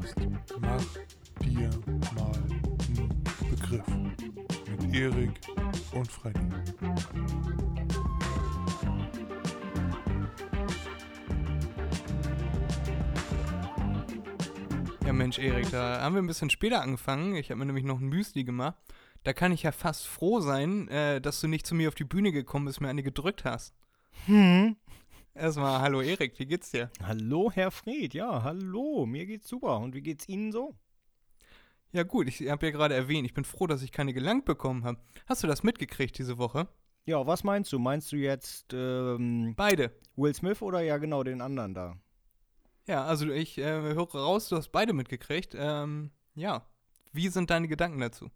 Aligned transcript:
Podcast 0.00 0.16
Mach 0.60 0.84
dir 1.44 1.70
mal 2.14 2.32
einen 2.32 3.24
Begriff 3.50 3.86
mit 3.86 4.94
Erik 4.94 5.40
und 5.92 6.10
Freddy. 6.10 6.40
Ja, 15.04 15.12
Mensch, 15.12 15.38
Erik, 15.38 15.70
da 15.70 16.00
haben 16.00 16.14
wir 16.14 16.22
ein 16.22 16.26
bisschen 16.26 16.50
später 16.50 16.80
angefangen. 16.80 17.34
Ich 17.36 17.50
habe 17.50 17.58
mir 17.58 17.66
nämlich 17.66 17.84
noch 17.84 18.00
ein 18.00 18.08
Müsli 18.08 18.44
gemacht. 18.44 18.76
Da 19.24 19.34
kann 19.34 19.52
ich 19.52 19.64
ja 19.64 19.72
fast 19.72 20.06
froh 20.06 20.40
sein, 20.40 20.88
äh, 20.88 21.20
dass 21.20 21.40
du 21.40 21.48
nicht 21.48 21.66
zu 21.66 21.74
mir 21.74 21.88
auf 21.88 21.94
die 21.94 22.04
Bühne 22.04 22.32
gekommen 22.32 22.64
bist, 22.64 22.80
mir 22.80 22.88
eine 22.88 23.02
gedrückt 23.02 23.44
hast. 23.44 23.74
Hm. 24.26 24.76
Erstmal, 25.40 25.80
hallo 25.80 26.02
Erik, 26.02 26.38
wie 26.38 26.44
geht's 26.44 26.70
dir? 26.70 26.90
Hallo, 27.02 27.50
Herr 27.50 27.70
Fried. 27.70 28.12
Ja, 28.12 28.42
hallo. 28.42 29.06
Mir 29.06 29.24
geht's 29.24 29.48
super. 29.48 29.78
Und 29.78 29.94
wie 29.94 30.02
geht's 30.02 30.28
Ihnen 30.28 30.52
so? 30.52 30.74
Ja 31.92 32.02
gut, 32.02 32.28
ich 32.28 32.46
habe 32.50 32.66
ja 32.66 32.72
gerade 32.72 32.94
erwähnt, 32.94 33.24
ich 33.24 33.32
bin 33.32 33.46
froh, 33.46 33.66
dass 33.66 33.80
ich 33.80 33.90
keine 33.90 34.12
gelangt 34.12 34.44
bekommen 34.44 34.84
habe. 34.84 35.00
Hast 35.24 35.42
du 35.42 35.46
das 35.46 35.62
mitgekriegt 35.62 36.18
diese 36.18 36.36
Woche? 36.36 36.68
Ja, 37.06 37.26
was 37.26 37.42
meinst 37.42 37.72
du? 37.72 37.78
Meinst 37.78 38.12
du 38.12 38.16
jetzt 38.16 38.74
ähm, 38.74 39.54
Beide. 39.56 39.92
Will 40.14 40.34
Smith 40.34 40.60
oder 40.60 40.82
ja 40.82 40.98
genau 40.98 41.22
den 41.22 41.40
anderen 41.40 41.72
da? 41.72 41.96
Ja, 42.86 43.06
also 43.06 43.30
ich 43.30 43.56
äh, 43.56 43.64
höre 43.64 44.10
raus, 44.10 44.50
du 44.50 44.56
hast 44.56 44.68
beide 44.72 44.92
mitgekriegt. 44.92 45.56
Ähm, 45.58 46.10
ja, 46.34 46.66
wie 47.12 47.30
sind 47.30 47.48
deine 47.48 47.66
Gedanken 47.66 48.00
dazu? 48.00 48.30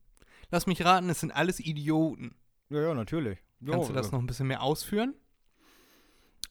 Lass 0.51 0.67
mich 0.67 0.83
raten, 0.83 1.11
es 1.11 1.21
sind 1.21 1.33
alles 1.33 1.61
Idioten. 1.61 2.35
Ja, 2.71 2.81
ja, 2.81 2.95
natürlich. 2.95 3.41
Kannst 3.63 3.89
ja, 3.89 3.93
du 3.93 3.93
das 3.93 4.11
noch 4.11 4.21
ein 4.21 4.27
bisschen 4.27 4.47
mehr 4.47 4.63
ausführen? 4.63 5.15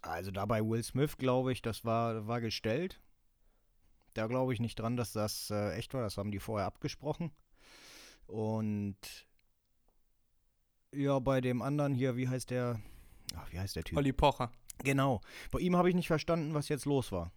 Also 0.03 0.31
da 0.31 0.45
bei 0.45 0.61
Will 0.61 0.83
Smith, 0.83 1.17
glaube 1.17 1.51
ich, 1.53 1.61
das 1.61 1.83
war, 1.85 2.27
war 2.27 2.41
gestellt. 2.41 2.99
Da 4.13 4.27
glaube 4.27 4.53
ich 4.53 4.59
nicht 4.59 4.75
dran, 4.77 4.95
dass 4.97 5.11
das 5.13 5.49
äh, 5.49 5.71
echt 5.75 5.93
war. 5.93 6.01
Das 6.03 6.17
haben 6.17 6.29
die 6.31 6.39
vorher 6.39 6.67
abgesprochen. 6.67 7.31
Und 8.27 8.97
ja, 10.93 11.17
bei 11.19 11.41
dem 11.41 11.61
anderen 11.61 11.95
hier, 11.95 12.15
wie 12.15 12.27
heißt 12.29 12.51
der? 12.51 12.79
Ach, 13.35 13.51
wie 13.51 13.59
heißt 13.59 13.75
der 13.75 13.83
Typ? 13.83 13.97
Olli 13.97 14.13
Pocher. 14.13 14.51
Genau. 14.83 15.21
Bei 15.51 15.59
ihm 15.59 15.75
habe 15.75 15.89
ich 15.89 15.95
nicht 15.95 16.07
verstanden, 16.07 16.53
was 16.53 16.69
jetzt 16.69 16.85
los 16.85 17.11
war. 17.11 17.31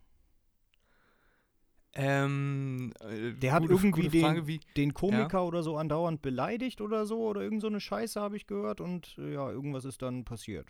Ähm, 1.95 2.93
äh, 3.01 3.33
Der 3.35 3.53
hat 3.53 3.63
gute- 3.63 3.75
irgendwie 3.75 3.91
gute 4.03 4.11
den, 4.11 4.21
Frage, 4.23 4.47
wie, 4.47 4.61
den 4.77 4.93
Komiker 4.93 5.45
oder 5.47 5.63
so 5.63 5.79
andauernd 5.79 6.21
beleidigt 6.21 6.83
oder 6.83 7.07
so 7.07 7.21
oder 7.27 7.41
irgend 7.41 7.63
so 7.63 7.69
eine 7.69 7.81
Scheiße 7.81 8.21
habe 8.21 8.37
ich 8.37 8.47
gehört 8.47 8.83
und 8.83 9.17
äh, 9.19 9.33
ja, 9.33 9.51
irgendwas 9.51 9.87
ist 9.87 10.03
dann 10.03 10.25
passiert. 10.25 10.69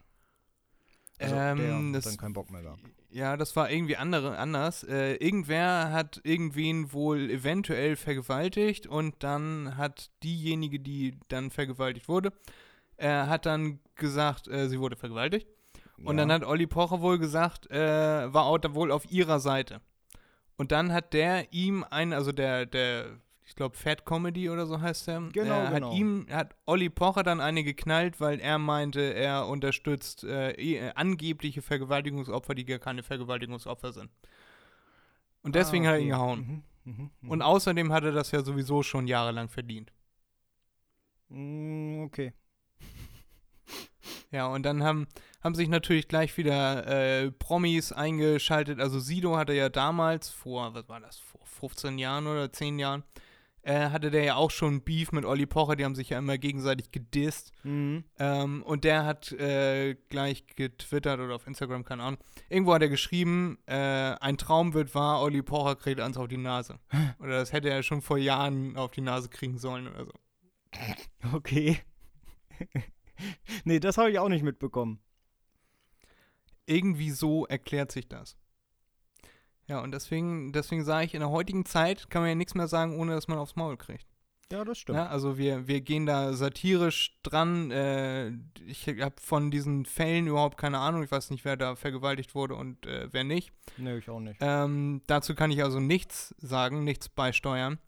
Also 1.19 1.35
Ähm, 1.35 1.93
der 1.93 2.01
das- 2.01 2.05
dann 2.05 2.17
keinen 2.17 2.33
Bock 2.35 2.51
mehr 2.51 2.63
gehabt. 2.63 2.81
Ja, 3.11 3.37
das 3.39 3.57
war 3.57 3.71
irgendwie 3.71 3.97
andere, 3.97 4.37
anders. 4.37 4.85
Äh, 4.85 5.15
irgendwer 5.15 5.91
hat 5.91 6.21
irgendwen 6.25 6.93
wohl 6.93 7.31
eventuell 7.31 7.97
vergewaltigt 7.97 8.87
und 8.87 9.15
dann 9.21 9.77
hat 9.79 10.11
diejenige, 10.23 10.81
die 10.81 11.19
dann 11.29 11.51
vergewaltigt 11.51 12.09
wurde, 12.09 12.33
äh, 12.99 13.09
hat 13.09 13.47
dann 13.47 13.81
gesagt, 13.95 14.49
äh, 14.49 14.69
sie 14.69 14.79
wurde 14.81 14.97
vergewaltigt. 14.97 15.47
Und 15.97 16.19
ja. 16.19 16.27
dann 16.27 16.33
hat 16.33 16.45
Olli 16.45 16.67
Pocher 16.67 17.01
wohl 17.01 17.19
gesagt, 17.19 17.71
äh, 17.71 18.33
war 18.35 18.45
auch 18.45 18.59
da 18.59 18.75
wohl 18.75 18.93
auf 18.93 19.11
ihrer 19.11 19.41
Seite. 19.41 19.81
Und 20.59 20.71
dann 20.73 20.93
hat 20.93 21.15
der 21.15 21.53
ihm 21.55 21.85
einen, 21.89 22.13
also 22.13 22.33
der, 22.33 22.67
der, 22.67 23.19
ich 23.47 23.55
glaube, 23.55 23.77
Fat 23.77 24.05
Comedy 24.05 24.51
oder 24.51 24.67
so 24.67 24.81
heißt 24.81 25.07
der, 25.07 25.21
Genau, 25.33 25.63
äh, 25.63 25.67
hat 25.69 25.75
genau. 25.75 25.93
ihm, 25.93 26.27
hat 26.31 26.55
Olli 26.67 26.91
Pocher 26.91 27.23
dann 27.23 27.41
eine 27.41 27.63
geknallt, 27.65 28.21
weil 28.21 28.41
er 28.41 28.59
meinte, 28.59 29.01
er 29.15 29.47
unterstützt 29.47 30.25
äh, 30.25 30.51
eh- 30.53 30.91
angebliche 30.95 31.63
Vergewaltigungsopfer, 31.63 32.55
die 32.55 32.65
gar 32.65 32.79
keine 32.81 33.03
Vergewaltigungsopfer 33.03 33.93
sind. 33.93 34.11
Und 35.43 35.55
deswegen 35.55 35.87
Ah, 35.87 35.91
hat 35.91 35.95
er 35.95 36.01
ihn 36.01 36.07
okay. 36.13 36.19
gehauen. 36.19 36.65
Mhm, 36.85 36.93
mhm, 36.93 37.11
mhm. 37.21 37.31
Und 37.31 37.43
außerdem 37.43 37.93
hat 37.93 38.03
er 38.05 38.13
das 38.13 38.33
ja 38.33 38.43
sowieso 38.43 38.83
schon 38.83 39.07
jahrelang 39.07 39.49
verdient. 39.49 39.93
Mm, 41.29 42.03
okay. 42.05 42.33
Ja, 44.33 44.47
und 44.49 44.65
dann 44.65 44.83
haben, 44.83 45.07
haben 45.43 45.55
sich 45.55 45.69
natürlich 45.69 46.09
gleich 46.09 46.37
wieder 46.37 46.87
äh, 46.87 47.31
Promis 47.31 47.93
eingeschaltet. 47.93 48.81
Also 48.81 48.99
Sido 48.99 49.37
hatte 49.37 49.53
ja 49.53 49.69
damals, 49.69 50.29
vor, 50.31 50.75
was 50.75 50.89
war 50.89 51.01
das, 51.01 51.19
vor 51.19 51.41
15 51.45 51.99
Jahren 51.99 52.27
oder 52.27 52.53
10 52.53 52.79
Jahren, 52.79 53.05
äh, 53.67 53.91
hatte 53.91 54.13
der 54.13 54.23
ja 54.23 54.37
auch 54.37 54.53
schon 54.53 54.83
Beef 54.83 55.11
mit 55.11 55.25
Olli 55.25 55.45
Pocher, 55.45 55.75
die 55.75 55.85
haben 55.85 55.97
sich 55.97 56.11
ja 56.11 56.19
immer 56.19 56.39
gegenseitig 56.39 56.93
gedisst. 56.93 57.51
Mhm. 57.65 58.05
Ähm, 58.17 58.63
und 58.63 58.85
der 58.85 59.05
hat 59.05 59.33
äh, 59.33 59.97
gleich 60.09 60.47
getwittert 60.47 61.19
oder 61.19 61.35
auf 61.35 61.49
Instagram, 61.49 61.85
keine 61.85 62.05
Ahnung. 62.05 62.21
Irgendwo 62.49 62.75
hat 62.75 62.83
er 62.83 62.89
geschrieben, 62.89 63.59
äh, 63.67 63.75
ein 63.75 64.39
Traum 64.39 64.73
wird 64.73 64.95
wahr, 64.95 65.21
Olli 65.21 65.43
Pocher 65.43 65.75
kriegt 65.75 66.01
eins 66.01 66.17
auf 66.17 66.29
die 66.29 66.37
Nase. 66.37 66.79
Oder 67.19 67.41
das 67.41 67.53
hätte 67.53 67.69
er 67.69 67.83
schon 67.83 68.03
vor 68.03 68.19
Jahren 68.19 68.77
auf 68.77 68.93
die 68.93 69.01
Nase 69.01 69.29
kriegen 69.29 69.59
sollen 69.59 69.89
oder 69.89 70.05
so. 70.05 70.13
Okay. 71.35 71.81
nee, 73.65 73.81
das 73.81 73.99
habe 73.99 74.13
ich 74.13 74.21
auch 74.21 74.29
nicht 74.29 74.45
mitbekommen. 74.45 75.01
irgendwie 76.67 77.11
so 77.11 77.47
erklärt 77.47 77.91
sich 77.91 78.07
das. 78.07 78.37
Ja, 79.69 79.81
und 79.81 79.93
deswegen, 79.93 80.53
deswegen 80.53 80.85
sage 80.85 81.07
ich, 81.07 81.15
in 81.15 81.21
der 81.21 81.31
heutigen 81.31 81.65
Zeit 81.65 82.09
kann 82.09 82.23
man 82.23 82.29
ja 82.29 82.35
nichts 82.35 82.55
mehr 82.55 82.69
sagen, 82.69 82.99
ohne 82.99 83.13
dass 83.13 83.29
man 83.29 83.39
aufs 83.39 83.57
Maul 83.57 83.77
kriegt. 83.77 84.07
Ja, 84.53 84.65
das 84.65 84.79
stimmt. 84.79 84.97
Ja, 84.97 85.07
also 85.07 85.39
wir, 85.39 85.67
wir 85.67 85.81
gehen 85.81 86.07
da 86.07 86.33
satirisch 86.33 87.19
dran. 87.25 87.73
Äh, 87.73 88.31
ich 88.65 88.87
habe 88.87 89.17
von 89.21 89.51
diesen 89.51 89.85
Fällen 89.85 90.29
überhaupt 90.29 90.57
keine 90.57 90.79
Ahnung. 90.79 91.03
Ich 91.03 91.11
weiß 91.11 91.31
nicht, 91.31 91.45
wer 91.45 91.57
da 91.57 91.75
vergewaltigt 91.75 92.37
wurde 92.37 92.55
und 92.55 92.87
äh, 92.87 93.09
wer 93.11 93.25
nicht. 93.25 93.53
Nee, 93.77 93.99
ich 93.99 94.09
auch 94.09 94.21
nicht. 94.21 94.39
Ähm, 94.41 95.03
dazu 95.09 95.35
kann 95.35 95.51
ich 95.51 95.65
also 95.65 95.81
nichts 95.81 96.33
sagen, 96.39 96.85
nichts 96.85 97.09
beisteuern. 97.09 97.79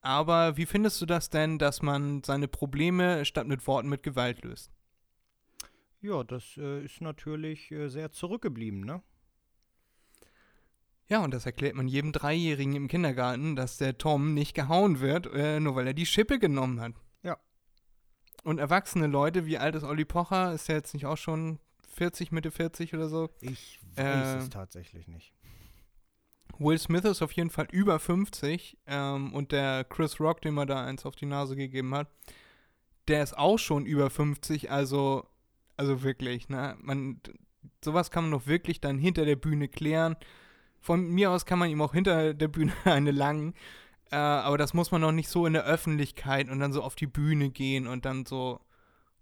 Aber 0.00 0.56
wie 0.56 0.64
findest 0.64 1.02
du 1.02 1.06
das 1.06 1.28
denn, 1.28 1.58
dass 1.58 1.82
man 1.82 2.22
seine 2.22 2.48
Probleme 2.48 3.26
statt 3.26 3.46
mit 3.46 3.66
Worten 3.66 3.90
mit 3.90 4.02
Gewalt 4.02 4.42
löst? 4.42 4.70
Ja, 6.00 6.24
das 6.24 6.56
äh, 6.56 6.82
ist 6.82 7.02
natürlich 7.02 7.70
äh, 7.70 7.88
sehr 7.88 8.10
zurückgeblieben, 8.10 8.80
ne? 8.80 9.02
Ja, 11.10 11.24
und 11.24 11.34
das 11.34 11.44
erklärt 11.44 11.74
man 11.74 11.88
jedem 11.88 12.12
Dreijährigen 12.12 12.76
im 12.76 12.86
Kindergarten, 12.86 13.56
dass 13.56 13.78
der 13.78 13.98
Tom 13.98 14.32
nicht 14.32 14.54
gehauen 14.54 15.00
wird, 15.00 15.26
äh, 15.34 15.58
nur 15.58 15.74
weil 15.74 15.88
er 15.88 15.92
die 15.94 16.06
Schippe 16.06 16.38
genommen 16.38 16.80
hat. 16.80 16.92
Ja. 17.24 17.36
Und 18.44 18.58
erwachsene 18.58 19.08
Leute, 19.08 19.44
wie 19.44 19.58
alt 19.58 19.74
ist 19.74 19.82
Olli 19.82 20.04
Pocher? 20.04 20.52
Ist 20.54 20.68
der 20.68 20.76
jetzt 20.76 20.94
nicht 20.94 21.06
auch 21.06 21.16
schon 21.16 21.58
40, 21.94 22.30
Mitte 22.30 22.52
40 22.52 22.94
oder 22.94 23.08
so? 23.08 23.28
Ich 23.40 23.80
weiß 23.96 24.34
Äh, 24.34 24.38
es 24.38 24.50
tatsächlich 24.50 25.08
nicht. 25.08 25.32
Will 26.58 26.78
Smith 26.78 27.04
ist 27.04 27.22
auf 27.22 27.32
jeden 27.32 27.50
Fall 27.50 27.66
über 27.72 27.98
50 27.98 28.78
ähm, 28.86 29.32
und 29.32 29.50
der 29.50 29.82
Chris 29.84 30.20
Rock, 30.20 30.42
dem 30.42 30.58
er 30.58 30.66
da 30.66 30.84
eins 30.84 31.06
auf 31.06 31.16
die 31.16 31.26
Nase 31.26 31.56
gegeben 31.56 31.92
hat, 31.94 32.08
der 33.08 33.22
ist 33.22 33.36
auch 33.36 33.58
schon 33.58 33.84
über 33.84 34.10
50, 34.10 34.70
also, 34.70 35.26
also 35.76 36.02
wirklich, 36.04 36.48
ne? 36.48 36.76
Man, 36.80 37.20
sowas 37.84 38.10
kann 38.12 38.24
man 38.24 38.32
doch 38.32 38.46
wirklich 38.46 38.80
dann 38.80 38.98
hinter 38.98 39.24
der 39.24 39.36
Bühne 39.36 39.68
klären. 39.68 40.16
Von 40.80 41.08
mir 41.10 41.30
aus 41.30 41.44
kann 41.46 41.58
man 41.58 41.68
ihm 41.70 41.82
auch 41.82 41.92
hinter 41.92 42.32
der 42.34 42.48
Bühne 42.48 42.72
eine 42.84 43.10
langen, 43.10 43.54
äh, 44.10 44.16
aber 44.16 44.58
das 44.58 44.74
muss 44.74 44.90
man 44.90 45.02
doch 45.02 45.12
nicht 45.12 45.28
so 45.28 45.46
in 45.46 45.52
der 45.52 45.64
Öffentlichkeit 45.64 46.48
und 46.48 46.58
dann 46.60 46.72
so 46.72 46.82
auf 46.82 46.94
die 46.94 47.06
Bühne 47.06 47.50
gehen 47.50 47.86
und 47.86 48.04
dann 48.04 48.24
so, 48.26 48.60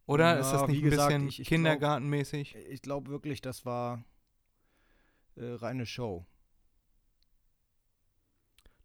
oder? 0.07 0.39
ist 0.39 0.53
Ja, 0.53 0.59
das 0.61 0.69
nicht 0.69 0.83
ein 0.83 0.91
gesagt, 0.91 1.09
bisschen 1.09 1.29
ich- 1.29 1.41
ich 1.41 1.49
glaub- 1.49 1.57
kindergartenmäßig? 1.59 2.55
Ich 2.71 2.83
glaube 2.83 3.11
wirklich, 3.11 3.41
das 3.43 3.65
war 3.67 4.05
äh, 5.37 5.45
reine 5.55 5.85
Show. 5.87 6.25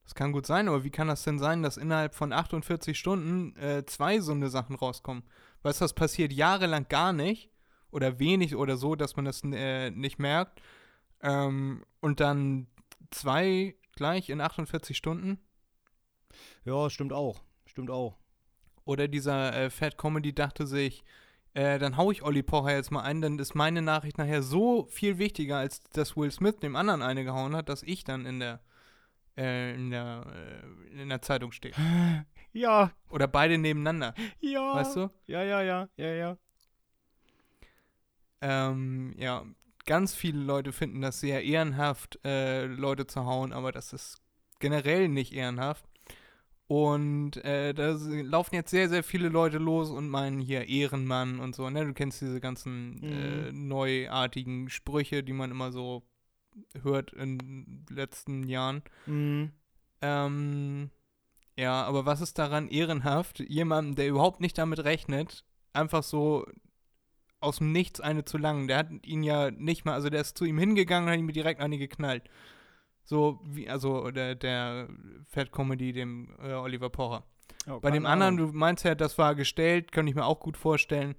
Das 0.04 0.16
kann 0.16 0.34
gut 0.34 0.46
sein, 0.46 0.68
aber 0.68 0.84
wie 0.84 0.90
kann 0.90 1.08
das 1.08 1.24
denn 1.24 1.40
sein, 1.40 1.64
dass 1.64 1.78
innerhalb 1.78 2.14
von 2.14 2.34
48 2.34 2.98
Stunden 3.00 3.56
äh, 3.56 3.86
zwei 3.86 4.20
so 4.20 4.34
eine 4.34 4.50
Sachen 4.50 4.76
rauskommen? 4.76 5.24
Weißt 5.62 5.80
du, 5.80 5.86
das 5.86 5.94
passiert 5.94 6.34
jahrelang 6.34 6.88
gar 6.90 7.14
nicht 7.14 7.50
oder 7.90 8.20
wenig 8.20 8.56
oder 8.56 8.76
so, 8.76 8.96
dass 8.96 9.16
man 9.16 9.24
das 9.26 9.42
äh, 9.46 9.92
nicht 9.92 10.20
merkt. 10.20 10.62
Ähm, 11.22 11.86
und 12.04 12.20
dann 12.20 12.68
zwei 13.12 13.76
gleich 13.96 14.30
in 14.30 14.42
48 14.42 14.98
Stunden. 14.98 15.40
Ja, 16.66 16.90
stimmt 16.90 17.14
auch. 17.14 17.42
Stimmt 17.66 17.90
auch. 17.90 18.18
Oder 18.84 19.08
dieser 19.08 19.56
äh, 19.56 19.70
Fat 19.70 19.98
Comedy 19.98 20.36
dachte 20.36 20.68
sich, 20.68 21.06
äh, 21.54 21.80
dann 21.80 21.96
hau 21.96 22.12
ich 22.12 22.22
Olli 22.22 22.44
Pocher 22.44 22.76
jetzt 22.76 22.92
mal 22.92 23.04
ein, 23.04 23.22
dann 23.22 23.40
ist 23.40 23.56
meine 23.56 23.82
Nachricht 23.82 24.18
nachher 24.18 24.44
so 24.44 24.86
viel 24.88 25.18
wichtiger, 25.18 25.60
als 25.60 25.82
dass 25.94 26.18
Will 26.18 26.30
Smith 26.30 26.60
dem 26.60 26.76
anderen 26.76 27.02
eine 27.02 27.24
gehauen 27.24 27.56
hat, 27.56 27.70
dass 27.70 27.84
ich 27.84 28.04
dann 28.04 28.26
in 28.26 28.42
der, 28.42 28.60
äh, 29.38 29.74
in 29.74 29.90
der, 29.90 30.26
äh, 30.94 31.02
in 31.02 31.08
der 31.08 31.22
Zeitung 31.22 31.52
stehe. 31.54 31.74
Ja, 32.56 32.92
Oder 33.10 33.28
beide 33.28 33.58
nebeneinander, 33.58 34.14
ja. 34.40 34.76
weißt 34.76 34.96
du? 34.96 35.10
Ja, 35.26 35.42
ja, 35.42 35.64
ja, 35.64 35.90
ja, 35.98 36.14
ja. 36.14 36.38
Ähm, 38.42 39.16
ja, 39.18 39.44
ganz 39.86 40.16
viele 40.16 40.40
Leute 40.40 40.72
finden 40.72 41.02
das 41.02 41.20
sehr 41.20 41.44
ehrenhaft, 41.44 42.20
äh, 42.26 42.66
Leute 42.66 43.08
zu 43.08 43.26
hauen, 43.26 43.54
aber 43.54 43.72
das 43.72 43.94
ist 43.94 44.22
generell 44.60 45.10
nicht 45.10 45.34
ehrenhaft. 45.34 45.86
Und 46.68 47.38
äh, 47.44 47.74
da 47.74 47.92
laufen 47.92 48.56
jetzt 48.56 48.72
sehr, 48.72 48.90
sehr 48.90 49.04
viele 49.04 49.30
Leute 49.30 49.58
los 49.58 49.92
und 49.92 50.10
meinen 50.10 50.40
hier 50.40 50.68
Ehrenmann 50.68 51.40
und 51.40 51.56
so. 51.56 51.70
Ne? 51.70 51.86
Du 51.86 51.94
kennst 51.94 52.22
diese 52.22 52.40
ganzen 52.40 53.04
äh, 53.04 53.52
neuartigen 53.52 54.70
Sprüche, 54.70 55.24
die 55.24 55.34
man 55.34 55.52
immer 55.52 55.72
so 55.72 56.04
hört 56.82 57.12
in 57.14 57.38
den 57.38 57.86
letzten 57.90 58.48
Jahren. 58.48 58.82
Mhm. 59.06 59.52
Ähm, 60.02 60.90
ja, 61.58 61.84
aber 61.84 62.06
was 62.06 62.22
ist 62.22 62.40
daran 62.40 62.70
ehrenhaft, 62.70 63.40
jemandem, 63.40 63.96
der 63.96 64.08
überhaupt 64.08 64.40
nicht 64.40 64.58
damit 64.58 64.84
rechnet, 64.84 65.44
einfach 65.74 66.04
so 66.04 66.46
aus 67.44 67.58
dem 67.58 67.72
Nichts 67.72 68.00
eine 68.00 68.26
zu 68.26 68.38
langen? 68.38 68.68
Der 68.68 68.78
hat 68.78 68.88
ihn 69.06 69.24
ja 69.24 69.52
nicht 69.52 69.86
mal, 69.86 69.94
also 69.94 70.10
der 70.10 70.22
ist 70.22 70.38
zu 70.38 70.46
ihm 70.46 70.58
hingegangen 70.58 71.08
und 71.08 71.14
hat 71.14 71.20
ihm 71.20 71.32
direkt 71.32 71.62
eine 71.62 71.78
geknallt. 71.78 72.24
So 73.04 73.40
wie, 73.44 73.70
also 73.70 74.12
der, 74.12 74.36
der 74.36 74.88
Fat 75.28 75.52
Comedy, 75.52 75.92
dem 75.92 76.36
äh, 76.42 76.54
Oliver 76.54 76.90
Pocher. 76.90 77.24
Ja, 77.68 77.80
Bei 77.80 77.92
dem 77.92 78.06
anderen, 78.06 78.38
du 78.38 78.48
meinst 78.48 78.84
ja, 78.86 78.96
das 78.96 79.18
war 79.18 79.36
gestellt, 79.36 79.92
kann 79.92 80.08
ich 80.08 80.16
mir 80.16 80.26
auch 80.26 80.40
gut 80.40 80.58
vorstellen. 80.58 81.16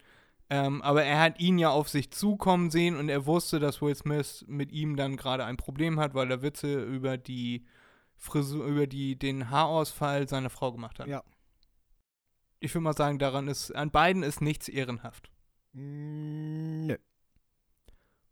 Ähm, 0.51 0.83
aber 0.83 1.05
er 1.05 1.21
hat 1.21 1.41
ihn 1.41 1.59
ja 1.59 1.71
auf 1.71 1.89
sich 1.89 2.11
zukommen 2.11 2.71
sehen 2.71 2.97
und 2.97 3.09
er 3.09 3.27
wusste, 3.27 3.61
dass 3.61 3.81
Will 3.81 3.95
Smith 3.95 4.45
mit 4.47 4.73
ihm 4.73 4.97
dann 4.97 5.17
gerade 5.17 5.45
ein 5.45 5.57
Problem 5.57 5.99
hat, 5.99 6.15
weil 6.15 6.31
er 6.31 6.43
Witze 6.43 6.83
über 6.83 7.17
die 7.17 7.67
Frisur, 8.17 8.65
über 8.67 8.87
die, 8.87 9.19
den 9.19 9.51
Haarausfall 9.51 10.29
seiner 10.29 10.51
Frau 10.51 10.73
gemacht 10.73 10.99
hat. 10.99 11.07
Ja. 11.07 11.23
Ich 12.61 12.75
würde 12.75 12.85
mal 12.85 12.95
sagen, 12.95 13.19
daran 13.19 13.49
ist, 13.49 13.71
an 13.73 13.91
beiden 13.91 14.23
ist 14.23 14.41
nichts 14.41 14.69
ehrenhaft. 14.69 15.31
Mm, 15.75 16.87
Nö. 16.87 16.97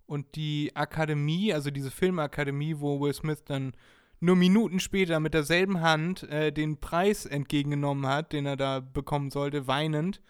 Und 0.06 0.34
die 0.36 0.72
Akademie, 0.74 1.52
also 1.54 1.70
diese 1.70 1.90
Filmakademie, 1.90 2.76
wo 2.78 3.00
Will 3.00 3.12
Smith 3.14 3.44
dann 3.44 3.72
nur 4.20 4.36
Minuten 4.36 4.78
später 4.78 5.20
mit 5.20 5.34
derselben 5.34 5.80
Hand 5.80 6.22
äh, 6.24 6.52
den 6.52 6.78
Preis 6.78 7.26
entgegengenommen 7.26 8.06
hat, 8.06 8.32
den 8.32 8.46
er 8.46 8.56
da 8.56 8.80
bekommen 8.80 9.30
sollte, 9.30 9.66
weinend, 9.66 10.20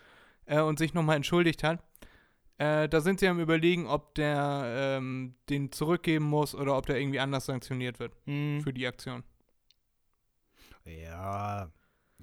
äh, 0.47 0.61
und 0.61 0.79
sich 0.79 0.95
nochmal 0.95 1.17
entschuldigt 1.17 1.63
hat. 1.63 1.83
Äh, 2.59 2.89
da 2.89 3.01
sind 3.01 3.21
sie 3.21 3.29
am 3.29 3.41
überlegen, 3.41 3.87
ob 3.87 4.15
der 4.15 4.63
ähm, 4.99 5.35
den 5.51 5.73
zurückgeben 5.73 6.25
muss 6.27 6.55
oder 6.55 6.77
ob 6.77 6.87
der 6.87 6.99
irgendwie 6.99 7.21
anders 7.21 7.47
sanktioniert 7.47 7.99
wird 7.99 8.15
Hm. 8.25 8.61
für 8.63 8.73
die 8.73 8.87
Aktion. 8.87 9.25
Ja, 10.85 11.71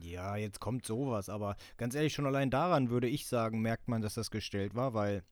ja, 0.01 0.35
jetzt 0.35 0.59
kommt 0.59 0.85
sowas, 0.85 1.29
aber 1.29 1.55
ganz 1.77 1.95
ehrlich, 1.95 2.13
schon 2.13 2.25
allein 2.25 2.49
daran 2.49 2.89
würde 2.89 3.07
ich 3.07 3.27
sagen, 3.27 3.61
merkt 3.61 3.87
man, 3.87 4.01
dass 4.01 4.13
das 4.13 4.31
gestellt 4.31 4.75
war, 4.75 4.93
weil 4.93 5.23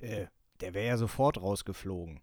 äh, 0.00 0.26
der 0.60 0.74
wäre 0.74 0.86
ja 0.86 0.96
sofort 0.96 1.40
rausgeflogen. 1.40 2.20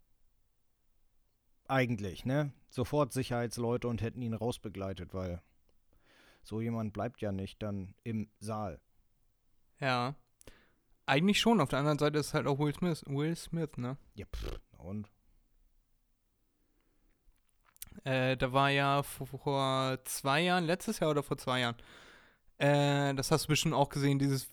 Eigentlich, 1.68 2.26
ne? 2.26 2.52
Sofort 2.70 3.14
Sicherheitsleute 3.14 3.88
und 3.88 4.02
hätten 4.02 4.22
ihn 4.22 4.34
rausbegleitet, 4.34 5.14
weil 5.14 5.42
so 6.44 6.62
jemand 6.62 6.94
bleibt 6.94 7.22
ja 7.22 7.32
nicht 7.32 7.62
dann 7.62 7.94
im 8.04 8.30
Saal. 8.40 8.80
Ja. 9.80 10.16
Eigentlich 11.06 11.40
schon. 11.40 11.60
Auf 11.60 11.70
der 11.70 11.80
anderen 11.80 12.00
Seite 12.00 12.20
ist 12.20 12.34
halt 12.34 12.48
auch 12.48 12.60
Will 12.60 12.74
Smith, 12.74 13.04
Will 13.08 13.36
Smith, 13.36 13.78
ne? 13.78 13.98
Ja, 14.16 14.26
pff, 14.26 14.60
und? 14.78 15.11
Äh, 18.04 18.36
da 18.38 18.52
war 18.52 18.70
ja 18.70 19.04
vor, 19.04 19.98
zwei 20.06 20.42
Jahren, 20.42 20.66
letztes 20.66 21.00
Jahr 21.00 21.12
oder 21.12 21.24
vor 21.24 21.38
zwei 21.38 21.60
Jahren, 21.62 21.76
äh, 22.58 23.14
das 23.16 23.32
hast 23.32 23.46
du 23.46 23.48
bestimmt 23.50 23.74
auch 23.74 23.90
gesehen, 23.90 24.20
dieses 24.20 24.50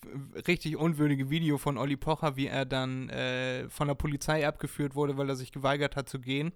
richtig 0.47 0.77
unwürdige 0.77 1.31
Video 1.31 1.59
von 1.59 1.79
Olli 1.79 1.97
Pocher, 1.97 2.37
wie 2.37 2.47
er 2.47 2.65
dann 2.65 3.09
äh, 3.11 3.69
von 3.69 3.89
der 3.89 3.95
Polizei 3.95 4.47
abgeführt 4.47 4.95
wurde, 4.95 5.17
weil 5.17 5.29
er 5.29 5.37
sich 5.37 5.53
geweigert 5.53 5.97
hat 5.97 6.09
zu 6.09 6.19
gehen, 6.21 6.53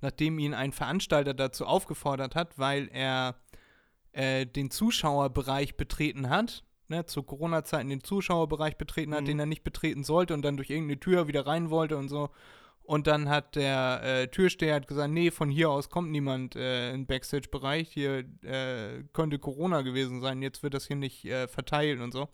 nachdem 0.00 0.38
ihn 0.38 0.54
ein 0.54 0.72
Veranstalter 0.72 1.34
dazu 1.34 1.66
aufgefordert 1.66 2.34
hat, 2.34 2.58
weil 2.58 2.88
er 2.92 3.34
äh, 4.12 4.46
den 4.46 4.70
Zuschauerbereich 4.70 5.76
betreten 5.76 6.28
hat, 6.30 6.64
ne, 6.88 7.04
zu 7.06 7.22
Corona-Zeiten 7.22 7.88
den 7.88 8.02
Zuschauerbereich 8.02 8.76
betreten 8.76 9.14
hat, 9.14 9.22
Mhm. 9.22 9.26
den 9.26 9.38
er 9.40 9.46
nicht 9.46 9.64
betreten 9.64 10.04
sollte 10.04 10.34
und 10.34 10.42
dann 10.42 10.56
durch 10.56 10.70
irgendeine 10.70 11.00
Tür 11.00 11.28
wieder 11.28 11.46
rein 11.46 11.70
wollte 11.70 11.96
und 11.96 12.08
so. 12.08 12.30
Und 12.88 13.06
dann 13.06 13.28
hat 13.28 13.54
der 13.54 14.00
äh, 14.02 14.28
Türsteher 14.28 14.74
hat 14.74 14.88
gesagt, 14.88 15.10
nee, 15.10 15.30
von 15.30 15.50
hier 15.50 15.68
aus 15.68 15.90
kommt 15.90 16.10
niemand 16.10 16.56
äh, 16.56 16.94
im 16.94 17.04
Backstage-Bereich. 17.04 17.90
Hier 17.90 18.24
äh, 18.42 19.02
könnte 19.12 19.38
Corona 19.38 19.82
gewesen 19.82 20.22
sein. 20.22 20.40
Jetzt 20.40 20.62
wird 20.62 20.72
das 20.72 20.86
hier 20.86 20.96
nicht 20.96 21.26
äh, 21.26 21.48
verteilt 21.48 22.00
und 22.00 22.12
so. 22.12 22.30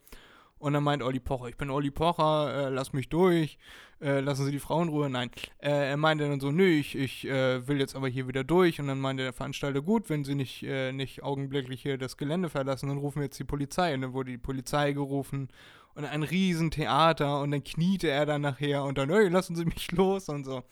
Und 0.59 0.75
dann 0.75 0.85
meint 0.85 1.03
Olli 1.03 1.19
Pocher, 1.19 1.49
ich 1.49 1.57
bin 1.57 1.71
Olli 1.71 1.91
Pocher, 1.91 2.69
äh, 2.69 2.69
lass 2.69 2.93
mich 2.93 3.09
durch, 3.09 3.59
äh, 4.01 4.21
lassen 4.21 4.45
Sie 4.45 4.53
die 4.53 4.61
Frauen 4.61 4.87
in 4.87 4.95
Ruhe. 4.95 5.11
Nein, 5.11 5.33
äh, 5.59 5.91
er 5.91 5.97
meinte 5.97 6.29
dann 6.29 6.39
so, 6.39 6.53
nö, 6.53 6.69
ich, 6.69 6.95
ich 6.95 7.27
äh, 7.27 7.67
will 7.67 7.81
jetzt 7.81 7.97
aber 7.97 8.07
hier 8.07 8.29
wieder 8.29 8.45
durch. 8.45 8.79
Und 8.79 8.87
dann 8.87 9.01
meinte 9.01 9.25
der 9.25 9.33
Veranstalter, 9.33 9.83
gut, 9.83 10.09
wenn 10.09 10.23
Sie 10.23 10.37
nicht, 10.37 10.63
äh, 10.63 10.93
nicht 10.93 11.25
augenblicklich 11.25 11.83
hier 11.83 11.99
das 11.99 12.17
Gelände 12.17 12.49
verlassen, 12.49 12.89
dann 12.91 12.99
rufen 12.99 13.17
wir 13.17 13.25
jetzt 13.25 13.41
die 13.41 13.45
Polizei. 13.45 13.93
Und 13.93 14.03
dann 14.03 14.13
wurde 14.13 14.31
die 14.31 14.39
Polizei 14.39 14.93
gerufen 14.93 15.49
und 15.95 16.05
ein 16.05 16.23
Riesentheater 16.23 17.41
und 17.41 17.51
dann 17.51 17.65
kniete 17.65 18.09
er 18.09 18.27
dann 18.27 18.43
nachher 18.43 18.85
und 18.85 18.99
dann, 18.99 19.11
hey, 19.11 19.29
lassen 19.29 19.57
Sie 19.57 19.65
mich 19.65 19.91
los 19.93 20.29
und 20.29 20.45
so. 20.45 20.63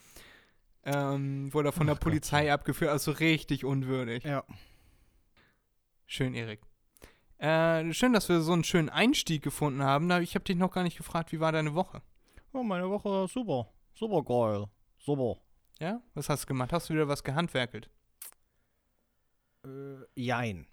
Ähm, 0.85 1.53
wurde 1.55 1.69
er 1.69 1.73
von 1.73 1.89
Ach 1.89 1.95
der 1.95 2.01
Polizei 2.01 2.53
abgeführt, 2.53 2.91
also 2.91 3.13
richtig 3.13 3.65
unwürdig. 3.65 4.25
Ja. 4.25 4.45
Schön, 6.07 6.35
Erik. 6.35 6.61
Äh, 7.39 7.93
schön, 7.93 8.13
dass 8.13 8.29
wir 8.29 8.41
so 8.41 8.53
einen 8.53 8.65
schönen 8.65 8.89
Einstieg 8.89 9.43
gefunden 9.43 9.83
haben. 9.83 10.11
Ich 10.23 10.35
habe 10.35 10.45
dich 10.45 10.57
noch 10.57 10.73
gar 10.73 10.83
nicht 10.83 10.97
gefragt, 10.97 11.33
wie 11.33 11.41
war 11.41 11.53
deine 11.53 11.75
Woche? 11.75 12.03
Oh, 12.53 12.63
meine 12.63 12.91
Woche 12.91 13.27
super. 13.29 13.73
Super 13.95 14.23
geil. 14.23 14.67
Super. 14.99 15.41
Ja? 15.81 16.01
Was 16.15 16.29
hast 16.29 16.43
du 16.43 16.47
gemacht? 16.49 16.73
Hast 16.73 16.89
du 16.89 16.95
wieder 16.95 17.09
was 17.09 17.25
gehandwerkelt? 17.25 17.89
Äh, 19.65 20.05
jein. 20.15 20.67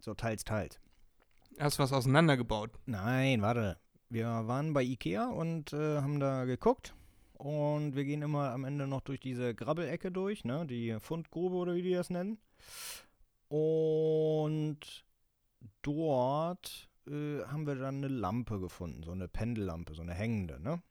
So 0.00 0.14
teils, 0.14 0.44
teils. 0.44 0.80
Hast 1.58 1.78
du 1.78 1.82
was 1.82 1.92
auseinandergebaut? 1.92 2.70
Nein, 2.86 3.42
warte. 3.42 3.78
Wir 4.12 4.46
waren 4.46 4.74
bei 4.74 4.82
Ikea 4.82 5.30
und 5.30 5.72
äh, 5.72 6.02
haben 6.02 6.20
da 6.20 6.44
geguckt. 6.44 6.94
Und 7.32 7.96
wir 7.96 8.04
gehen 8.04 8.20
immer 8.20 8.50
am 8.50 8.64
Ende 8.64 8.86
noch 8.86 9.00
durch 9.00 9.20
diese 9.20 9.54
Grabbelecke 9.54 10.12
durch, 10.12 10.44
ne? 10.44 10.66
Die 10.66 11.00
Fundgrube 11.00 11.56
oder 11.56 11.74
wie 11.74 11.80
die 11.80 11.94
das 11.94 12.10
nennen. 12.10 12.38
Und 13.48 14.80
dort 15.80 16.90
äh, 17.06 17.42
haben 17.44 17.66
wir 17.66 17.76
dann 17.76 18.04
eine 18.04 18.08
Lampe 18.08 18.60
gefunden, 18.60 19.02
so 19.02 19.12
eine 19.12 19.28
Pendellampe, 19.28 19.94
so 19.94 20.02
eine 20.02 20.12
hängende, 20.12 20.60
ne? 20.60 20.82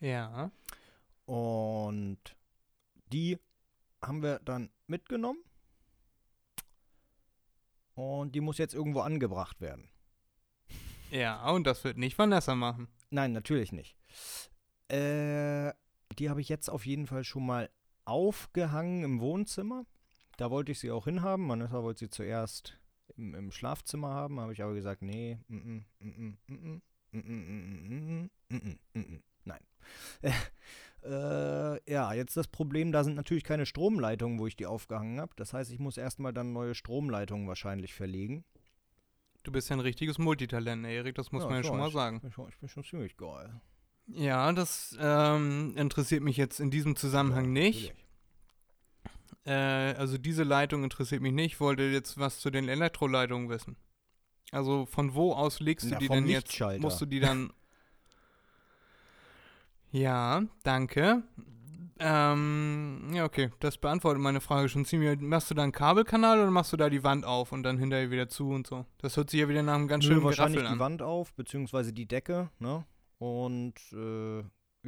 Ja. 0.00 0.50
Und 1.24 2.18
die 3.10 3.38
haben 4.02 4.22
wir 4.22 4.38
dann 4.40 4.68
mitgenommen. 4.86 5.42
Und 7.94 8.34
die 8.34 8.42
muss 8.42 8.58
jetzt 8.58 8.74
irgendwo 8.74 9.00
angebracht 9.00 9.62
werden. 9.62 9.88
Ja, 11.10 11.50
und 11.50 11.66
das 11.66 11.84
wird 11.84 11.98
nicht 11.98 12.18
Vanessa 12.18 12.54
machen. 12.54 12.88
Nein, 13.10 13.32
natürlich 13.32 13.72
nicht. 13.72 13.96
Äh, 14.88 15.72
die 16.18 16.28
habe 16.28 16.40
ich 16.40 16.48
jetzt 16.48 16.68
auf 16.68 16.86
jeden 16.86 17.06
Fall 17.06 17.24
schon 17.24 17.46
mal 17.46 17.70
aufgehangen 18.04 19.04
im 19.04 19.20
Wohnzimmer. 19.20 19.84
Da 20.36 20.50
wollte 20.50 20.72
ich 20.72 20.80
sie 20.80 20.90
auch 20.90 21.04
hinhaben. 21.04 21.48
Vanessa 21.48 21.82
wollte 21.82 22.00
sie 22.00 22.10
zuerst 22.10 22.78
im, 23.16 23.34
im 23.34 23.52
Schlafzimmer 23.52 24.08
haben, 24.10 24.40
habe 24.40 24.52
ich 24.52 24.62
aber 24.62 24.74
gesagt, 24.74 25.02
nee, 25.02 25.38
nein. 29.44 29.60
ja, 31.86 32.12
jetzt 32.12 32.36
das 32.36 32.48
Problem, 32.48 32.92
da 32.92 33.04
sind 33.04 33.16
natürlich 33.16 33.44
keine 33.44 33.66
Stromleitungen, 33.66 34.38
wo 34.38 34.46
ich 34.46 34.56
die 34.56 34.66
aufgehangen 34.66 35.20
habe. 35.20 35.32
Das 35.36 35.52
heißt, 35.52 35.72
ich 35.72 35.78
muss 35.78 35.96
erstmal 35.96 36.32
dann 36.32 36.52
neue 36.52 36.74
Stromleitungen 36.74 37.48
wahrscheinlich 37.48 37.94
verlegen. 37.94 38.44
Du 39.42 39.52
bist 39.52 39.70
ja 39.70 39.76
ein 39.76 39.80
richtiges 39.80 40.18
Multitalent, 40.18 40.84
Erik, 40.86 41.14
das 41.14 41.32
muss 41.32 41.44
Ja, 41.44 41.48
man 41.48 41.58
ja 41.58 41.64
schon 41.64 41.78
mal 41.78 41.90
sagen. 41.90 42.16
Ich 42.16 42.22
bin 42.22 42.32
schon, 42.32 42.48
ich 42.48 42.58
bin 42.58 42.68
schon 42.68 42.84
ziemlich 42.84 43.16
geil. 43.16 43.60
Ja, 44.06 44.52
das 44.52 44.96
ähm, 45.00 45.74
interessiert 45.76 46.22
mich 46.22 46.36
jetzt 46.36 46.60
in 46.60 46.70
diesem 46.70 46.96
Zusammenhang 46.96 47.44
Ja, 47.44 47.50
nicht. 47.50 47.94
Äh, 49.46 49.52
also 49.52 50.18
diese 50.18 50.42
Leitung 50.42 50.84
interessiert 50.84 51.22
mich 51.22 51.32
nicht. 51.32 51.54
Ich 51.54 51.60
wollte 51.60 51.84
jetzt 51.84 52.18
was 52.18 52.40
zu 52.40 52.50
den 52.50 52.68
Elektroleitungen 52.68 53.48
wissen. 53.48 53.76
Also 54.52 54.84
von 54.86 55.14
wo 55.14 55.32
aus 55.32 55.60
legst 55.60 55.86
du 55.86 55.90
Na, 55.92 55.98
die 55.98 56.08
denn 56.08 56.26
jetzt? 56.26 56.60
Musst 56.78 57.00
du 57.00 57.06
die 57.06 57.20
dann. 57.20 57.52
ja, 59.92 60.42
danke. 60.64 61.22
Ähm, 62.02 63.10
ja, 63.12 63.24
okay. 63.26 63.50
Das 63.60 63.76
beantwortet 63.76 64.22
meine 64.22 64.40
Frage 64.40 64.68
schon 64.70 64.84
ziemlich. 64.86 65.20
Machst 65.20 65.50
du 65.50 65.54
da 65.54 65.62
einen 65.62 65.72
Kabelkanal 65.72 66.40
oder 66.40 66.50
machst 66.50 66.72
du 66.72 66.76
da 66.78 66.88
die 66.88 67.04
Wand 67.04 67.26
auf 67.26 67.52
und 67.52 67.62
dann 67.62 67.78
hinterher 67.78 68.10
wieder 68.10 68.28
zu 68.28 68.50
und 68.50 68.66
so? 68.66 68.86
Das 68.98 69.16
hört 69.16 69.28
sich 69.30 69.40
ja 69.40 69.48
wieder 69.48 69.62
nach 69.62 69.74
einem 69.74 69.86
ganz 69.86 70.04
Nö, 70.04 70.12
schönen 70.12 70.24
wahrscheinlich 70.24 70.56
Geraffel 70.60 70.76
die 70.78 70.80
an. 70.82 70.86
Wand 70.92 71.02
auf, 71.02 71.34
beziehungsweise 71.34 71.92
die 71.92 72.06
Decke, 72.06 72.50
ne? 72.58 72.86
Und 73.18 73.74
äh, 73.92 74.38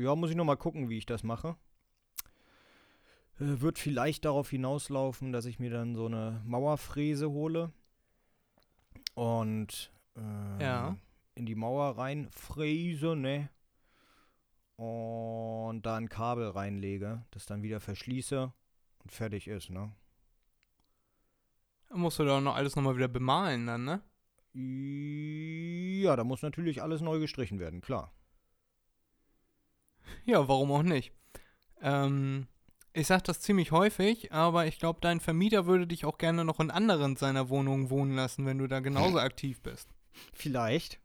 ja, 0.00 0.14
muss 0.16 0.31
ich 0.31 0.37
noch 0.37 0.47
mal 0.47 0.57
gucken, 0.57 0.88
wie 0.88 0.97
ich 0.97 1.04
das 1.04 1.23
mache. 1.23 1.57
Äh, 3.38 3.61
wird 3.61 3.78
vielleicht 3.78 4.25
darauf 4.25 4.49
hinauslaufen, 4.49 5.33
dass 5.33 5.45
ich 5.45 5.59
mir 5.59 5.71
dann 5.71 5.95
so 5.95 6.07
eine 6.07 6.40
Mauerfräse 6.47 7.28
hole 7.31 7.73
und 9.14 9.92
äh, 10.16 10.62
Ja. 10.64 10.97
in 11.35 11.45
die 11.45 11.54
Mauer 11.54 11.99
reinfräse, 11.99 13.16
ne? 13.16 13.50
Und 14.82 15.86
da 15.86 15.96
ein 15.96 16.08
Kabel 16.08 16.48
reinlege, 16.48 17.24
das 17.30 17.46
dann 17.46 17.62
wieder 17.62 17.78
verschließe 17.78 18.52
und 19.04 19.12
fertig 19.12 19.46
ist, 19.46 19.70
ne? 19.70 19.92
Dann 21.88 22.00
musst 22.00 22.18
du 22.18 22.24
da 22.24 22.40
noch 22.40 22.56
alles 22.56 22.74
nochmal 22.74 22.96
wieder 22.96 23.08
bemalen 23.08 23.66
dann, 23.66 23.84
ne? 23.84 24.02
Ja, 26.02 26.16
da 26.16 26.24
muss 26.24 26.42
natürlich 26.42 26.82
alles 26.82 27.00
neu 27.00 27.20
gestrichen 27.20 27.58
werden, 27.60 27.80
klar. 27.80 28.12
Ja, 30.24 30.48
warum 30.48 30.72
auch 30.72 30.82
nicht? 30.82 31.12
Ähm, 31.80 32.48
Ich 32.92 33.06
sag 33.06 33.22
das 33.24 33.40
ziemlich 33.40 33.70
häufig, 33.72 34.32
aber 34.32 34.66
ich 34.66 34.78
glaube, 34.78 34.98
dein 35.00 35.20
Vermieter 35.20 35.66
würde 35.66 35.86
dich 35.86 36.04
auch 36.04 36.18
gerne 36.18 36.44
noch 36.44 36.60
in 36.60 36.70
anderen 36.70 37.16
seiner 37.16 37.48
Wohnungen 37.48 37.88
wohnen 37.88 38.14
lassen, 38.16 38.44
wenn 38.46 38.58
du 38.58 38.66
da 38.66 38.80
genauso 38.80 39.18
aktiv 39.20 39.60
bist. 39.62 39.88
Vielleicht. 40.34 41.00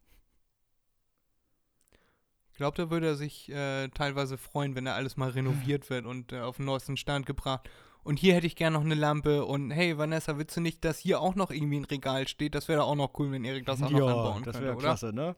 Ich 2.57 2.59
glaube, 2.59 2.75
da 2.75 2.89
würde 2.89 3.05
er 3.05 3.15
sich 3.15 3.51
äh, 3.51 3.87
teilweise 3.89 4.35
freuen, 4.35 4.73
wenn 4.73 4.85
da 4.85 4.95
alles 4.95 5.15
mal 5.15 5.29
renoviert 5.29 5.91
wird 5.91 6.07
und 6.07 6.31
äh, 6.33 6.39
auf 6.39 6.57
den 6.57 6.65
neuesten 6.65 6.97
Stand 6.97 7.27
gebracht. 7.27 7.69
Und 8.03 8.17
hier 8.17 8.33
hätte 8.33 8.47
ich 8.47 8.55
gerne 8.55 8.77
noch 8.79 8.83
eine 8.83 8.95
Lampe 8.95 9.45
und 9.45 9.69
hey 9.69 9.99
Vanessa, 9.99 10.39
willst 10.39 10.57
du 10.57 10.61
nicht, 10.61 10.83
dass 10.83 10.97
hier 10.97 11.21
auch 11.21 11.35
noch 11.35 11.51
irgendwie 11.51 11.77
ein 11.77 11.85
Regal 11.85 12.27
steht? 12.27 12.55
Das 12.55 12.67
wäre 12.67 12.85
auch 12.85 12.95
noch 12.95 13.11
cool, 13.19 13.31
wenn 13.31 13.45
Erik 13.45 13.67
das 13.67 13.83
auch 13.83 13.91
noch 13.91 14.07
anbauen 14.07 14.41
das 14.43 14.53
könnte, 14.55 14.61
wäre 14.61 14.75
oder? 14.75 14.83
klasse, 14.87 15.13
ne? 15.13 15.35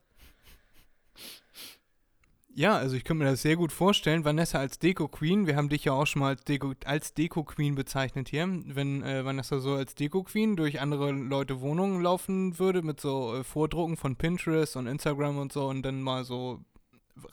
Ja, 2.56 2.78
also 2.78 2.96
ich 2.96 3.04
könnte 3.04 3.26
mir 3.26 3.32
das 3.32 3.42
sehr 3.42 3.58
gut 3.58 3.74
vorstellen. 3.74 4.24
Vanessa 4.24 4.58
als 4.60 4.80
Deko-Queen, 4.80 5.46
wir 5.46 5.58
haben 5.58 5.68
dich 5.68 5.84
ja 5.84 5.92
auch 5.92 6.08
schon 6.08 6.22
mal 6.22 6.30
als 6.30 6.48
Deko- 6.48 6.86
als 6.86 7.14
Deko-Queen 7.16 7.76
bezeichnet 7.76 8.30
hier. 8.30 8.48
Wenn 8.48 9.04
äh, 9.04 9.26
Vanessa 9.26 9.60
so 9.60 9.74
als 9.74 9.94
Deko-Queen 9.94 10.56
durch 10.56 10.80
andere 10.80 11.12
Leute 11.12 11.60
Wohnungen 11.60 12.02
laufen 12.02 12.60
würde, 12.60 12.82
mit 12.82 13.02
so 13.02 13.36
äh, 13.36 13.44
Vordrucken 13.44 13.98
von 13.98 14.16
Pinterest 14.16 14.78
und 14.78 14.88
Instagram 14.88 15.38
und 15.38 15.52
so 15.52 15.68
und 15.68 15.82
dann 15.82 16.02
mal 16.02 16.24
so 16.24 16.62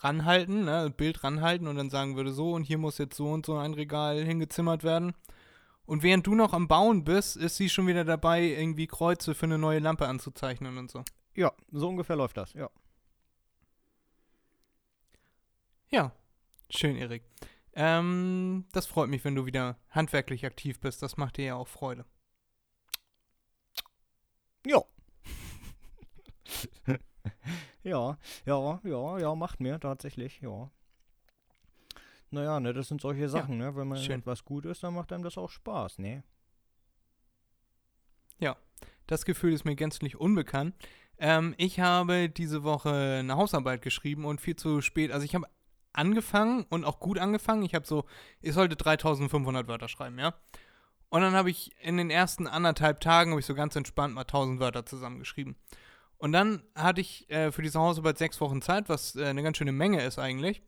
ranhalten, 0.01 0.65
ne, 0.65 0.93
Bild 0.97 1.23
ranhalten 1.25 1.67
und 1.67 1.77
dann 1.77 1.91
sagen 1.91 2.17
würde, 2.17 2.33
so 2.33 2.53
und 2.53 2.65
hier 2.65 2.79
muss 2.79 2.99
jetzt 2.99 3.17
so 3.17 3.31
und 3.31 3.47
so 3.47 3.57
ein 3.57 3.75
Regal 3.75 4.23
hingezimmert 4.25 4.85
werden. 4.85 5.15
Und 5.87 6.03
während 6.03 6.27
du 6.27 6.35
noch 6.35 6.53
am 6.53 6.69
Bauen 6.69 7.05
bist, 7.05 7.37
ist 7.37 7.57
sie 7.57 7.69
schon 7.69 7.87
wieder 7.87 8.05
dabei, 8.05 8.43
irgendwie 8.43 8.87
Kreuze 8.89 9.35
für 9.35 9.47
eine 9.47 9.59
neue 9.59 9.79
Lampe 9.79 10.07
anzuzeichnen 10.09 10.79
und 10.79 10.91
so. 10.91 11.05
Ja, 11.35 11.53
so 11.71 11.89
ungefähr 11.89 12.17
läuft 12.17 12.37
das, 12.37 12.53
ja. 12.55 12.71
Ja, 15.89 16.13
schön, 16.71 16.97
Erik. 16.97 17.23
Ähm, 17.75 18.65
das 18.73 18.87
freut 18.87 19.09
mich, 19.09 19.25
wenn 19.25 19.35
du 19.35 19.47
wieder 19.47 19.77
handwerklich 19.91 20.47
aktiv 20.47 20.81
bist. 20.81 21.03
Das 21.03 21.17
macht 21.17 21.37
dir 21.37 21.45
ja 21.45 21.55
auch 21.55 21.69
Freude. 21.69 22.05
Ja. 24.67 24.83
ja, 27.87 28.19
ja, 28.45 28.81
ja, 28.85 29.19
ja, 29.19 29.35
macht 29.35 29.61
mir 29.61 29.81
tatsächlich, 29.81 30.41
ja. 30.41 30.71
Naja, 32.31 32.61
ne, 32.61 32.73
das 32.75 32.89
sind 32.89 33.01
solche 33.01 33.29
Sachen, 33.29 33.59
ne? 33.59 33.77
Wenn 33.77 33.89
man 33.89 33.99
schön. 33.99 34.21
etwas 34.21 34.45
gut 34.45 34.67
ist, 34.67 34.83
dann 34.83 34.95
macht 34.95 35.13
einem 35.13 35.23
das 35.23 35.39
auch 35.39 35.51
Spaß, 35.51 35.99
ne? 35.99 36.23
Das 39.07 39.25
Gefühl 39.25 39.53
ist 39.53 39.65
mir 39.65 39.77
gänzlich 39.77 40.19
unbekannt. 40.19 40.75
Ähm, 41.19 41.55
ich 41.59 41.81
habe 41.81 42.29
diese 42.29 42.65
Woche 42.65 43.19
eine 43.21 43.37
Hausarbeit 43.37 43.83
geschrieben 43.83 44.25
und 44.25 44.41
viel 44.41 44.57
zu 44.57 44.81
spät. 44.81 45.13
Also 45.13 45.25
ich 45.25 45.35
habe 45.35 45.47
angefangen 45.93 46.67
und 46.69 46.85
auch 46.85 46.99
gut 47.01 47.19
angefangen. 47.19 47.63
Ich 47.63 47.75
habe 47.75 47.87
so, 47.87 48.05
ich 48.41 48.53
sollte 48.53 48.77
3500 48.77 49.69
Wörter 49.69 49.89
schreiben, 49.89 50.19
ja. 50.19 50.35
Und 51.09 51.21
dann 51.21 51.35
habe 51.35 51.51
ich 51.51 51.71
in 51.81 51.97
den 51.97 52.11
ersten 52.11 52.49
anderthalb 52.49 53.01
Tagen, 53.01 53.31
habe 53.31 53.41
ich 53.41 53.47
so 53.47 53.55
ganz 53.55 53.77
entspannt 53.77 54.15
mal 54.15 54.23
1000 54.23 54.61
Wörter 54.61 54.85
zusammengeschrieben. 54.85 55.57
Und 56.19 56.33
dann 56.33 56.63
hatte 56.75 57.01
ich 57.01 57.31
äh, 57.31 57.53
für 57.53 57.63
diese 57.63 57.79
Hausarbeit 57.79 58.19
sechs 58.19 58.41
Wochen 58.41 58.63
Zeit, 58.63 58.89
was 58.89 59.17
äh, 59.17 59.27
eine 59.27 59.43
ganz 59.43 59.59
schöne 59.59 59.73
Menge 59.73 60.03
ist 60.03 60.19
eigentlich. 60.19 60.63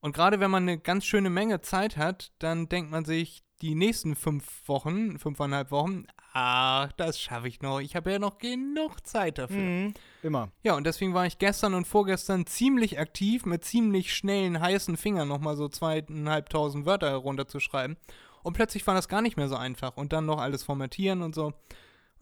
Und 0.00 0.14
gerade 0.14 0.38
wenn 0.38 0.50
man 0.50 0.64
eine 0.64 0.78
ganz 0.78 1.04
schöne 1.04 1.30
Menge 1.30 1.60
Zeit 1.62 1.96
hat, 1.96 2.32
dann 2.38 2.68
denkt 2.68 2.90
man 2.90 3.04
sich 3.04 3.42
die 3.62 3.74
nächsten 3.74 4.14
fünf 4.14 4.68
Wochen, 4.68 5.18
fünfeinhalb 5.18 5.70
Wochen, 5.70 6.06
ach, 6.34 6.92
das 6.92 7.18
schaffe 7.18 7.48
ich 7.48 7.62
noch. 7.62 7.80
Ich 7.80 7.96
habe 7.96 8.12
ja 8.12 8.18
noch 8.18 8.38
genug 8.38 9.06
Zeit 9.06 9.38
dafür. 9.38 9.56
Mhm. 9.56 9.94
Immer. 10.22 10.50
Ja, 10.62 10.74
und 10.74 10.84
deswegen 10.84 11.14
war 11.14 11.24
ich 11.24 11.38
gestern 11.38 11.72
und 11.72 11.86
vorgestern 11.86 12.44
ziemlich 12.46 12.98
aktiv, 12.98 13.46
mit 13.46 13.64
ziemlich 13.64 14.14
schnellen, 14.14 14.60
heißen 14.60 14.96
Fingern 14.96 15.28
nochmal 15.28 15.56
so 15.56 15.68
zweieinhalbtausend 15.68 16.84
Wörter 16.84 17.08
herunterzuschreiben. 17.08 17.96
Und 18.42 18.52
plötzlich 18.52 18.86
war 18.86 18.94
das 18.94 19.08
gar 19.08 19.22
nicht 19.22 19.38
mehr 19.38 19.48
so 19.48 19.56
einfach. 19.56 19.96
Und 19.96 20.12
dann 20.12 20.26
noch 20.26 20.38
alles 20.38 20.64
formatieren 20.64 21.22
und 21.22 21.34
so. 21.34 21.54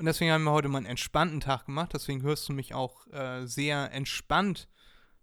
Und 0.03 0.07
deswegen 0.07 0.33
haben 0.33 0.43
wir 0.43 0.51
heute 0.51 0.67
mal 0.69 0.79
einen 0.79 0.87
entspannten 0.87 1.39
Tag 1.39 1.67
gemacht. 1.67 1.93
Deswegen 1.95 2.23
hörst 2.23 2.49
du 2.49 2.53
mich 2.53 2.75
auch 2.75 3.07
äh, 3.13 3.47
sehr 3.47 3.93
entspannt 3.93 4.69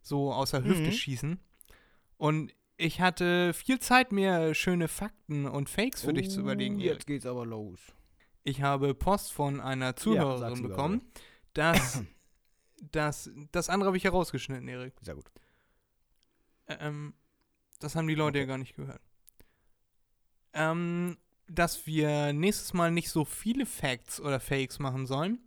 so 0.01 0.31
aus 0.31 0.51
der 0.51 0.63
Hüfte 0.63 0.83
Mhm. 0.88 0.91
schießen. 0.93 1.39
Und 2.15 2.53
ich 2.77 3.01
hatte 3.01 3.53
viel 3.53 3.79
Zeit, 3.79 4.13
mir 4.13 4.53
schöne 4.55 4.88
Fakten 4.88 5.45
und 5.48 5.69
Fakes 5.69 6.03
für 6.03 6.13
dich 6.13 6.29
zu 6.31 6.39
überlegen. 6.39 6.75
Oh, 6.77 6.79
Erik. 6.79 6.93
Jetzt 6.93 7.07
geht's 7.07 7.25
aber 7.25 7.45
los. 7.45 7.77
Ich 8.45 8.62
habe 8.62 8.93
Post 8.95 9.33
von 9.33 9.59
einer 9.59 9.98
Zuhörerin 9.98 10.55
lieber, 10.55 10.69
bekommen, 10.69 11.01
dass 11.51 12.01
das, 12.93 13.29
das 13.51 13.67
andere 13.67 13.88
habe 13.88 13.98
ich 13.98 14.05
herausgeschnitten, 14.05 14.69
Erik. 14.69 14.93
Sehr 15.01 15.15
gut. 15.15 15.29
Ähm, 16.67 17.13
das 17.79 17.98
haben 17.98 18.07
die 18.07 18.15
Leute 18.15 18.38
ja 18.38 18.43
Okay. 18.43 18.50
gar 18.50 18.57
nicht 18.57 18.77
gehört. 18.77 19.01
Ähm, 20.53 21.17
dass 21.50 21.86
wir 21.88 22.34
nächstes 22.34 22.74
Mal 22.74 22.91
nicht 22.91 23.10
so 23.10 23.25
viele 23.25 23.65
Facts 23.65 24.20
oder 24.22 24.39
Fakes 24.39 24.79
machen 24.79 25.06
sollen. 25.08 25.39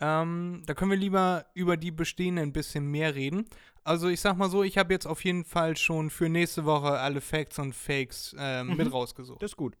Ähm, 0.00 0.62
da 0.66 0.74
können 0.74 0.90
wir 0.92 0.98
lieber 0.98 1.46
über 1.54 1.76
die 1.76 1.90
bestehenden 1.90 2.44
ein 2.48 2.52
bisschen 2.52 2.90
mehr 2.90 3.14
reden. 3.14 3.44
Also 3.84 4.08
ich 4.08 4.20
sag 4.20 4.36
mal 4.36 4.48
so, 4.50 4.62
ich 4.62 4.78
habe 4.78 4.92
jetzt 4.92 5.06
auf 5.06 5.24
jeden 5.24 5.44
Fall 5.44 5.76
schon 5.76 6.10
für 6.10 6.28
nächste 6.28 6.64
Woche 6.64 6.98
alle 6.98 7.20
Facts 7.20 7.58
und 7.58 7.74
Fakes 7.74 8.34
ähm, 8.38 8.68
Mhm. 8.68 8.76
mit 8.76 8.92
rausgesucht. 8.92 9.42
Das 9.42 9.52
ist 9.52 9.56
gut. 9.56 9.76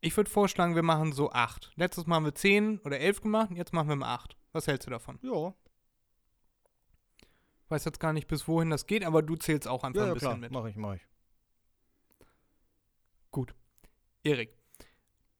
Ich 0.00 0.16
würde 0.16 0.30
vorschlagen, 0.30 0.74
wir 0.74 0.82
machen 0.82 1.12
so 1.12 1.32
acht. 1.32 1.72
Letztes 1.76 2.06
Mal 2.06 2.16
haben 2.16 2.24
wir 2.26 2.34
zehn 2.34 2.78
oder 2.80 2.98
elf 3.00 3.20
gemacht, 3.20 3.50
jetzt 3.54 3.72
machen 3.72 3.88
wir 3.88 3.96
mal 3.96 4.14
acht. 4.14 4.36
Was 4.52 4.66
hältst 4.66 4.86
du 4.86 4.90
davon? 4.90 5.18
Ja, 5.22 5.54
Weiß 7.68 7.84
jetzt 7.84 7.98
gar 7.98 8.12
nicht, 8.12 8.28
bis 8.28 8.46
wohin 8.46 8.70
das 8.70 8.86
geht, 8.86 9.04
aber 9.04 9.22
du 9.22 9.34
zählst 9.34 9.66
auch 9.66 9.82
einfach 9.82 9.96
ja, 10.00 10.04
ein 10.04 10.08
ja 10.08 10.14
bisschen 10.14 10.28
klar. 10.28 10.36
mit. 10.38 10.52
Mach 10.52 10.66
ich, 10.66 10.76
mach 10.76 10.94
ich. 10.94 11.02
Erik, 14.24 14.50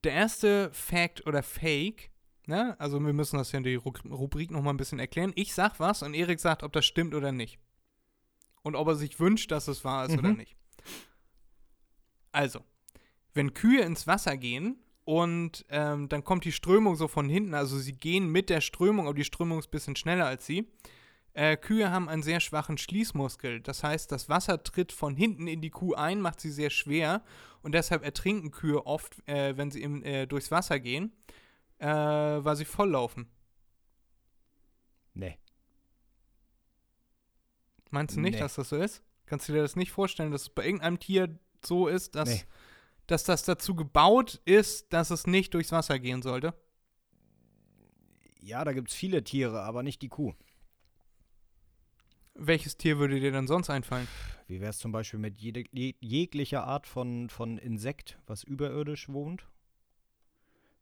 der 0.03 0.13
erste 0.13 0.71
Fact 0.73 1.25
oder 1.27 1.43
Fake, 1.43 2.11
ne? 2.45 2.79
Also 2.79 2.99
wir 2.99 3.13
müssen 3.13 3.37
das 3.37 3.51
ja 3.51 3.57
in 3.57 3.63
die 3.63 3.75
Ru 3.75 3.91
Rubrik 4.09 4.51
nochmal 4.51 4.73
ein 4.73 4.77
bisschen 4.77 4.99
erklären. 4.99 5.33
Ich 5.35 5.53
sag 5.53 5.79
was 5.79 6.03
und 6.03 6.13
Erik 6.13 6.39
sagt, 6.39 6.63
ob 6.63 6.71
das 6.73 6.85
stimmt 6.85 7.13
oder 7.13 7.31
nicht. 7.31 7.59
Und 8.63 8.75
ob 8.75 8.87
er 8.87 8.95
sich 8.95 9.19
wünscht, 9.19 9.51
dass 9.51 9.67
es 9.67 9.83
wahr 9.83 10.05
ist 10.05 10.17
oder 10.17 10.29
Mhm. 10.29 10.37
nicht. 10.37 10.55
Also, 12.31 12.63
wenn 13.33 13.53
Kühe 13.53 13.81
ins 13.81 14.07
Wasser 14.07 14.37
gehen 14.37 14.77
und 15.05 15.65
ähm, 15.69 16.09
dann 16.09 16.23
kommt 16.23 16.45
die 16.45 16.51
Strömung 16.51 16.95
so 16.95 17.07
von 17.07 17.29
hinten, 17.29 17.53
also 17.53 17.77
sie 17.77 17.93
gehen 17.93 18.29
mit 18.31 18.49
der 18.49 18.61
Strömung, 18.61 19.07
aber 19.07 19.15
die 19.15 19.23
Strömung 19.23 19.59
ist 19.59 19.67
ein 19.67 19.71
bisschen 19.71 19.95
schneller 19.95 20.25
als 20.25 20.45
sie. 20.45 20.67
Äh, 21.37 21.55
Kühe 21.55 21.91
haben 21.91 22.09
einen 22.09 22.23
sehr 22.23 22.39
schwachen 22.39 22.79
Schließmuskel. 22.79 23.61
Das 23.61 23.83
heißt, 23.83 24.11
das 24.11 24.27
Wasser 24.27 24.63
tritt 24.63 24.91
von 24.91 25.15
hinten 25.15 25.45
in 25.47 25.61
die 25.61 25.69
Kuh 25.69 25.93
ein, 25.93 26.19
macht 26.19 26.39
sie 26.39 26.49
sehr 26.49 26.71
schwer 26.71 27.23
und 27.61 27.73
deshalb 27.75 28.03
ertrinken 28.03 28.49
Kühe 28.49 28.87
oft, 28.87 29.15
äh, 29.29 29.55
wenn 29.55 29.69
sie 29.69 29.83
im, 29.83 30.03
äh, 30.03 30.25
durchs 30.25 30.49
Wasser 30.49 30.79
gehen, 30.79 31.11
äh, 31.77 31.85
weil 31.87 32.55
sie 32.55 32.65
volllaufen. 32.65 33.27
Nee. 35.13 35.37
Meinst 37.91 38.15
du 38.15 38.21
nicht, 38.21 38.33
Nee. 38.33 38.39
dass 38.39 38.55
das 38.55 38.69
so 38.69 38.77
ist? 38.77 39.03
Kannst 39.27 39.47
du 39.47 39.53
dir 39.53 39.61
das 39.61 39.75
nicht 39.75 39.91
vorstellen, 39.91 40.31
dass 40.31 40.41
es 40.41 40.49
bei 40.49 40.65
irgendeinem 40.65 40.97
Tier 40.97 41.37
so 41.63 41.87
ist, 41.87 42.15
dass, 42.15 42.29
Nee. 42.29 42.43
dass 43.05 43.25
das 43.25 43.43
dazu 43.43 43.75
gebaut 43.75 44.41
ist, 44.45 44.91
dass 44.91 45.11
es 45.11 45.27
nicht 45.27 45.53
durchs 45.53 45.71
Wasser 45.71 45.99
gehen 45.99 46.23
sollte? 46.23 46.55
Ja, 48.41 48.65
da 48.65 48.73
gibt's 48.73 48.95
viele 48.95 49.23
Tiere, 49.23 49.61
aber 49.61 49.83
nicht 49.83 50.01
die 50.01 50.09
Kuh. 50.09 50.33
Welches 52.39 52.77
Tier 52.77 52.99
würde 52.99 53.19
dir 53.19 53.31
dann 53.31 53.47
sonst 53.47 53.69
einfallen? 53.69 54.07
Wie 54.47 54.61
wäre 54.61 54.69
es 54.69 54.77
zum 54.77 54.91
Beispiel 54.91 55.19
mit 55.19 55.39
jede, 55.39 55.63
je, 55.71 55.95
jeglicher 55.99 56.63
Art 56.65 56.85
von, 56.85 57.29
von 57.29 57.57
Insekt, 57.57 58.19
was 58.27 58.43
überirdisch 58.43 59.09
wohnt? 59.09 59.47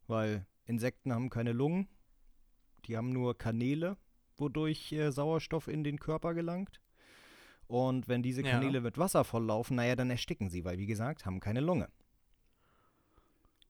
Weil 0.08 0.46
Insekten 0.66 1.14
haben 1.14 1.30
keine 1.30 1.54
Lungen, 1.54 1.88
die 2.86 2.98
haben 2.98 3.14
nur 3.14 3.38
Kanäle, 3.38 3.98
wodurch 4.38 4.92
äh, 4.92 5.12
Sauerstoff 5.12 5.68
in 5.68 5.84
den 5.84 5.98
Körper 5.98 6.34
gelangt. 6.34 6.82
Und 7.68 8.08
wenn 8.08 8.22
diese 8.22 8.44
Ja. 8.44 8.52
Kanäle 8.52 8.82
mit 8.82 8.98
Wasser 8.98 9.24
volllaufen, 9.24 9.78
naja, 9.78 9.96
dann 9.96 10.10
ersticken 10.12 10.50
sie, 10.50 10.66
weil, 10.66 10.78
wie 10.78 10.86
gesagt, 10.86 11.26
haben 11.26 11.40
keine 11.40 11.62
Lunge. 11.62 11.90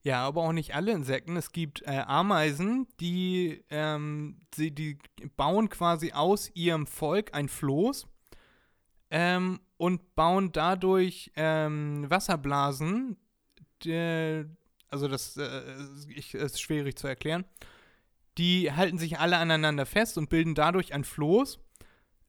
Ja, 0.05 0.23
aber 0.23 0.43
auch 0.43 0.51
nicht 0.51 0.75
alle 0.75 0.91
Insekten. 0.91 1.35
Es 1.35 1.51
gibt 1.51 1.81
äh, 1.81 2.03
Ameisen, 2.05 2.87
die, 2.99 3.63
ähm, 3.71 4.39
sie, 4.53 4.69
die 4.69 4.99
bauen 5.35 5.67
quasi 5.67 6.11
aus 6.11 6.51
ihrem 6.53 6.85
Volk 6.85 7.33
ein 7.33 7.49
Floß 7.49 8.07
ähm, 9.09 9.59
und 9.77 10.13
bauen 10.13 10.51
dadurch 10.51 11.31
ähm, 11.35 12.07
Wasserblasen. 12.07 13.17
Die, 13.83 14.45
also 14.89 15.07
das 15.07 15.37
äh, 15.37 15.63
ich, 16.09 16.35
ist 16.35 16.61
schwierig 16.61 16.99
zu 16.99 17.07
erklären. 17.07 17.43
Die 18.37 18.71
halten 18.71 18.99
sich 18.99 19.17
alle 19.17 19.37
aneinander 19.37 19.87
fest 19.87 20.19
und 20.19 20.29
bilden 20.29 20.53
dadurch 20.53 20.93
ein 20.93 21.03
Floß. 21.03 21.57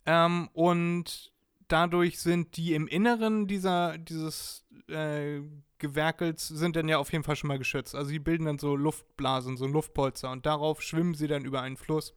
Ähm, 0.06 0.49
und 0.54 1.30
dadurch 1.68 2.18
sind 2.20 2.56
die 2.56 2.75
im 2.75 2.87
Inneren 2.87 3.46
dieser, 3.46 3.99
dieses 3.99 4.64
äh, 4.88 5.40
Gewerkels 5.78 6.49
sind 6.49 6.76
dann 6.76 6.88
ja 6.88 6.99
auf 6.99 7.12
jeden 7.12 7.25
Fall 7.25 7.37
schon 7.37 7.49
mal 7.49 7.58
geschützt. 7.58 7.94
Also 7.94 8.11
die 8.11 8.18
bilden 8.18 8.46
dann 8.46 8.58
so 8.58 8.76
Luftblasen, 8.76 9.56
so 9.56 9.64
ein 9.66 9.73
Luftpolster 9.73 10.30
und 10.30 10.46
darauf 10.46 10.80
schwimmen 10.82 11.14
sie 11.14 11.26
dann 11.28 11.44
über 11.44 11.61
einen 11.61 11.76
Fluss. 11.76 12.14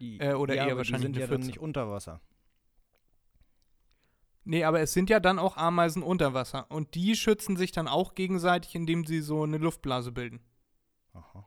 Äh, 0.00 0.34
oder 0.34 0.54
ja, 0.54 0.66
eher 0.66 0.76
wahrscheinlich 0.76 1.12
die 1.12 1.18
sind 1.18 1.20
ja 1.20 1.26
dann 1.26 1.46
nicht 1.46 1.58
unter 1.58 1.90
Wasser. 1.90 2.20
Nee, 4.44 4.64
aber 4.64 4.80
es 4.80 4.92
sind 4.92 5.08
ja 5.08 5.20
dann 5.20 5.38
auch 5.38 5.56
Ameisen 5.56 6.02
unter 6.02 6.34
Wasser. 6.34 6.66
Und 6.70 6.94
die 6.96 7.14
schützen 7.14 7.56
sich 7.56 7.70
dann 7.70 7.86
auch 7.86 8.14
gegenseitig, 8.14 8.74
indem 8.74 9.04
sie 9.06 9.20
so 9.20 9.44
eine 9.44 9.58
Luftblase 9.58 10.10
bilden. 10.10 10.40
Aha. 11.12 11.46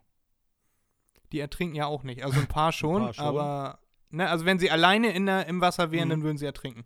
Die 1.34 1.40
ertrinken 1.40 1.76
ja 1.76 1.88
auch 1.88 2.04
nicht. 2.04 2.24
Also 2.24 2.40
ein 2.40 2.48
paar 2.48 2.72
schon, 2.72 3.02
paar 3.04 3.14
schon. 3.14 3.26
aber. 3.26 3.80
Ne, 4.12 4.30
also 4.30 4.46
wenn 4.46 4.60
sie 4.60 4.72
alleine 4.72 5.12
in 5.12 5.26
der, 5.26 5.48
im 5.48 5.60
Wasser 5.60 5.92
wären, 5.92 6.08
Mhm. 6.08 6.12
dann 6.12 6.24
würden 6.24 6.38
sie 6.38 6.46
ertrinken. 6.46 6.86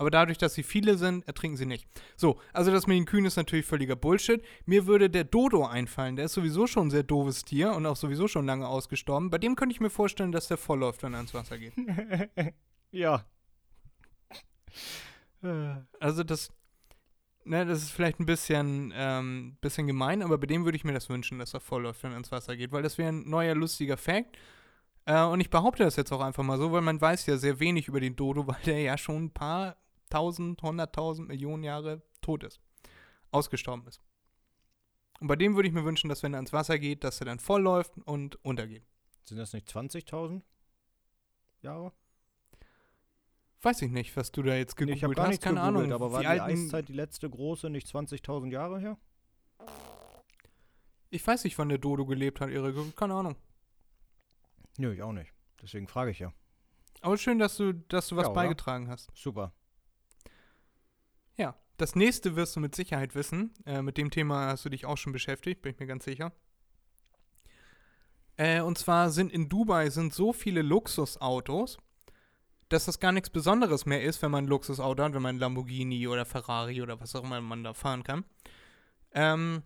Aber 0.00 0.10
dadurch, 0.10 0.38
dass 0.38 0.54
sie 0.54 0.62
viele 0.62 0.96
sind, 0.96 1.26
ertrinken 1.28 1.58
sie 1.58 1.66
nicht. 1.66 1.86
So, 2.16 2.40
also 2.54 2.70
das 2.70 2.86
mit 2.86 2.96
den 2.96 3.04
Kühen 3.04 3.26
ist 3.26 3.36
natürlich 3.36 3.66
völliger 3.66 3.96
Bullshit. 3.96 4.42
Mir 4.64 4.86
würde 4.86 5.10
der 5.10 5.24
Dodo 5.24 5.66
einfallen. 5.66 6.16
Der 6.16 6.24
ist 6.24 6.32
sowieso 6.32 6.66
schon 6.66 6.86
ein 6.86 6.90
sehr 6.90 7.02
doofes 7.02 7.44
Tier 7.44 7.72
und 7.74 7.84
auch 7.84 7.96
sowieso 7.96 8.26
schon 8.26 8.46
lange 8.46 8.66
ausgestorben. 8.66 9.28
Bei 9.28 9.36
dem 9.36 9.56
könnte 9.56 9.74
ich 9.74 9.80
mir 9.80 9.90
vorstellen, 9.90 10.32
dass 10.32 10.48
der 10.48 10.56
vollläuft, 10.56 11.02
wenn 11.02 11.12
er 11.12 11.20
ins 11.20 11.34
Wasser 11.34 11.58
geht. 11.58 11.74
ja. 12.92 13.26
Äh, 15.42 15.74
Also 16.00 16.24
das, 16.24 16.50
ne, 17.44 17.66
das 17.66 17.82
ist 17.82 17.90
vielleicht 17.90 18.20
ein 18.20 18.26
bisschen, 18.26 18.92
ähm, 18.96 19.56
bisschen 19.60 19.86
gemein, 19.86 20.22
aber 20.22 20.38
bei 20.38 20.46
dem 20.46 20.64
würde 20.64 20.76
ich 20.76 20.84
mir 20.84 20.94
das 20.94 21.10
wünschen, 21.10 21.38
dass 21.38 21.52
er 21.54 21.60
vollläuft, 21.60 22.02
wenn 22.02 22.12
er 22.12 22.18
ins 22.18 22.32
Wasser 22.32 22.56
geht, 22.56 22.72
weil 22.72 22.82
das 22.82 22.98
wäre 22.98 23.10
ein 23.10 23.28
neuer, 23.28 23.54
lustiger 23.54 23.98
Fact. 23.98 24.36
Äh, 25.06 25.22
und 25.24 25.40
ich 25.40 25.50
behaupte 25.50 25.84
das 25.84 25.96
jetzt 25.96 26.12
auch 26.12 26.20
einfach 26.20 26.42
mal 26.44 26.58
so, 26.58 26.72
weil 26.72 26.82
man 26.82 27.00
weiß 27.00 27.26
ja 27.26 27.36
sehr 27.36 27.60
wenig 27.60 27.88
über 27.88 28.00
den 28.00 28.16
Dodo, 28.16 28.46
weil 28.46 28.60
der 28.66 28.80
ja 28.80 28.96
schon 28.98 29.24
ein 29.24 29.30
paar 29.30 29.76
tausend, 30.10 30.60
hunderttausend 30.62 31.28
Millionen 31.28 31.62
Jahre 31.62 32.02
tot 32.20 32.44
ist. 32.44 32.60
Ausgestorben 33.30 33.86
ist. 33.86 34.00
Und 35.20 35.26
bei 35.28 35.36
dem 35.36 35.54
würde 35.54 35.68
ich 35.68 35.74
mir 35.74 35.84
wünschen, 35.84 36.08
dass 36.08 36.22
wenn 36.22 36.32
er 36.34 36.40
ins 36.40 36.52
Wasser 36.52 36.78
geht, 36.78 37.04
dass 37.04 37.20
er 37.20 37.26
dann 37.26 37.38
vollläuft 37.38 37.92
und 38.04 38.42
untergeht. 38.44 38.84
sind 39.22 39.36
das 39.38 39.52
nicht 39.52 39.68
20.000 39.68 40.42
Jahre? 41.62 41.92
Weiß 43.62 43.82
ich 43.82 43.90
nicht, 43.90 44.16
was 44.16 44.32
du 44.32 44.42
da 44.42 44.54
jetzt 44.54 44.72
Nee, 44.80 44.86
gegoogelt 44.86 44.96
ich 44.96 45.04
habe 45.04 45.14
gar 45.14 45.28
hast, 45.28 45.40
keine 45.42 45.60
gegoogelt, 45.60 45.84
Ahnung. 45.84 45.92
aber 45.92 46.12
war 46.12 46.20
die 46.20 46.26
alten- 46.26 46.44
Eiszeit 46.64 46.88
die 46.88 46.94
letzte 46.94 47.28
große 47.28 47.68
nicht 47.68 47.86
20.000 47.86 48.50
Jahre 48.50 48.80
her? 48.80 48.98
Ich 51.10 51.26
weiß 51.26 51.44
nicht, 51.44 51.58
wann 51.58 51.68
der 51.68 51.78
Dodo 51.78 52.06
gelebt 52.06 52.40
hat, 52.40 52.50
Erik. 52.50 52.96
Keine 52.96 53.14
Ahnung. 53.14 53.36
Nö, 54.78 54.92
ich 54.94 55.02
auch 55.02 55.12
nicht. 55.12 55.32
Deswegen 55.60 55.86
frage 55.88 56.12
ich 56.12 56.20
ja. 56.20 56.32
Aber 57.02 57.18
schön, 57.18 57.38
dass 57.38 57.56
du, 57.56 57.74
dass 57.74 58.08
du 58.08 58.16
was 58.16 58.28
Ja, 58.28 58.32
beigetragen 58.32 58.88
hast. 58.88 59.10
Super. 59.14 59.52
Das 61.80 61.94
nächste 61.94 62.36
wirst 62.36 62.56
du 62.56 62.60
mit 62.60 62.74
Sicherheit 62.74 63.14
wissen. 63.14 63.54
Äh, 63.64 63.80
mit 63.80 63.96
dem 63.96 64.10
Thema 64.10 64.48
hast 64.48 64.66
du 64.66 64.68
dich 64.68 64.84
auch 64.84 64.98
schon 64.98 65.14
beschäftigt, 65.14 65.62
bin 65.62 65.72
ich 65.72 65.80
mir 65.80 65.86
ganz 65.86 66.04
sicher. 66.04 66.30
Äh, 68.36 68.60
und 68.60 68.76
zwar 68.76 69.08
sind 69.08 69.32
in 69.32 69.48
Dubai 69.48 69.88
sind 69.88 70.12
so 70.12 70.34
viele 70.34 70.60
Luxusautos, 70.60 71.78
dass 72.68 72.84
das 72.84 73.00
gar 73.00 73.12
nichts 73.12 73.30
Besonderes 73.30 73.86
mehr 73.86 74.02
ist, 74.02 74.20
wenn 74.20 74.30
man 74.30 74.44
ein 74.44 74.48
Luxusauto 74.48 75.02
hat, 75.02 75.14
wenn 75.14 75.22
man 75.22 75.38
Lamborghini 75.38 76.06
oder 76.06 76.26
Ferrari 76.26 76.82
oder 76.82 77.00
was 77.00 77.16
auch 77.16 77.24
immer 77.24 77.40
man 77.40 77.64
da 77.64 77.72
fahren 77.72 78.04
kann. 78.04 78.26
Ähm, 79.12 79.62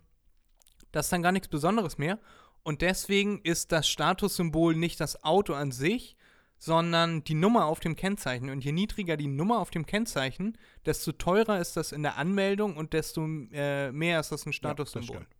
das 0.93 1.07
ist 1.07 1.11
dann 1.11 1.21
gar 1.21 1.33
nichts 1.33 1.49
Besonderes 1.49 1.97
mehr. 1.97 2.17
Und 2.63 2.81
deswegen 2.81 3.41
ist 3.41 3.73
das 3.73 3.89
Statussymbol 3.89 4.77
nicht 4.77 5.01
das 5.01 5.21
Auto 5.25 5.53
an 5.53 5.73
sich, 5.73 6.15
sondern 6.57 7.23
die 7.23 7.33
Nummer 7.33 7.65
auf 7.65 7.79
dem 7.79 7.95
Kennzeichen. 7.95 8.49
Und 8.49 8.63
je 8.63 8.71
niedriger 8.71 9.17
die 9.17 9.27
Nummer 9.27 9.59
auf 9.59 9.69
dem 9.69 9.85
Kennzeichen, 9.85 10.57
desto 10.85 11.11
teurer 11.11 11.59
ist 11.59 11.77
das 11.77 11.91
in 11.91 12.03
der 12.03 12.17
Anmeldung 12.17 12.77
und 12.77 12.93
desto 12.93 13.25
äh, 13.51 13.91
mehr 13.91 14.19
ist 14.19 14.31
das 14.31 14.45
ein 14.45 14.53
Statussymbol. 14.53 15.17
stimmt. 15.17 15.35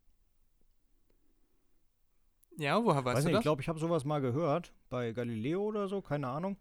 Ja, 2.57 2.83
woher 2.83 3.03
weißt 3.03 3.17
Weiß 3.17 3.23
du 3.23 3.27
nicht, 3.27 3.33
ich 3.33 3.37
das? 3.37 3.43
glaube, 3.43 3.61
ich 3.61 3.67
habe 3.67 3.79
sowas 3.79 4.05
mal 4.05 4.21
gehört. 4.21 4.73
Bei 4.89 5.11
Galileo 5.11 5.61
oder 5.63 5.87
so, 5.87 6.01
keine 6.01 6.27
Ahnung. 6.27 6.57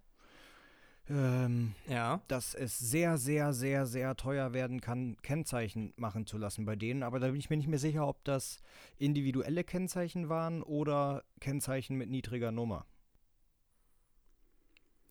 Ähm, 1.07 1.75
ja. 1.87 2.23
dass 2.29 2.55
es 2.55 2.79
sehr, 2.79 3.19
sehr, 3.19 3.53
sehr, 3.53 3.85
sehr 3.85 4.17
teuer 4.17 4.55
werden 4.55 4.81
kann, 4.81 5.19
Kennzeichen 5.21 5.93
machen 5.97 6.27
zu 6.27 6.39
lassen 6.39 6.65
bei 6.65 6.77
denen. 6.77 7.03
Aber 7.03 7.21
da 7.21 7.27
bin 7.27 7.37
ich 7.37 7.51
mir 7.51 7.59
nicht 7.59 7.69
mehr 7.69 7.79
sicher, 7.79 8.09
ob 8.09 8.25
das 8.25 8.59
individuelle 8.97 9.64
Kennzeichen 9.64 10.31
waren 10.31 10.62
oder 10.62 11.23
Kennzeichen 11.40 11.97
mit 11.97 12.09
niedriger 12.09 12.53
Nummer. 12.53 12.87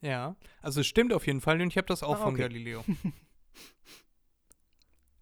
Ja, 0.03 0.35
also 0.61 0.81
es 0.81 0.87
stimmt 0.87 1.13
auf 1.13 1.25
jeden 1.27 1.39
Fall 1.39 1.61
und 1.61 1.67
ich 1.69 1.77
habe 1.77 1.87
das 1.87 2.03
auch 2.03 2.15
Ah, 2.15 2.23
von 2.23 2.33
okay. 2.33 2.41
Galileo. 2.43 2.83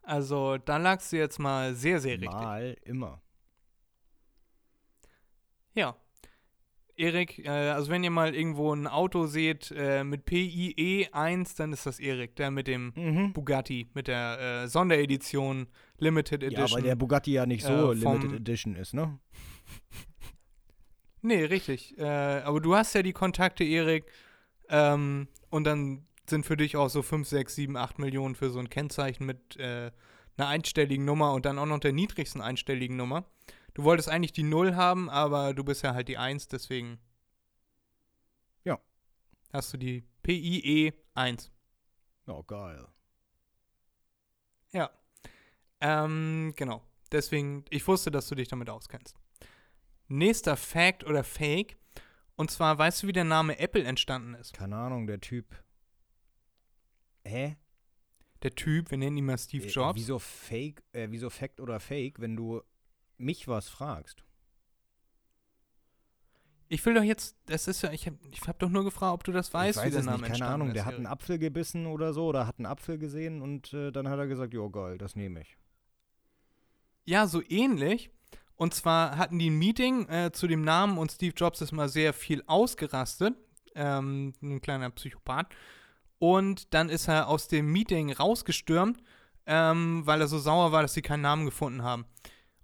also 0.02 0.58
da 0.58 0.78
lagst 0.78 1.12
du 1.12 1.17
jetzt 1.17 1.39
mal 1.39 1.76
sehr, 1.76 2.00
sehr 2.00 2.13
richtig. 2.20 2.32
Mal 2.32 2.78
immer. 2.84 3.22
Ja. 5.76 5.96
Erik, 6.98 7.39
äh, 7.39 7.48
also 7.50 7.89
wenn 7.91 8.04
ihr 8.04 8.12
mal 8.12 8.36
irgendwo 8.36 8.74
ein 8.76 8.86
Auto 8.86 9.26
seht 9.26 9.74
äh, 9.76 10.04
mit 10.04 10.26
PIE 10.26 11.08
1, 11.12 11.56
dann 11.56 11.74
ist 11.74 11.86
das 11.86 12.00
Erik, 12.00 12.36
der 12.36 12.52
mit 12.52 12.67
dem 12.67 12.91
Mhm. 12.96 13.34
Bugatti, 13.34 13.88
mit 13.94 14.08
der 14.08 14.63
äh, 14.63 14.67
Sonderedition 14.67 15.67
Limited 16.00 16.44
Ja, 16.44 16.50
Edition. 16.50 16.72
weil 16.78 16.84
der 16.84 16.96
Bugatti 16.96 17.32
ja 17.34 17.46
nicht 17.46 17.63
so 17.63 17.91
äh, 17.91 17.96
Limited 17.96 18.34
Edition 18.34 18.76
ist, 18.76 18.94
ne? 18.94 19.20
Nee, 21.24 21.46
richtig. 21.46 21.96
Äh, 22.00 22.04
aber 22.41 22.60
du 22.62 22.76
hast 22.76 22.96
ja 22.96 23.04
die 23.04 23.13
Kontakte, 23.13 23.63
Erik. 23.63 24.06
Ähm, 24.72 25.28
und 25.50 25.66
dann 25.66 26.08
sind 26.28 26.46
für 26.46 26.58
dich 26.58 26.78
auch 26.78 26.90
so 26.90 27.04
5, 27.04 27.28
6, 27.28 27.56
7, 27.56 27.78
8 27.78 28.00
Millionen 28.00 28.36
für 28.36 28.50
so 28.50 28.60
ein 28.60 28.70
Kennzeichen 28.70 29.26
mit 29.26 29.58
äh, 29.58 29.92
einer 30.38 30.48
einstelligen 30.48 31.06
Nummer 31.06 31.34
und 31.34 31.46
dann 31.46 31.60
auch 31.60 31.66
noch 31.66 31.80
der 31.80 31.92
niedrigsten 31.92 32.42
einstelligen 32.42 32.96
Nummer. 32.96 33.26
Du 33.74 33.84
wolltest 33.84 34.10
eigentlich 34.10 34.32
die 34.32 34.44
0 34.44 34.76
haben, 34.76 35.10
aber 35.10 35.54
du 35.54 35.64
bist 35.64 35.84
ja 35.84 35.94
halt 35.94 36.08
die 36.08 36.18
1, 36.18 36.48
deswegen. 36.48 37.00
Ja. 38.64 38.80
Hast 39.52 39.74
du 39.74 39.78
die 39.78 40.04
PIE 40.24 40.94
1. 41.14 41.52
Oh, 42.28 42.44
geil. 42.44 42.88
Ja. 44.72 44.90
Ähm, 45.82 46.54
genau. 46.56 46.82
Deswegen, 47.12 47.66
ich 47.70 47.86
wusste, 47.88 48.10
dass 48.10 48.28
du 48.28 48.36
dich 48.36 48.48
damit 48.48 48.70
auskennst. 48.70 49.18
Nächster 50.08 50.56
Fact 50.56 51.04
oder 51.06 51.24
Fake. 51.24 51.78
Und 52.42 52.50
zwar, 52.50 52.76
weißt 52.76 53.04
du, 53.04 53.08
wie 53.08 53.12
der 53.12 53.24
Name 53.24 53.60
Apple 53.60 53.84
entstanden 53.84 54.34
ist? 54.34 54.54
Keine 54.54 54.76
Ahnung, 54.76 55.06
der 55.06 55.22
Typ. 55.22 55.64
Hä? 57.24 57.56
Der 58.42 58.56
Typ, 58.56 58.90
wir 58.90 58.98
nennen 58.98 59.16
ihn 59.18 59.26
mal 59.26 59.38
Steve 59.38 59.68
Äh, 59.68 59.70
Jobs. 59.70 59.96
Wieso 60.00 60.18
Fake, 60.18 60.82
äh, 60.92 61.06
wieso 61.12 61.30
Fact 61.30 61.62
oder 61.62 61.80
Fake, 61.80 62.20
wenn 62.20 62.36
du 62.36 62.64
mich 63.20 63.48
was 63.48 63.70
fragst? 63.70 64.24
Ich 66.68 66.84
will 66.84 66.96
doch 66.96 67.04
jetzt, 67.04 67.38
das 67.46 67.68
ist 67.68 67.84
ja, 67.84 67.92
ich 67.92 68.08
habe 68.08 68.18
ich 68.32 68.42
hab 68.48 68.58
doch 68.58 68.70
nur 68.70 68.86
gefragt, 68.86 69.14
ob 69.14 69.24
du 69.24 69.32
das 69.32 69.54
weißt, 69.54 69.78
ich 69.78 69.84
wie 69.84 69.86
weiß 69.86 69.92
der 69.92 70.00
es 70.00 70.06
Name 70.08 70.18
nicht, 70.18 70.32
keine 70.32 70.34
entstanden 70.34 70.54
Ahnung. 70.54 70.68
ist. 70.70 70.74
Der 70.78 70.86
hat 70.86 70.96
einen. 70.96 71.06
Apfel 71.06 71.38
gebissen 71.38 71.86
oder 71.86 72.12
so 72.12 72.26
oder 72.26 72.48
hat 72.48 72.58
einen 72.58 72.66
Apfel 72.66 72.98
gesehen 72.98 73.44
und 73.44 73.72
äh, 73.74 73.92
dann 73.92 74.10
hat 74.10 74.18
er 74.18 74.26
gesagt, 74.26 74.52
jo 74.56 74.68
geil, 74.72 74.98
das 74.98 75.16
nehme 75.16 75.42
ich. 75.42 75.60
Ja, 77.06 77.28
so 77.28 77.44
ähnlich. 77.48 78.10
Und 78.62 78.76
zwar 78.76 79.17
hatten 79.17 79.39
die 79.39 79.50
ein 79.50 79.58
Meeting 79.58 80.08
äh, 80.08 80.32
zu 80.32 80.45
dem 80.45 80.62
Namen 80.63 81.00
und 81.00 81.12
Steve 81.12 81.34
Jobs 81.36 81.62
ist 81.62 81.71
mal 81.71 81.89
sehr 81.89 82.13
viel 82.13 82.43
ausgerastet. 82.45 83.34
Ähm, 83.74 84.34
ein 84.39 84.62
kleiner 84.62 84.91
Psychopath. 84.91 85.47
Und 86.19 86.71
dann 86.76 86.89
ist 86.89 87.08
er 87.08 87.28
aus 87.28 87.47
dem 87.47 87.71
Meeting 87.71 88.12
rausgestürmt, 88.13 89.02
ähm, 89.47 90.04
weil 90.06 90.21
er 90.21 90.28
so 90.28 90.38
sauer 90.38 90.71
war, 90.71 90.84
dass 90.84 90.93
sie 90.93 91.02
keinen 91.02 91.21
Namen 91.21 91.45
gefunden 91.45 91.82
haben. 91.82 92.06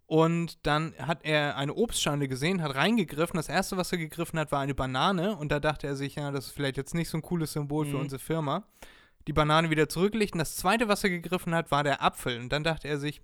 Und 0.06 0.68
dann 0.68 0.94
hat 1.00 1.26
er 1.26 1.58
eine 1.58 1.74
Obstschale 1.74 2.28
gesehen, 2.28 2.62
hat 2.62 2.76
reingegriffen. 2.76 3.38
Das 3.38 3.50
erste, 3.50 3.76
was 3.78 3.92
er 3.92 3.98
gegriffen 3.98 4.38
hat, 4.38 4.52
war 4.52 4.60
eine 4.60 4.76
Banane. 4.76 5.36
Und 5.36 5.52
da 5.52 5.60
dachte 5.60 5.88
er 5.88 5.96
sich, 5.96 6.14
ja, 6.14 6.30
das 6.30 6.46
ist 6.46 6.52
vielleicht 6.54 6.78
jetzt 6.78 6.94
nicht 6.94 7.10
so 7.10 7.18
ein 7.18 7.24
cooles 7.24 7.54
Symbol 7.54 7.88
für 7.88 7.96
Mhm. 7.96 8.02
unsere 8.02 8.20
Firma. 8.20 8.68
Die 9.28 9.34
Banane 9.34 9.72
wieder 9.72 9.90
zurückgelegt. 9.90 10.34
Und 10.34 10.40
das 10.40 10.58
zweite, 10.58 10.88
was 10.88 11.04
er 11.04 11.10
gegriffen 11.10 11.56
hat, 11.56 11.72
war 11.72 11.84
der 11.84 12.04
Apfel. 12.04 12.40
Und 12.40 12.50
dann 12.50 12.64
dachte 12.64 12.88
er 12.88 13.00
sich, 13.00 13.20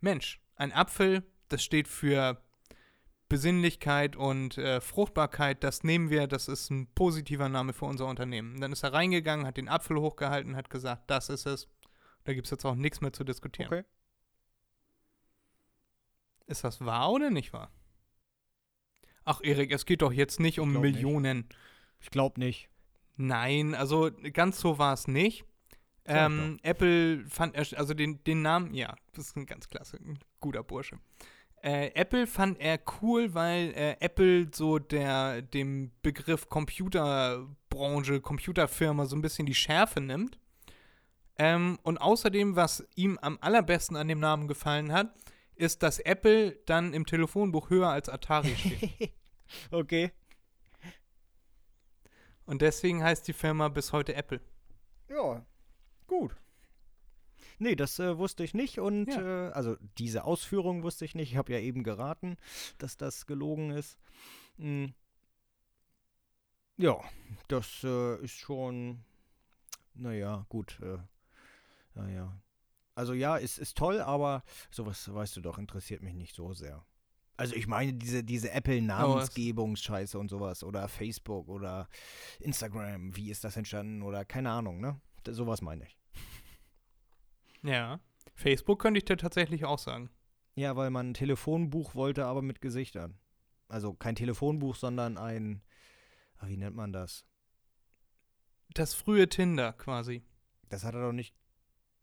Mensch, 0.00 0.38
ein 0.56 0.70
Apfel, 0.74 1.22
das 1.52 1.62
steht 1.62 1.88
für 1.88 2.40
Besinnlichkeit 3.28 4.16
und 4.16 4.58
äh, 4.58 4.80
Fruchtbarkeit. 4.80 5.62
Das 5.62 5.84
nehmen 5.84 6.10
wir, 6.10 6.26
das 6.26 6.48
ist 6.48 6.70
ein 6.70 6.88
positiver 6.94 7.48
Name 7.48 7.72
für 7.72 7.84
unser 7.84 8.06
Unternehmen. 8.06 8.54
Und 8.54 8.60
dann 8.60 8.72
ist 8.72 8.82
er 8.82 8.92
reingegangen, 8.92 9.46
hat 9.46 9.56
den 9.56 9.68
Apfel 9.68 9.98
hochgehalten, 10.00 10.56
hat 10.56 10.68
gesagt, 10.68 11.10
das 11.10 11.28
ist 11.28 11.46
es. 11.46 11.68
Da 12.24 12.34
gibt 12.34 12.46
es 12.46 12.50
jetzt 12.50 12.64
auch 12.64 12.74
nichts 12.74 13.00
mehr 13.00 13.12
zu 13.12 13.24
diskutieren. 13.24 13.68
Okay. 13.72 13.84
Ist 16.46 16.64
das 16.64 16.84
wahr 16.84 17.12
oder 17.12 17.30
nicht 17.30 17.52
wahr? 17.52 17.70
Ach, 19.24 19.40
Erik, 19.42 19.70
es 19.70 19.86
geht 19.86 20.02
doch 20.02 20.12
jetzt 20.12 20.40
nicht 20.40 20.58
um 20.58 20.72
nicht. 20.72 20.80
Millionen. 20.80 21.48
Ich 22.00 22.10
glaube 22.10 22.40
nicht. 22.40 22.68
Nein, 23.16 23.74
also 23.74 24.10
ganz 24.32 24.58
so 24.58 24.78
war 24.78 24.92
es 24.92 25.06
nicht. 25.06 25.44
Ähm, 26.06 26.58
Apple 26.62 27.24
fand, 27.28 27.54
also 27.56 27.94
den, 27.94 28.24
den 28.24 28.42
Namen, 28.42 28.74
ja, 28.74 28.96
das 29.12 29.28
ist 29.28 29.36
ein 29.36 29.46
ganz 29.46 29.68
klasse, 29.68 29.98
ein 29.98 30.18
guter 30.40 30.64
Bursche. 30.64 30.98
Äh, 31.62 31.88
Apple 31.94 32.26
fand 32.26 32.58
er 32.58 32.80
cool, 33.02 33.34
weil 33.34 33.72
äh, 33.74 33.96
Apple 34.00 34.48
so 34.52 34.78
der, 34.78 35.42
dem 35.42 35.90
Begriff 36.00 36.48
Computerbranche, 36.48 38.20
Computerfirma 38.20 39.04
so 39.04 39.14
ein 39.14 39.22
bisschen 39.22 39.44
die 39.44 39.54
Schärfe 39.54 40.00
nimmt. 40.00 40.38
Ähm, 41.36 41.78
und 41.82 41.98
außerdem, 41.98 42.56
was 42.56 42.86
ihm 42.96 43.18
am 43.20 43.38
allerbesten 43.40 43.96
an 43.96 44.08
dem 44.08 44.20
Namen 44.20 44.48
gefallen 44.48 44.92
hat, 44.92 45.14
ist, 45.54 45.82
dass 45.82 45.98
Apple 45.98 46.52
dann 46.64 46.94
im 46.94 47.04
Telefonbuch 47.04 47.68
höher 47.68 47.88
als 47.88 48.08
Atari 48.08 48.56
steht. 48.56 49.12
okay. 49.70 50.12
und 52.46 52.62
deswegen 52.62 53.02
heißt 53.02 53.28
die 53.28 53.32
Firma 53.34 53.68
bis 53.68 53.92
heute 53.92 54.14
Apple. 54.14 54.40
Ja, 55.08 55.44
gut. 56.06 56.34
Nee, 57.60 57.76
das 57.76 57.98
äh, 57.98 58.16
wusste 58.16 58.42
ich 58.42 58.54
nicht 58.54 58.78
und 58.78 59.06
Ja. 59.08 59.48
äh, 59.48 59.52
also 59.52 59.76
diese 59.98 60.24
Ausführung 60.24 60.82
wusste 60.82 61.04
ich 61.04 61.14
nicht. 61.14 61.30
Ich 61.32 61.36
habe 61.36 61.52
ja 61.52 61.58
eben 61.58 61.82
geraten, 61.84 62.38
dass 62.78 62.96
das 62.96 63.26
gelogen 63.26 63.70
ist. 63.70 63.98
Mm. 64.56 64.86
Ja, 66.78 66.98
das 67.48 67.84
äh, 67.84 68.16
ist 68.24 68.32
schon, 68.32 69.04
naja, 69.92 70.46
gut. 70.48 70.80
Äh, 70.80 70.98
naja. 71.94 72.40
Also 72.94 73.12
ja, 73.12 73.36
es 73.36 73.58
ist 73.58 73.76
toll, 73.76 74.00
aber 74.00 74.42
sowas, 74.70 75.12
weißt 75.12 75.36
du 75.36 75.42
doch, 75.42 75.58
interessiert 75.58 76.02
mich 76.02 76.14
nicht 76.14 76.34
so 76.34 76.54
sehr. 76.54 76.82
Also 77.36 77.54
ich 77.54 77.66
meine 77.66 77.92
diese, 77.92 78.24
diese 78.24 78.52
Apple-Namensgebungsscheiße 78.52 80.18
und 80.18 80.28
sowas 80.28 80.64
oder 80.64 80.88
Facebook 80.88 81.48
oder 81.48 81.88
Instagram, 82.38 83.14
wie 83.16 83.30
ist 83.30 83.44
das 83.44 83.58
entstanden 83.58 84.02
oder 84.02 84.24
keine 84.24 84.50
Ahnung, 84.50 84.80
ne? 84.80 84.98
Sowas 85.26 85.60
meine 85.60 85.84
ich. 85.84 85.99
Ja. 87.62 88.00
Facebook 88.34 88.80
könnte 88.80 88.98
ich 88.98 89.04
dir 89.04 89.16
tatsächlich 89.16 89.64
auch 89.64 89.78
sagen. 89.78 90.10
Ja, 90.54 90.76
weil 90.76 90.90
man 90.90 91.10
ein 91.10 91.14
Telefonbuch 91.14 91.94
wollte, 91.94 92.24
aber 92.26 92.42
mit 92.42 92.60
Gesichtern. 92.60 93.18
Also 93.68 93.94
kein 93.94 94.14
Telefonbuch, 94.16 94.74
sondern 94.74 95.16
ein, 95.18 95.62
ah, 96.38 96.46
wie 96.48 96.56
nennt 96.56 96.74
man 96.76 96.92
das? 96.92 97.24
Das 98.74 98.94
frühe 98.94 99.28
Tinder 99.28 99.72
quasi. 99.74 100.22
Das 100.68 100.84
hat 100.84 100.94
er 100.94 101.02
doch 101.02 101.12
nicht. 101.12 101.34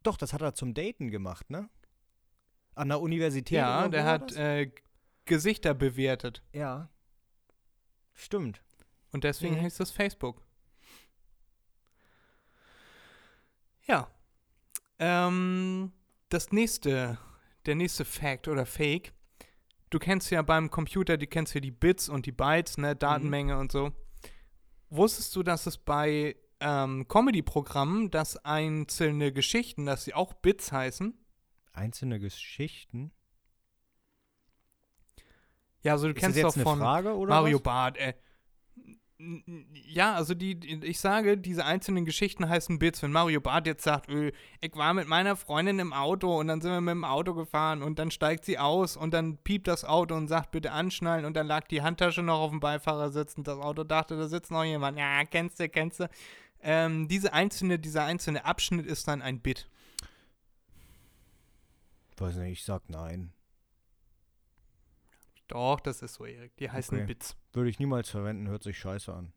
Doch, 0.03 0.17
das 0.17 0.33
hat 0.33 0.41
er 0.41 0.53
zum 0.53 0.73
Daten 0.73 1.09
gemacht, 1.11 1.49
ne? 1.49 1.69
An 2.75 2.89
der 2.89 3.01
Universität. 3.01 3.57
Ja, 3.57 3.87
der 3.87 4.05
hat 4.05 4.33
äh, 4.35 4.71
Gesichter 5.25 5.73
bewertet. 5.73 6.43
ja. 6.53 6.89
Stimmt. 8.19 8.63
Und 9.11 9.23
deswegen 9.23 9.55
Mhm. 9.55 9.61
heißt 9.61 9.79
das 9.79 9.91
Facebook. 9.91 10.41
Ja. 13.87 14.09
Ähm, 14.99 15.91
das 16.29 16.51
nächste, 16.51 17.17
der 17.65 17.75
nächste 17.75 18.05
Fact 18.05 18.47
oder 18.47 18.65
Fake. 18.65 19.13
Du 19.89 19.99
kennst 19.99 20.31
ja 20.31 20.41
beim 20.41 20.69
Computer, 20.69 21.17
du 21.17 21.27
kennst 21.27 21.53
ja 21.53 21.61
die 21.61 21.71
Bits 21.71 22.09
und 22.09 22.25
die 22.25 22.31
Bytes, 22.31 22.77
ne, 22.77 22.95
Datenmenge 22.95 23.57
und 23.57 23.71
so. 23.71 23.93
Wusstest 24.89 25.35
du, 25.35 25.43
dass 25.43 25.65
es 25.65 25.77
bei 25.77 26.35
ähm, 26.59 27.07
Comedy-Programmen, 27.07 28.11
dass 28.11 28.37
einzelne 28.43 29.31
Geschichten, 29.31 29.85
dass 29.85 30.03
sie 30.03 30.13
auch 30.13 30.33
Bits 30.33 30.71
heißen? 30.71 31.13
Einzelne 31.73 32.19
Geschichten. 32.19 33.11
Ja, 35.83 35.93
also 35.93 36.07
du 36.07 36.13
Ist 36.13 36.19
kennst 36.19 36.43
doch 36.43 36.53
von 36.53 36.79
Frage 36.79 37.15
oder 37.15 37.29
Mario 37.29 37.57
was? 37.57 37.63
Barth, 37.63 37.97
äh. 37.97 38.13
Ja, 39.19 40.13
also 40.13 40.35
die, 40.35 40.59
ich 40.83 40.99
sage, 40.99 41.39
diese 41.39 41.65
einzelnen 41.65 42.05
Geschichten 42.05 42.47
heißen 42.47 42.77
Bits. 42.77 43.01
Wenn 43.01 43.11
Mario 43.11 43.41
Barth 43.41 43.65
jetzt 43.65 43.83
sagt, 43.83 44.11
äh, 44.11 44.31
ich 44.61 44.75
war 44.75 44.93
mit 44.93 45.07
meiner 45.07 45.35
Freundin 45.35 45.79
im 45.79 45.91
Auto 45.91 46.39
und 46.39 46.47
dann 46.47 46.61
sind 46.61 46.71
wir 46.71 46.81
mit 46.81 46.91
dem 46.91 47.03
Auto 47.03 47.33
gefahren 47.33 47.81
und 47.81 47.97
dann 47.97 48.11
steigt 48.11 48.45
sie 48.45 48.59
aus 48.59 48.95
und 48.95 49.15
dann 49.15 49.37
piept 49.37 49.67
das 49.67 49.85
Auto 49.85 50.13
und 50.13 50.27
sagt, 50.27 50.51
bitte 50.51 50.71
anschnallen 50.71 51.25
und 51.25 51.35
dann 51.35 51.47
lag 51.47 51.67
die 51.67 51.81
Handtasche 51.81 52.21
noch 52.21 52.39
auf 52.39 52.51
dem 52.51 52.59
Beifahrersitz 52.59 53.33
und 53.35 53.47
das 53.47 53.57
Auto 53.57 53.83
dachte, 53.83 54.17
da 54.17 54.27
sitzt 54.27 54.51
noch 54.51 54.63
jemand. 54.63 54.99
Ja, 54.99 55.23
kennst 55.25 55.59
du, 55.59 55.67
kennst 55.67 55.99
du. 55.99 56.09
Ähm, 56.61 57.07
diese 57.07 57.33
einzelne, 57.33 57.79
dieser 57.79 58.03
einzelne 58.03 58.45
Abschnitt 58.45 58.85
ist 58.85 59.07
dann 59.07 59.23
ein 59.23 59.39
Bit. 59.39 59.67
Weiß 62.17 62.35
nicht, 62.35 62.51
ich 62.51 62.63
sag 62.65 62.87
nein. 62.87 63.31
Doch, 65.47 65.79
das 65.79 66.01
ist 66.01 66.15
so, 66.15 66.25
Erik. 66.25 66.55
Die 66.57 66.69
heißen 66.69 66.97
Okay. 66.97 67.07
Bits. 67.07 67.37
Würde 67.53 67.69
ich 67.69 67.79
niemals 67.79 68.09
verwenden, 68.09 68.47
hört 68.47 68.63
sich 68.63 68.77
scheiße 68.77 69.13
an. 69.13 69.33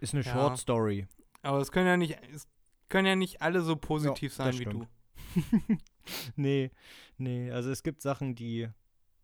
Ist 0.00 0.14
eine 0.14 0.22
Ja. 0.24 0.32
Short 0.32 0.58
Story. 0.58 1.06
Aber 1.42 1.58
es 1.58 1.70
können 1.70 1.86
ja 1.86 1.96
nicht, 1.96 2.18
es 2.32 2.48
können 2.88 3.06
ja 3.06 3.16
nicht 3.16 3.40
alle 3.42 3.60
so 3.62 3.76
positiv 3.76 4.32
Ja, 4.36 4.44
sein 4.46 4.54
wie 4.54 4.62
stimmt. 4.62 4.88
du. 5.36 5.78
nee, 6.36 6.70
nee, 7.18 7.50
also 7.50 7.70
es 7.70 7.82
gibt 7.82 8.02
Sachen, 8.02 8.34
die 8.34 8.68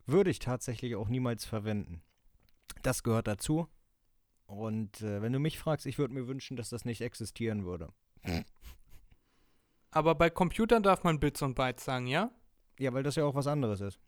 würde 0.07 0.31
ich 0.31 0.39
tatsächlich 0.39 0.97
auch 0.97 1.09
niemals 1.09 1.45
verwenden. 1.45 2.03
Das 2.83 3.03
gehört 3.03 3.27
dazu. 3.27 3.69
Und 4.47 5.01
äh, 5.03 5.23
wenn 5.23 5.33
du 5.33 5.39
mich 5.39 5.59
fragst, 5.59 5.87
ich 5.87 5.99
würde 5.99 6.15
mir 6.15 6.27
wünschen, 6.27 6.57
dass 6.57 6.71
das 6.71 6.85
nicht 6.85 7.01
existieren 7.03 7.65
würde. 7.65 7.93
Aber 9.91 10.15
bei 10.15 10.31
Computern 10.31 10.83
darf 10.83 11.05
man 11.05 11.21
Bits 11.21 11.43
und 11.43 11.55
Bytes 11.55 11.85
sagen, 11.85 12.07
ja? 12.07 12.31
Ja, 12.79 12.93
weil 12.93 13.03
das 13.03 13.17
ja 13.17 13.25
auch 13.25 13.35
was 13.35 13.47
anderes 13.47 13.81
ist. 13.81 14.01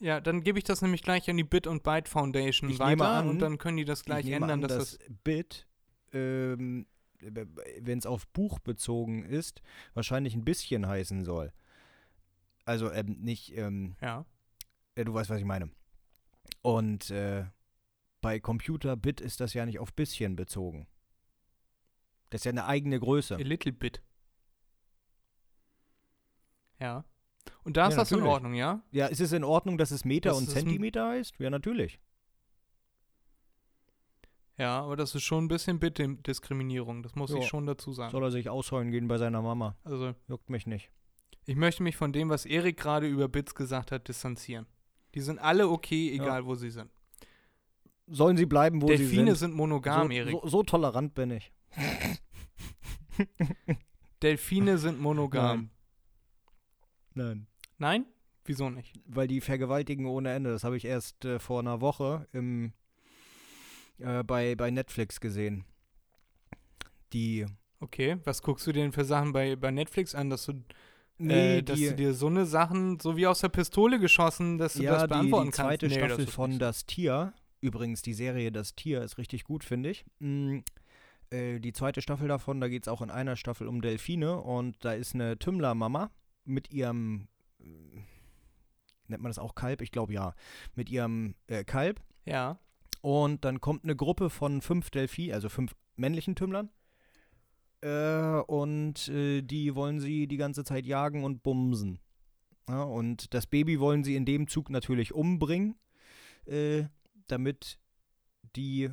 Ja, 0.00 0.20
dann 0.20 0.42
gebe 0.42 0.58
ich 0.58 0.64
das 0.64 0.80
nämlich 0.80 1.02
gleich 1.02 1.28
an 1.28 1.36
die 1.36 1.44
Bit 1.44 1.66
und 1.66 1.82
Byte 1.82 2.08
Foundation 2.08 2.70
Ich 2.70 2.78
weiter 2.78 3.08
an- 3.08 3.28
und 3.28 3.40
dann 3.40 3.58
können 3.58 3.76
die 3.76 3.84
das 3.84 4.04
gleich 4.04 4.26
ändern, 4.26 4.50
an, 4.50 4.60
dass 4.60 4.72
das 4.72 4.98
Bit, 5.24 5.66
ähm, 6.12 6.86
wenn 7.20 7.98
es 7.98 8.06
auf 8.06 8.28
Buch 8.28 8.60
bezogen 8.60 9.24
ist, 9.24 9.60
wahrscheinlich 9.94 10.34
ein 10.34 10.44
bisschen 10.44 10.86
heißen 10.86 11.24
soll. 11.24 11.52
Also 12.64 12.92
ähm, 12.92 13.16
nicht, 13.20 13.56
ähm, 13.56 13.96
ja. 14.00 14.24
äh, 14.94 15.04
du 15.04 15.14
weißt, 15.14 15.30
was 15.30 15.38
ich 15.38 15.44
meine. 15.44 15.70
Und 16.62 17.10
äh, 17.10 17.46
bei 18.20 18.38
Computer 18.40 18.96
Bit 18.96 19.20
ist 19.20 19.40
das 19.40 19.54
ja 19.54 19.66
nicht 19.66 19.78
auf 19.78 19.92
bisschen 19.94 20.36
bezogen. 20.36 20.86
Das 22.30 22.40
ist 22.40 22.44
ja 22.44 22.52
eine 22.52 22.66
eigene 22.66 23.00
Größe. 23.00 23.36
A 23.36 23.38
little 23.38 23.72
bit. 23.72 24.02
Ja. 26.80 27.04
Und 27.68 27.76
da 27.76 27.88
ist 27.88 27.94
Ja, 27.94 28.00
das 28.00 28.10
in 28.12 28.16
natürlich. 28.20 28.32
Ordnung, 28.32 28.54
ja? 28.54 28.82
Ja, 28.92 29.06
ist 29.08 29.20
es 29.20 29.30
in 29.32 29.44
Ordnung, 29.44 29.76
dass 29.76 29.90
es 29.90 30.06
Meter 30.06 30.30
Das 30.30 30.38
und 30.38 30.48
Zentimeter 30.48 31.06
heißt? 31.08 31.34
Ja, 31.38 31.50
natürlich. 31.50 32.00
Ja, 34.56 34.80
aber 34.80 34.96
das 34.96 35.14
ist 35.14 35.22
schon 35.22 35.44
ein 35.44 35.48
bisschen 35.48 35.78
Bit-Diskriminierung, 35.78 37.02
das 37.02 37.14
muss 37.14 37.30
Ja. 37.30 37.36
ich 37.38 37.46
schon 37.46 37.66
dazu 37.66 37.92
sagen. 37.92 38.10
Soll 38.10 38.22
er 38.24 38.30
sich 38.30 38.48
ausheulen 38.48 38.90
gehen 38.90 39.06
bei 39.06 39.18
seiner 39.18 39.42
Mama? 39.42 39.76
Also, 39.84 40.14
Juckt 40.28 40.48
mich 40.48 40.66
nicht. 40.66 40.90
ich 41.44 41.56
möchte 41.56 41.82
mich 41.82 41.94
von 41.96 42.10
dem, 42.14 42.30
was 42.30 42.46
Erik 42.46 42.78
gerade 42.78 43.06
über 43.06 43.28
Bits 43.28 43.54
gesagt 43.54 43.92
hat, 43.92 44.08
distanzieren. 44.08 44.66
Die 45.14 45.20
sind 45.20 45.38
alle 45.38 45.68
okay, 45.68 46.10
egal 46.14 46.46
wo 46.46 46.54
sie 46.54 46.70
sind. 46.70 46.90
Sollen 48.06 48.38
sie 48.38 48.46
bleiben, 48.46 48.80
wo 48.80 48.86
Delfine 48.86 49.08
sie 49.34 49.38
sind? 49.40 49.50
sind 49.50 49.54
monogam, 49.54 50.06
so, 50.08 50.12
Erik. 50.14 50.32
so, 50.42 50.48
so 50.48 50.62
tolerant 50.62 51.14
bin 51.14 51.32
ich. 51.32 51.52
Delfine 54.22 54.78
sind 54.78 54.98
monogam. 54.98 55.70
Nein. 57.14 57.26
Nein? 57.26 57.46
Wieso 58.44 58.70
nicht? 58.70 58.94
Weil 59.06 59.28
die 59.28 59.40
vergewaltigen 59.40 60.06
ohne 60.06 60.32
Ende. 60.32 60.50
Das 60.50 60.64
habe 60.64 60.76
ich 60.76 60.84
erst 60.84 61.24
äh, 61.24 61.38
vor 61.38 61.60
einer 61.60 61.80
Woche 61.80 62.26
im, 62.32 62.72
äh, 63.98 64.22
bei, 64.24 64.54
bei 64.54 64.70
Netflix 64.70 65.20
gesehen. 65.20 65.64
Die. 67.12 67.46
Okay, 67.80 68.18
was 68.24 68.42
guckst 68.42 68.66
du 68.66 68.72
denn 68.72 68.90
für 68.90 69.04
Sachen 69.04 69.32
bei, 69.32 69.54
bei 69.54 69.70
Netflix 69.70 70.14
an, 70.14 70.30
dass 70.30 70.46
du, 70.46 70.64
Nee, 71.18 71.58
äh, 71.58 71.62
dass 71.62 71.78
die, 71.78 71.88
du 71.88 71.94
dir 71.94 72.14
so 72.14 72.28
eine 72.28 72.46
Sachen 72.46 73.00
so 73.00 73.16
wie 73.16 73.26
aus 73.26 73.40
der 73.40 73.48
Pistole 73.48 73.98
geschossen, 73.98 74.58
dass 74.58 74.74
du 74.74 74.84
ja, 74.84 74.92
das 74.92 75.02
die, 75.02 75.08
beantworten 75.08 75.46
die 75.46 75.52
zweite 75.52 75.86
kannst? 75.86 75.96
Nee, 75.96 76.00
das 76.00 76.08
Staffel 76.08 76.24
ist 76.24 76.34
von 76.34 76.50
nicht 76.50 76.62
Das 76.62 76.86
Tier. 76.86 77.32
Übrigens, 77.60 78.02
die 78.02 78.14
Serie 78.14 78.52
Das 78.52 78.74
Tier 78.76 79.02
ist 79.02 79.18
richtig 79.18 79.44
gut, 79.44 79.64
finde 79.64 79.90
ich. 79.90 80.04
Mm, 80.20 80.58
äh, 81.30 81.58
die 81.58 81.72
zweite 81.72 82.02
Staffel 82.02 82.28
davon, 82.28 82.60
da 82.60 82.68
geht 82.68 82.84
es 82.84 82.88
auch 82.88 83.02
in 83.02 83.10
einer 83.10 83.34
Staffel 83.34 83.66
um 83.66 83.80
Delfine 83.80 84.40
und 84.40 84.76
da 84.84 84.92
ist 84.92 85.14
eine 85.14 85.38
Tümmler-Mama 85.38 86.10
mit 86.44 86.72
ihrem. 86.72 87.26
Äh, 87.60 88.02
Nennt 89.08 89.22
man 89.22 89.30
das 89.30 89.38
auch 89.38 89.54
Kalb? 89.54 89.80
Ich 89.80 89.90
glaube 89.90 90.12
ja. 90.12 90.34
Mit 90.74 90.90
ihrem 90.90 91.34
äh, 91.46 91.64
Kalb. 91.64 92.00
Ja. 92.24 92.58
Und 93.00 93.44
dann 93.44 93.60
kommt 93.60 93.84
eine 93.84 93.96
Gruppe 93.96 94.30
von 94.30 94.60
fünf 94.60 94.90
Delphi, 94.90 95.32
also 95.32 95.48
fünf 95.48 95.74
männlichen 95.96 96.36
Tümmlern. 96.36 96.70
Äh, 97.80 98.40
und 98.46 99.08
äh, 99.08 99.42
die 99.42 99.74
wollen 99.74 100.00
sie 100.00 100.26
die 100.26 100.36
ganze 100.36 100.64
Zeit 100.64 100.84
jagen 100.84 101.24
und 101.24 101.42
bumsen. 101.42 102.00
Ja, 102.68 102.82
und 102.82 103.32
das 103.32 103.46
Baby 103.46 103.80
wollen 103.80 104.04
sie 104.04 104.14
in 104.14 104.26
dem 104.26 104.46
Zug 104.46 104.68
natürlich 104.68 105.14
umbringen, 105.14 105.76
äh, 106.44 106.84
damit 107.28 107.78
die 108.56 108.90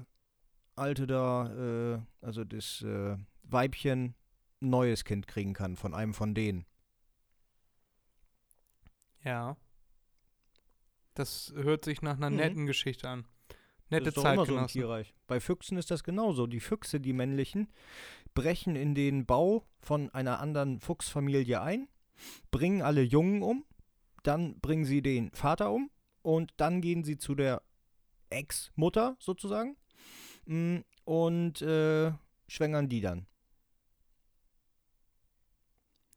Alte 0.75 1.07
da, 1.07 1.95
äh, 1.95 1.99
also 2.21 2.43
das 2.45 2.81
äh, 2.83 3.17
Weibchen, 3.43 4.15
ein 4.61 4.69
neues 4.69 5.03
Kind 5.03 5.27
kriegen 5.27 5.53
kann 5.53 5.75
von 5.75 5.93
einem 5.93 6.13
von 6.13 6.33
denen. 6.33 6.65
Ja. 9.25 9.57
Das 11.15 11.51
hört 11.55 11.83
sich 11.83 12.01
nach 12.01 12.15
einer 12.17 12.29
Mhm. 12.29 12.35
netten 12.37 12.65
Geschichte 12.65 13.09
an. 13.09 13.25
Nette 13.89 14.05
das 14.05 14.15
ist 14.15 14.23
doch 14.23 14.31
immer 14.33 14.45
so 14.45 14.57
im. 14.57 14.67
Tierreich. 14.67 15.13
Bei 15.27 15.39
Füchsen 15.39 15.77
ist 15.77 15.91
das 15.91 16.03
genauso. 16.03 16.47
Die 16.47 16.59
Füchse, 16.59 16.99
die 16.99 17.13
männlichen, 17.13 17.67
brechen 18.33 18.75
in 18.75 18.95
den 18.95 19.25
Bau 19.25 19.65
von 19.79 20.09
einer 20.11 20.39
anderen 20.39 20.79
Fuchsfamilie 20.79 21.61
ein, 21.61 21.87
bringen 22.51 22.81
alle 22.81 23.01
Jungen 23.01 23.43
um, 23.43 23.65
dann 24.23 24.59
bringen 24.59 24.85
sie 24.85 25.01
den 25.01 25.31
Vater 25.33 25.71
um 25.71 25.91
und 26.23 26.53
dann 26.57 26.81
gehen 26.81 27.03
sie 27.03 27.17
zu 27.17 27.35
der 27.35 27.61
Ex-Mutter 28.29 29.15
sozusagen 29.19 29.77
mm, 30.45 30.77
und 31.05 31.61
äh, 31.61 32.11
schwängern 32.47 32.89
die 32.89 33.01
dann. 33.01 33.27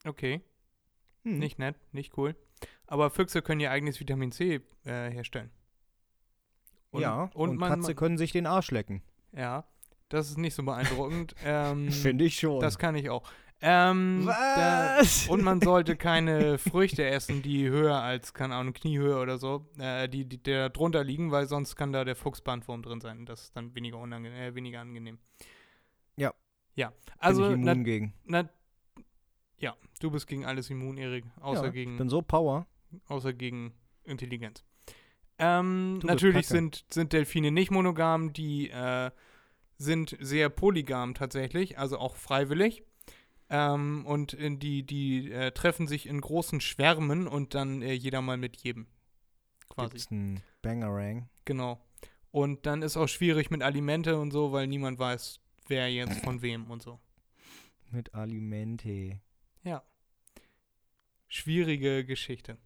Okay, 0.04 0.40
Hm. 1.24 1.38
nicht 1.38 1.58
nett, 1.58 1.76
nicht 1.92 2.16
cool. 2.16 2.34
Aber 2.86 3.10
Füchse 3.10 3.42
können 3.42 3.60
ihr 3.60 3.70
eigenes 3.70 4.00
Vitamin 4.00 4.32
C 4.32 4.60
äh, 4.84 5.10
herstellen. 5.10 5.50
Und, 6.90 7.02
ja, 7.02 7.30
und, 7.34 7.50
und, 7.50 7.56
man, 7.58 7.70
Katze 7.70 7.88
man, 7.88 7.96
können 7.96 8.18
sich 8.18 8.32
den 8.32 8.46
Arsch 8.46 8.70
lecken. 8.70 9.02
ja, 9.32 9.64
das 10.08 10.30
ist 10.30 10.38
nicht 10.38 10.54
so 10.54 10.62
beeindruckend. 10.62 11.34
ähm, 11.44 11.92
Finde 11.92 12.24
ich 12.24 12.38
schon. 12.38 12.60
Das 12.60 12.78
kann 12.78 12.94
ich 12.94 13.10
auch. 13.10 13.28
Ähm, 13.60 14.22
da- 14.24 14.96
Was? 14.98 15.28
und 15.28 15.42
man 15.42 15.60
sollte 15.62 15.96
keine 15.96 16.58
Früchte 16.58 17.04
essen, 17.04 17.42
die 17.42 17.68
höher 17.68 17.96
als, 18.00 18.32
keine 18.32 18.54
Ahnung, 18.54 18.72
Kniehöhe 18.72 19.18
oder 19.18 19.36
so, 19.36 19.68
äh, 19.78 20.08
die, 20.08 20.24
die 20.24 20.42
da 20.42 20.68
drunter 20.68 21.02
liegen, 21.04 21.30
weil 21.30 21.46
sonst 21.46 21.76
kann 21.76 21.92
da 21.92 22.04
der 22.04 22.16
Fuchsbandwurm 22.16 22.82
drin 22.82 23.00
sein. 23.00 23.26
Das 23.26 23.42
ist 23.42 23.56
dann 23.56 23.74
weniger, 23.74 23.98
unange 23.98 24.30
äh, 24.30 24.54
weniger 24.54 24.80
angenehm. 24.80 25.18
Ja. 26.16 26.32
Ja, 26.74 26.92
also, 27.18 27.42
na, 27.56 27.72
immun 27.72 27.82
gegen. 27.84 28.14
na, 28.24 28.48
ja, 29.58 29.76
du 30.00 30.10
bist 30.10 30.26
gegen 30.26 30.44
alles 30.44 30.70
immun, 30.70 30.96
Erik, 30.98 31.24
außer, 31.40 31.66
ja, 31.66 31.70
gegen, 31.70 31.92
Ich 31.92 31.98
bin 31.98 32.08
so 32.08 32.22
Power. 32.22 32.66
außer 33.06 33.32
gegen 33.32 33.74
Intelligenz. 34.04 34.64
Ähm, 35.38 35.98
natürlich 35.98 36.48
sind, 36.48 36.84
sind 36.90 37.12
Delfine 37.12 37.50
nicht 37.52 37.70
monogam, 37.70 38.32
die 38.32 38.70
äh, 38.70 39.10
sind 39.76 40.16
sehr 40.20 40.48
polygam 40.48 41.14
tatsächlich, 41.14 41.78
also 41.78 41.98
auch 41.98 42.16
freiwillig. 42.16 42.82
Ähm, 43.50 44.04
und 44.04 44.34
in 44.34 44.58
die, 44.58 44.82
die 44.84 45.30
äh, 45.32 45.52
treffen 45.52 45.86
sich 45.86 46.06
in 46.06 46.20
großen 46.20 46.60
Schwärmen 46.60 47.26
und 47.26 47.54
dann 47.54 47.82
äh, 47.82 47.92
jeder 47.92 48.20
mal 48.20 48.36
mit 48.36 48.56
jedem. 48.56 48.86
Quasi. 49.70 49.90
Gibt's 49.92 50.10
einen 50.10 50.42
Bangerang. 50.60 51.28
Genau. 51.44 51.80
Und 52.30 52.66
dann 52.66 52.82
ist 52.82 52.96
auch 52.96 53.06
schwierig 53.06 53.50
mit 53.50 53.62
Alimente 53.62 54.18
und 54.18 54.32
so, 54.32 54.52
weil 54.52 54.66
niemand 54.66 54.98
weiß, 54.98 55.40
wer 55.68 55.90
jetzt 55.90 56.20
von 56.24 56.42
wem 56.42 56.70
und 56.70 56.82
so. 56.82 56.98
Mit 57.90 58.12
Alimente. 58.12 59.20
Schwierige 61.30 62.04
Geschichte. 62.06 62.56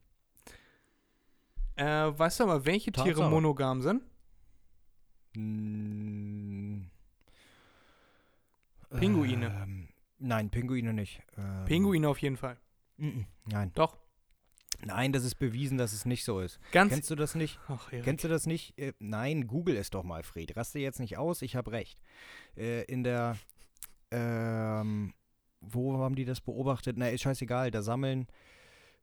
Äh, 1.74 1.85
weißt 1.85 2.38
du 2.40 2.44
aber, 2.44 2.64
welche 2.64 2.92
Tiere 2.92 3.09
Tatsache. 3.09 3.28
monogam 3.31 3.83
sind? 3.83 4.02
Mm, 5.35 6.83
Pinguine. 8.90 9.46
Ähm, 9.46 9.88
nein, 10.18 10.50
Pinguine 10.50 10.92
nicht. 10.92 11.22
Ähm, 11.37 11.64
Pinguine 11.64 12.09
auf 12.09 12.18
jeden 12.18 12.37
Fall. 12.37 12.57
mm, 12.98 13.22
Nein. 13.46 13.72
Doch. 13.74 13.96
Nein, 14.85 15.12
das 15.12 15.24
ist 15.24 15.37
bewiesen, 15.37 15.78
dass 15.78 15.92
es 15.92 16.05
nicht 16.05 16.24
so 16.24 16.40
ist. 16.40 16.59
Ganz. 16.72 16.92
Kennst 16.92 17.11
du 17.11 17.14
das 17.14 17.35
nicht? 17.35 17.59
Ach. 17.68 17.88
Kennst 17.90 18.24
du 18.24 18.28
das 18.28 18.46
nicht? 18.46 18.78
Äh, 18.78 18.92
nein, 18.98 19.46
google 19.46 19.76
es 19.76 19.90
doch 19.90 20.02
mal, 20.02 20.22
Fred. 20.22 20.57
Raste 20.57 20.78
jetzt 20.78 20.98
nicht 21.00 21.16
aus, 21.18 21.42
ich 21.42 21.57
habe 21.57 21.72
recht. 21.72 22.00
Äh, 22.57 22.83
in 22.85 23.02
der, 23.05 23.37
ähm, 24.11 25.14
wo 25.62 25.98
haben 25.98 26.14
die 26.14 26.25
das 26.25 26.40
beobachtet? 26.40 26.96
Na, 26.98 27.09
ist 27.09 27.22
scheißegal, 27.22 27.70
da 27.70 27.83
sammeln 27.83 28.27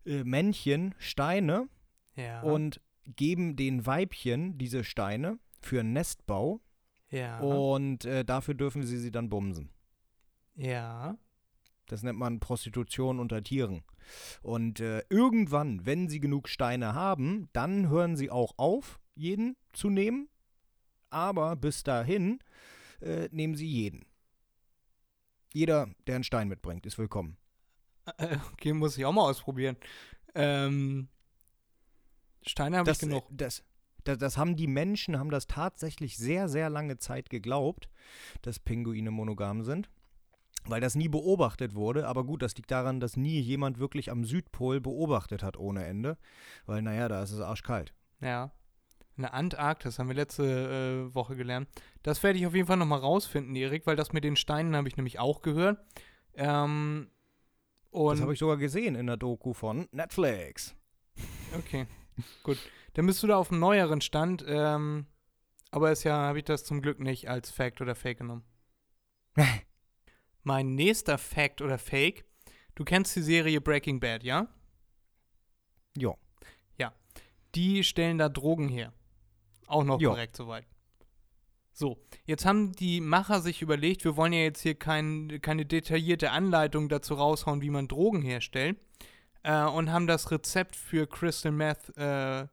äh, 0.06 0.24
Männchen 0.24 0.94
Steine 0.98 1.68
ja. 2.16 2.42
und 2.42 2.82
geben 3.16 3.56
den 3.56 3.86
Weibchen 3.86 4.58
diese 4.58 4.84
Steine 4.84 5.40
für 5.62 5.80
einen 5.80 5.94
Nestbau 5.94 6.62
ja. 7.10 7.40
und 7.40 8.06
äh, 8.06 8.24
dafür 8.24 8.54
dürfen 8.54 8.84
sie 8.84 8.98
sie 8.98 9.12
dann 9.12 9.30
bumsen. 9.30 9.70
Ja. 10.56 11.18
Das 11.88 12.04
nennt 12.04 12.20
man 12.20 12.40
Prostitution 12.40 13.20
unter 13.20 13.42
Tieren. 13.42 13.84
Und 14.44 14.80
äh, 14.80 15.02
irgendwann, 15.10 15.86
wenn 15.86 16.08
sie 16.08 16.20
genug 16.20 16.48
Steine 16.48 16.94
haben, 16.94 17.50
dann 17.54 17.90
hören 17.90 18.16
sie 18.16 18.30
auch 18.30 18.54
auf, 18.58 19.00
jeden 19.16 19.56
zu 19.74 19.90
nehmen. 19.90 20.30
Aber 21.10 21.56
bis 21.56 21.84
dahin 21.84 22.40
äh, 23.02 23.28
nehmen 23.32 23.56
sie 23.56 23.68
jeden. 23.68 24.06
Jeder, 25.54 25.90
der 26.08 26.16
einen 26.16 26.24
Stein 26.24 26.48
mitbringt, 26.48 26.86
ist 26.86 26.98
willkommen. 26.98 27.38
Äh, 28.18 28.38
Okay, 28.54 28.74
muss 28.74 28.98
ich 28.98 29.06
auch 29.06 29.12
mal 29.12 29.24
ausprobieren. 29.30 29.78
Ähm, 30.36 31.10
Steine 32.46 32.78
habe 32.78 32.92
ich 32.92 32.98
äh, 33.02 33.06
genug. 33.06 33.26
das, 33.32 33.64
das, 34.04 34.18
das 34.18 34.38
haben 34.38 34.56
die 34.56 34.68
Menschen, 34.68 35.18
haben 35.18 35.30
das 35.32 35.48
tatsächlich 35.48 36.18
sehr, 36.18 36.50
sehr 36.50 36.70
lange 36.70 36.98
Zeit 36.98 37.30
geglaubt, 37.30 37.90
dass 38.42 38.60
Pinguine 38.60 39.12
monogam 39.12 39.64
sind. 39.64 39.90
Weil 40.66 40.82
das 40.82 40.94
nie 40.96 41.08
beobachtet 41.08 41.74
wurde. 41.74 42.06
Aber 42.08 42.26
gut, 42.26 42.42
das 42.42 42.56
liegt 42.56 42.70
daran, 42.70 43.00
dass 43.00 43.16
nie 43.16 43.40
jemand 43.40 43.80
wirklich 43.80 44.12
am 44.12 44.26
Südpol 44.26 44.82
beobachtet 44.82 45.42
hat 45.42 45.58
ohne 45.58 45.86
Ende. 45.86 46.18
Weil, 46.66 46.82
naja, 46.82 47.08
da 47.08 47.24
ist 47.24 47.32
es 47.32 47.40
arschkalt. 47.40 47.94
Ja. 48.20 48.52
In 49.20 49.24
der 49.24 49.34
Antarktis 49.34 50.00
haben 50.00 50.08
wir 50.08 50.16
letzte 50.16 51.10
äh, 51.10 51.14
Woche 51.14 51.36
gelernt. 51.36 51.68
Das 52.04 52.24
werde 52.24 52.40
ich 52.40 52.48
auf 52.48 52.56
jeden 52.56 52.68
Fall 52.68 52.78
nochmal 52.78 53.00
rausfinden, 53.00 53.54
Erik, 53.54 53.86
weil 53.86 53.98
das 53.98 54.14
mit 54.14 54.24
den 54.24 54.38
Steinen 54.38 54.78
habe 54.78 54.88
ich 54.88 54.96
nämlich 54.96 55.20
auch 55.20 55.42
gehört. 55.42 55.78
Ähm, 56.36 57.10
Das 58.14 58.22
habe 58.22 58.32
ich 58.32 58.40
sogar 58.40 58.56
gesehen 58.56 58.96
in 58.96 59.08
der 59.08 59.18
Doku 59.18 59.52
von 59.52 59.90
Netflix. 59.92 60.74
Okay, 61.54 61.86
gut. 62.44 62.58
Dann 62.94 63.08
bist 63.08 63.22
du 63.22 63.28
da 63.28 63.36
auf 63.36 63.52
einem 63.52 63.60
neueren 63.60 64.00
Stand. 64.00 64.46
Ähm, 64.48 65.06
aber 65.70 65.92
ist 65.92 66.06
ja, 66.06 66.14
habe 66.14 66.38
ich 66.38 66.46
das 66.46 66.64
zum 66.64 66.82
Glück 66.82 67.02
nicht 67.02 67.30
als 67.30 67.52
Fact 67.52 67.82
oder 67.82 67.96
Fake 67.96 68.20
genommen. 68.20 68.46
mein 70.44 70.76
nächster 70.76 71.18
Fact 71.18 71.62
oder 71.62 71.78
Fake. 71.78 72.24
Du 72.76 72.86
kennst 72.86 73.18
die 73.18 73.22
Serie 73.22 73.60
Breaking 73.60 74.00
Bad, 74.00 74.24
ja? 74.24 74.48
Ja. 76.78 76.94
Die 77.56 77.84
stellen 77.84 78.18
da 78.18 78.30
Drogen 78.30 78.70
her. 78.70 78.94
Auch 79.70 79.84
noch 79.84 80.02
Ja. 80.02 80.10
korrekt 80.10 80.36
soweit. 80.36 80.66
So, 81.72 81.98
jetzt 82.26 82.46
haben 82.46 82.74
die 82.74 83.00
Macher 83.00 83.40
sich 83.40 83.62
überlegt, 83.62 84.04
wir 84.04 84.18
wollen 84.18 84.34
ja 84.34 84.42
jetzt 84.42 84.62
hier 84.62 84.76
kein, 84.76 85.40
keine 85.42 85.66
detaillierte 85.66 86.32
Anleitung 86.32 86.90
dazu 86.90 87.14
raushauen, 87.14 87.62
wie 87.62 87.70
man 87.70 87.88
Drogen 87.88 88.22
herstellt. 88.22 88.78
Äh, 89.44 89.64
und 89.64 89.92
haben 89.92 90.08
das 90.08 90.32
Rezept 90.32 90.76
für 90.76 91.08
Crystal 91.08 91.54
Meth 91.54 91.96
äh, 91.96 92.48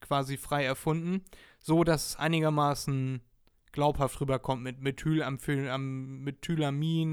quasi 0.00 0.36
frei 0.36 0.64
erfunden, 0.66 1.24
so 1.60 1.84
dass 1.84 2.08
es 2.08 2.16
einigermaßen 2.16 3.22
glaubhaft 3.72 4.20
rüberkommt 4.20 4.62
mit 4.62 4.80
Methylamin 4.82 5.62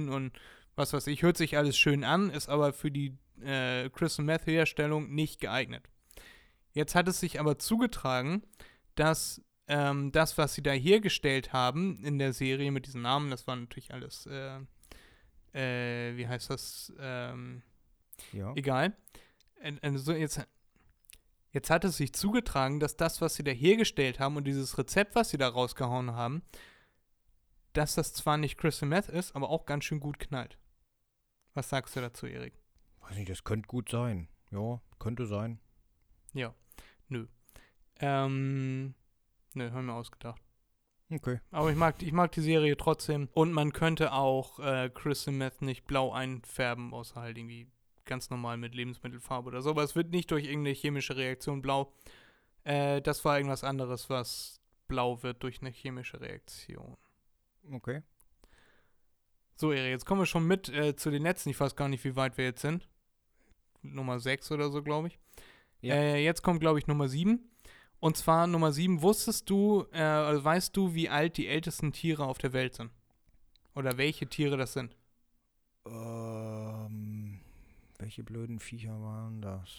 und 0.10 0.32
was 0.76 0.94
weiß 0.94 1.08
ich. 1.08 1.24
Hört 1.24 1.38
sich 1.38 1.58
alles 1.58 1.78
schön 1.78 2.04
an, 2.04 2.30
ist 2.30 2.50
aber 2.50 2.74
für 2.74 2.92
die 2.92 3.18
äh, 3.42 3.90
Crystal 3.90 4.26
Meth 4.26 4.46
Herstellung 4.48 5.14
nicht 5.14 5.40
geeignet. 5.40 5.84
Jetzt 6.74 6.96
hat 6.96 7.08
es 7.08 7.20
sich 7.20 7.40
aber 7.40 7.58
zugetragen, 7.58 8.44
dass 9.02 9.42
ähm, 9.68 10.12
das, 10.12 10.38
was 10.38 10.54
sie 10.54 10.62
da 10.64 10.72
hergestellt 10.72 11.54
haben 11.54 12.04
in 12.04 12.20
der 12.20 12.34
Serie 12.34 12.72
mit 12.72 12.86
diesen 12.86 13.02
Namen, 13.02 13.32
das 13.32 13.48
war 13.48 13.56
natürlich 13.56 13.92
alles, 13.94 14.28
äh, 14.28 14.60
äh, 15.54 16.16
wie 16.18 16.28
heißt 16.28 16.50
das, 16.50 16.94
ähm, 17.00 17.64
Ja. 18.32 18.54
egal. 18.56 18.96
Also 19.82 20.14
jetzt, 20.14 20.46
jetzt 21.52 21.70
hat 21.70 21.84
es 21.86 21.98
sich 21.98 22.14
zugetragen, 22.14 22.80
dass 22.80 22.96
das, 22.98 23.22
was 23.22 23.36
sie 23.36 23.44
da 23.44 23.52
hergestellt 23.52 24.20
haben 24.20 24.38
und 24.38 24.46
dieses 24.46 24.78
Rezept, 24.78 25.16
was 25.16 25.30
sie 25.30 25.38
da 25.38 25.48
rausgehauen 25.48 26.12
haben, 26.12 26.42
dass 27.74 27.96
das 27.96 28.14
zwar 28.14 28.38
nicht 28.38 28.58
Crystal 28.58 28.90
Meth 28.90 29.08
ist, 29.10 29.36
aber 29.36 29.50
auch 29.50 29.66
ganz 29.66 29.86
schön 29.86 30.00
gut 30.00 30.20
knallt. 30.20 30.58
Was 31.54 31.70
sagst 31.70 31.96
du 31.96 32.02
dazu, 32.02 32.26
Erik? 32.28 32.54
Weiß 33.02 33.16
nicht, 33.16 33.30
das 33.30 33.44
könnte 33.44 33.68
gut 33.68 33.90
sein. 33.90 34.28
Ja, 34.52 34.82
könnte 35.00 35.26
sein. 35.26 35.60
Ja, 36.34 36.54
nö. 37.08 37.28
Ähm, 38.02 38.94
nö, 39.54 39.72
haben 39.72 39.86
wir 39.86 39.94
ausgedacht. 39.94 40.42
Okay. 41.10 41.40
Aber 41.52 41.70
ich 41.70 41.76
mag, 41.76 42.02
ich 42.02 42.14
mag 42.14 42.32
die 42.32 42.42
Serie 42.42 42.78
trotzdem. 42.78 43.30
Und 43.34 43.52
man 43.52 43.74
könnte 43.74 44.14
auch 44.14 44.60
äh, 44.60 44.90
Crystal 44.94 45.34
Meth 45.34 45.62
nicht 45.62 45.86
blau 45.86 46.12
einfärben, 46.12 46.94
außer 46.94 47.22
halt 47.22 47.38
irgendwie 47.38 47.68
ganz 48.06 48.30
normal 48.30 48.58
mit 48.58 48.76
Lebensmittelfarbe 48.76 49.50
oder 49.50 49.62
so. 49.62 49.72
Aber 49.72 49.84
es 49.84 49.96
wird 49.96 50.12
nicht 50.12 50.32
durch 50.32 50.46
irgendeine 50.46 50.76
chemische 50.76 51.16
Reaktion 51.16 51.62
blau. 51.62 51.94
Äh, 52.64 53.02
das 53.02 53.26
war 53.26 53.38
irgendwas 53.38 53.64
anderes, 53.64 54.10
was 54.10 54.62
blau 54.88 55.22
wird 55.22 55.44
durch 55.44 55.62
eine 55.62 55.72
chemische 55.72 56.20
Reaktion. 56.20 56.98
Okay. 57.72 58.02
So, 59.56 59.72
Erik, 59.72 59.92
jetzt 59.92 60.06
kommen 60.06 60.22
wir 60.22 60.26
schon 60.26 60.48
mit 60.48 60.70
äh, 60.70 60.96
zu 60.96 61.12
den 61.12 61.22
letzten. 61.24 61.50
Ich 61.50 61.60
weiß 61.60 61.76
gar 61.76 61.88
nicht, 61.88 62.04
wie 62.04 62.16
weit 62.16 62.38
wir 62.38 62.46
jetzt 62.46 62.62
sind. 62.62 62.88
Nummer 63.82 64.20
6 64.20 64.52
oder 64.52 64.70
so, 64.70 64.82
glaube 64.82 65.10
ich. 65.10 65.20
Ja. 65.82 65.96
Äh, 65.96 66.24
jetzt 66.24 66.42
kommt, 66.42 66.62
glaube 66.62 66.80
ich, 66.80 66.88
Nummer 66.88 67.08
7. 67.08 67.51
Und 68.02 68.18
zwar 68.18 68.48
Nummer 68.48 68.72
7. 68.72 69.02
Wusstest 69.04 69.50
du, 69.50 69.86
äh, 69.94 70.02
also 70.02 70.44
weißt 70.44 70.76
du, 70.76 70.96
wie 70.96 71.08
alt 71.08 71.38
die 71.38 71.48
ältesten 71.48 71.94
Tiere 71.94 72.26
auf 72.26 72.40
der 72.40 72.52
Welt 72.52 72.74
sind? 72.74 72.92
Oder 73.76 73.98
welche 73.98 74.28
Tiere 74.28 74.58
das 74.58 74.74
sind? 74.74 74.98
Ähm, 75.86 77.40
welche 78.00 78.24
blöden 78.24 78.60
Viecher 78.60 79.00
waren 79.02 79.42
das? 79.42 79.70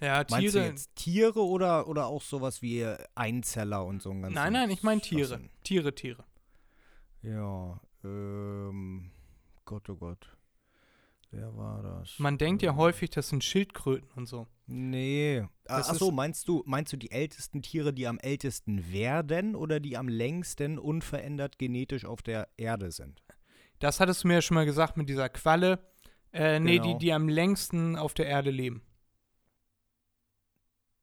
Ja, 0.00 0.24
Meinst 0.28 0.32
du 0.32 0.38
Tiere. 0.58 0.64
jetzt 0.66 0.94
Tiere 0.94 1.40
oder, 1.40 1.88
oder 1.88 2.06
auch 2.06 2.22
sowas 2.22 2.60
wie 2.60 2.84
Einzeller 3.14 3.86
und 3.86 4.02
so 4.02 4.10
ein 4.10 4.20
ganzen 4.20 4.34
Nein, 4.34 4.52
nein, 4.52 4.70
ich 4.70 4.82
meine 4.82 5.00
Tiere. 5.00 5.40
Tiere, 5.64 5.94
Tiere. 5.94 6.24
Ja, 7.22 7.80
ähm, 8.04 9.10
Gott, 9.64 9.88
oh 9.88 9.96
Gott. 9.96 10.36
Wer 11.34 11.56
war 11.56 11.82
das? 11.82 12.18
Man 12.18 12.36
denkt 12.36 12.62
ja 12.62 12.70
Ähm, 12.72 12.76
häufig, 12.76 13.08
das 13.10 13.28
sind 13.30 13.42
Schildkröten 13.42 14.10
und 14.16 14.26
so. 14.26 14.46
Nee. 14.66 15.44
Das 15.64 15.88
Achso, 15.88 16.08
ist- 16.08 16.14
meinst 16.14 16.46
du, 16.46 16.62
meinst 16.66 16.92
du 16.92 16.98
die 16.98 17.10
ältesten 17.10 17.62
Tiere, 17.62 17.92
die 17.94 18.06
am 18.06 18.18
ältesten 18.18 18.92
werden 18.92 19.56
oder 19.56 19.80
die 19.80 19.96
am 19.96 20.08
längsten 20.08 20.78
unverändert 20.78 21.58
genetisch 21.58 22.04
auf 22.04 22.22
der 22.22 22.48
Erde 22.58 22.90
sind? 22.92 23.22
Das 23.78 23.98
hattest 23.98 24.22
du 24.24 24.28
mir 24.28 24.34
ja 24.34 24.42
schon 24.42 24.54
mal 24.56 24.66
gesagt 24.66 24.96
mit 24.98 25.08
dieser 25.08 25.28
Qualle. 25.30 25.90
Äh, 26.32 26.60
nee, 26.60 26.72
die, 26.78 26.78
Genau. 26.80 26.98
die 26.98 27.12
am 27.12 27.28
längsten 27.28 27.96
auf 27.96 28.14
der 28.14 28.26
Erde 28.26 28.50
leben. 28.50 28.82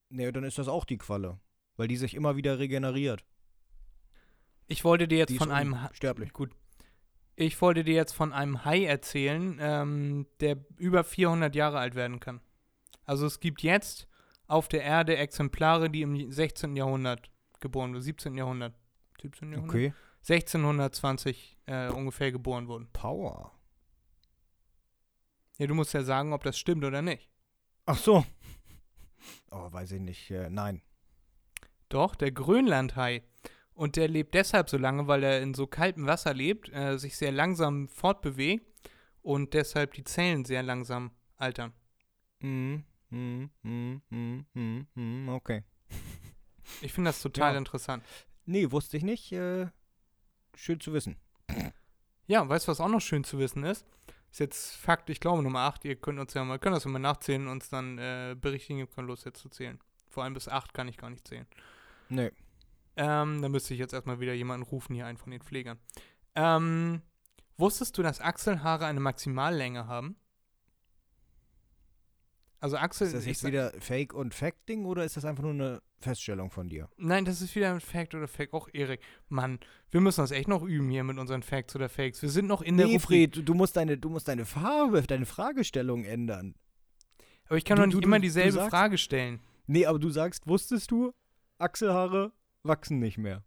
Nee, 0.10 0.32
dann 0.32 0.44
ist 0.44 0.58
das 0.58 0.68
auch 0.68 0.86
die 0.86 0.98
Qualle. 0.98 1.40
Weil 1.76 1.88
die 1.88 1.98
sich 1.98 2.14
immer 2.14 2.36
wieder 2.36 2.60
regeneriert. 2.60 3.26
Ich 4.68 4.84
wollte 4.84 5.08
dir 5.08 5.18
jetzt 5.18 5.30
Die 5.30 5.38
von 5.38 5.52
einem. 5.52 5.82
Ha 5.82 5.88
unsterblich. 5.88 6.34
Gut. 6.34 6.52
Ich 7.40 7.62
wollte 7.62 7.86
dir 7.86 7.94
jetzt 7.94 8.12
von 8.12 8.34
einem 8.34 8.66
Hai 8.66 8.84
erzählen, 8.84 9.58
ähm, 9.62 10.28
der 10.42 10.58
über 10.78 11.06
400 11.06 11.56
Jahre 11.56 11.80
alt 11.80 11.96
werden 11.96 12.20
kann. 12.20 12.42
Also 13.06 13.26
es 13.26 13.40
gibt 13.40 13.62
jetzt 13.62 14.10
auf 14.48 14.68
der 14.68 14.84
Erde 14.84 15.16
Exemplare, 15.16 15.90
die 15.90 16.02
im 16.02 16.30
16. 16.30 16.76
Jahrhundert 16.76 17.32
geboren 17.62 17.94
wurden, 17.94 18.02
17. 18.02 18.36
Jahrhundert. 18.36 18.76
17. 19.22 19.54
Jahrhundert? 19.54 19.74
Okay. 19.74 19.94
1620 20.28 21.58
äh, 21.68 21.88
ungefähr 21.88 22.34
geboren 22.34 22.68
wurden. 22.68 22.90
Power. 22.92 23.54
Ja, 25.60 25.68
du 25.68 25.76
musst 25.76 25.94
ja 25.94 26.04
sagen, 26.04 26.34
ob 26.34 26.44
das 26.44 26.60
stimmt 26.60 26.84
oder 26.84 27.02
nicht. 27.02 27.30
Ach 27.86 27.98
so. 27.98 28.26
Oh, 29.50 29.72
weiß 29.72 29.94
ich 29.94 30.02
nicht. 30.02 30.30
Äh, 30.30 30.50
nein. 30.50 30.82
Doch, 31.88 32.16
der 32.16 32.34
Grönlandhai. 32.34 33.24
Und 33.80 33.96
der 33.96 34.10
lebt 34.10 34.34
deshalb 34.34 34.70
so 34.70 34.78
lange, 34.78 35.08
weil 35.08 35.24
er 35.24 35.42
in 35.42 35.54
so 35.54 35.66
kaltem 35.66 36.06
Wasser 36.06 36.34
lebt, 36.34 36.68
äh, 36.74 36.98
sich 36.98 37.16
sehr 37.16 37.32
langsam 37.32 37.88
fortbewegt 37.88 38.66
und 39.22 39.54
deshalb 39.54 39.94
die 39.94 40.04
Zellen 40.04 40.44
sehr 40.44 40.64
langsam 40.64 41.12
altern. 41.38 41.72
Mhm. 42.42 42.84
Mhm. 43.10 43.50
Mhm. 43.64 44.02
Mhm. 44.54 44.88
Mhm. 44.96 45.30
Okay. 45.30 45.64
Ich 46.82 46.92
finde 46.94 47.10
das 47.10 47.22
total 47.22 47.54
Ja. 47.54 47.58
interessant. 47.58 48.04
Nee, 48.46 48.70
wusste 48.70 48.98
ich 48.98 49.04
nicht. 49.04 49.32
Äh, 49.32 49.68
schön 50.56 50.80
zu 50.82 50.92
wissen. 50.94 51.16
Ja, 52.28 52.48
weißt 52.48 52.68
du, 52.68 52.72
was 52.72 52.82
auch 52.82 52.90
noch 52.90 53.00
schön 53.00 53.24
zu 53.24 53.40
wissen 53.40 53.64
ist? 53.64 53.86
Ist 54.30 54.40
jetzt 54.40 54.76
Fakt, 54.76 55.10
ich 55.10 55.20
glaube 55.22 55.42
Nummer 55.42 55.62
8. 55.62 55.86
Ihr 55.86 55.96
könnt 55.96 56.20
uns 56.20 56.34
ja 56.34 56.44
mal, 56.44 56.60
könnt 56.60 56.76
das 56.76 56.84
ja 56.84 56.92
mal 56.92 57.00
nachzählen 57.00 57.44
und 57.48 57.54
uns 57.54 57.70
dann 57.70 57.98
äh, 57.98 58.36
berichtigen, 58.40 58.80
ihr 58.80 58.88
könnt 58.88 59.08
los 59.08 59.24
jetzt 59.24 59.40
zu 59.40 59.50
zählen. 59.50 59.80
Vor 60.10 60.24
allem 60.26 60.34
bis 60.36 60.48
8 60.50 60.74
kann 60.74 60.88
ich 60.90 60.98
gar 60.98 61.10
nicht 61.10 61.28
zählen. 61.28 61.48
Nee. 62.10 62.32
Ähm, 63.02 63.42
da 63.42 63.48
müsste 63.48 63.74
ich 63.74 63.80
jetzt 63.80 63.94
erstmal 63.94 64.20
wieder 64.20 64.34
jemanden 64.34 64.66
rufen, 64.68 64.94
hier 64.94 65.06
einen 65.06 65.18
von 65.18 65.32
den 65.32 65.42
Pflegern. 65.42 65.80
Ähm, 66.36 67.02
wusstest 67.58 67.98
du, 67.98 68.04
dass 68.04 68.20
Achselhaare 68.20 68.86
eine 68.86 69.00
Maximallänge 69.00 69.88
haben? 69.88 70.18
Also 72.62 72.76
Achsel. 72.76 73.08
Ist 73.08 73.14
das 73.16 73.26
jetzt 73.26 73.46
wieder 73.46 73.72
Fake- 73.80 74.14
und 74.14 74.34
Fact-Ding 74.34 74.84
oder 74.86 75.06
ist 75.06 75.16
das 75.16 75.24
einfach 75.24 75.44
nur 75.44 75.54
eine 75.54 75.82
Feststellung 76.00 76.52
von 76.52 76.68
dir? 76.68 76.90
Nein, 76.98 77.24
das 77.24 77.42
ist 77.42 77.56
wieder 77.56 77.72
ein 77.74 77.80
Fact 77.80 78.16
oder 78.16 78.28
Fake. 78.28 78.54
Auch 78.54 78.68
Erik. 78.74 79.00
Mann, 79.30 79.60
wir 79.92 80.02
müssen 80.02 80.20
das 80.20 80.32
echt 80.32 80.50
noch 80.50 80.64
üben 80.64 80.90
hier 80.90 81.06
mit 81.06 81.18
unseren 81.18 81.42
Facts 81.42 81.74
oder 81.78 81.88
Fakes. 81.88 82.22
Wir 82.22 82.30
sind 82.30 82.48
noch 82.48 82.62
in 82.62 82.76
der 82.76 82.88
Nee. 82.88 83.00
Fred, 83.00 83.48
du 83.48 83.54
musst 83.54 83.78
deine, 83.78 83.98
du 83.98 84.10
musst 84.10 84.28
deine 84.28 84.46
Farbe, 84.46 85.02
deine 85.04 85.26
Fragestellung 85.26 86.04
ändern. 86.04 86.54
Aber 87.48 87.56
ich 87.58 87.64
kann 87.64 87.78
Du- 87.78 87.84
doch 87.84 87.88
nicht 87.88 87.96
du- 88.04 88.08
immer 88.08 88.20
dieselbe 88.20 88.60
Frage 88.70 88.98
stellen. 88.98 89.40
Nee, 89.66 89.86
aber 89.86 89.98
du 90.00 90.10
sagst, 90.10 90.46
wusstest 90.46 90.92
du, 90.92 91.14
Achselhaare 91.60 92.34
wachsen 92.64 93.00
nicht 93.00 93.18
mehr. 93.18 93.44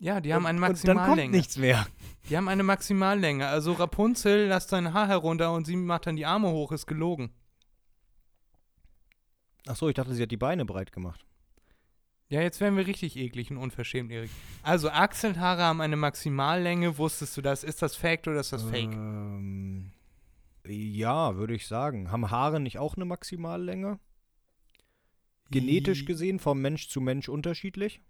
Ja, 0.00 0.20
die 0.20 0.32
haben 0.32 0.46
eine 0.46 0.60
und, 0.60 0.68
und 0.68 0.86
dann 0.86 0.96
kommt 0.96 1.06
Maximallänge. 1.08 1.36
nichts 1.36 1.56
mehr. 1.56 1.86
Die 2.30 2.36
haben 2.36 2.48
eine 2.48 2.62
Maximallänge. 2.62 3.46
Also 3.48 3.72
Rapunzel 3.72 4.46
lässt 4.46 4.70
dein 4.72 4.92
Haar 4.92 5.08
herunter 5.08 5.52
und 5.52 5.66
sie 5.66 5.74
macht 5.74 6.06
dann 6.06 6.14
die 6.14 6.26
Arme 6.26 6.50
hoch, 6.50 6.70
ist 6.70 6.86
gelogen. 6.86 7.32
Ach 9.66 9.76
so, 9.76 9.88
ich 9.88 9.94
dachte, 9.94 10.14
sie 10.14 10.22
hat 10.22 10.30
die 10.30 10.36
Beine 10.36 10.64
breit 10.64 10.92
gemacht. 10.92 11.26
Ja, 12.30 12.42
jetzt 12.42 12.60
werden 12.60 12.76
wir 12.76 12.86
richtig 12.86 13.16
eklig 13.16 13.50
und 13.50 13.56
unverschämt, 13.56 14.12
Erik. 14.12 14.30
Also 14.62 14.90
Achselhaare 14.90 15.62
haben 15.62 15.80
eine 15.80 15.96
Maximallänge. 15.96 16.98
Wusstest 16.98 17.36
du 17.36 17.42
das? 17.42 17.64
Ist 17.64 17.80
das 17.82 17.96
Fact 17.96 18.28
oder 18.28 18.40
ist 18.40 18.52
das 18.52 18.62
Fake? 18.62 18.92
Ähm, 18.92 19.92
ja, 20.66 21.36
würde 21.36 21.54
ich 21.54 21.66
sagen. 21.66 22.12
Haben 22.12 22.30
Haare 22.30 22.60
nicht 22.60 22.78
auch 22.78 22.96
eine 22.96 23.06
Maximallänge? 23.06 23.98
Genetisch 25.50 26.04
gesehen, 26.04 26.38
vom 26.38 26.60
Mensch 26.60 26.88
zu 26.88 27.00
Mensch 27.00 27.30
unterschiedlich? 27.30 28.02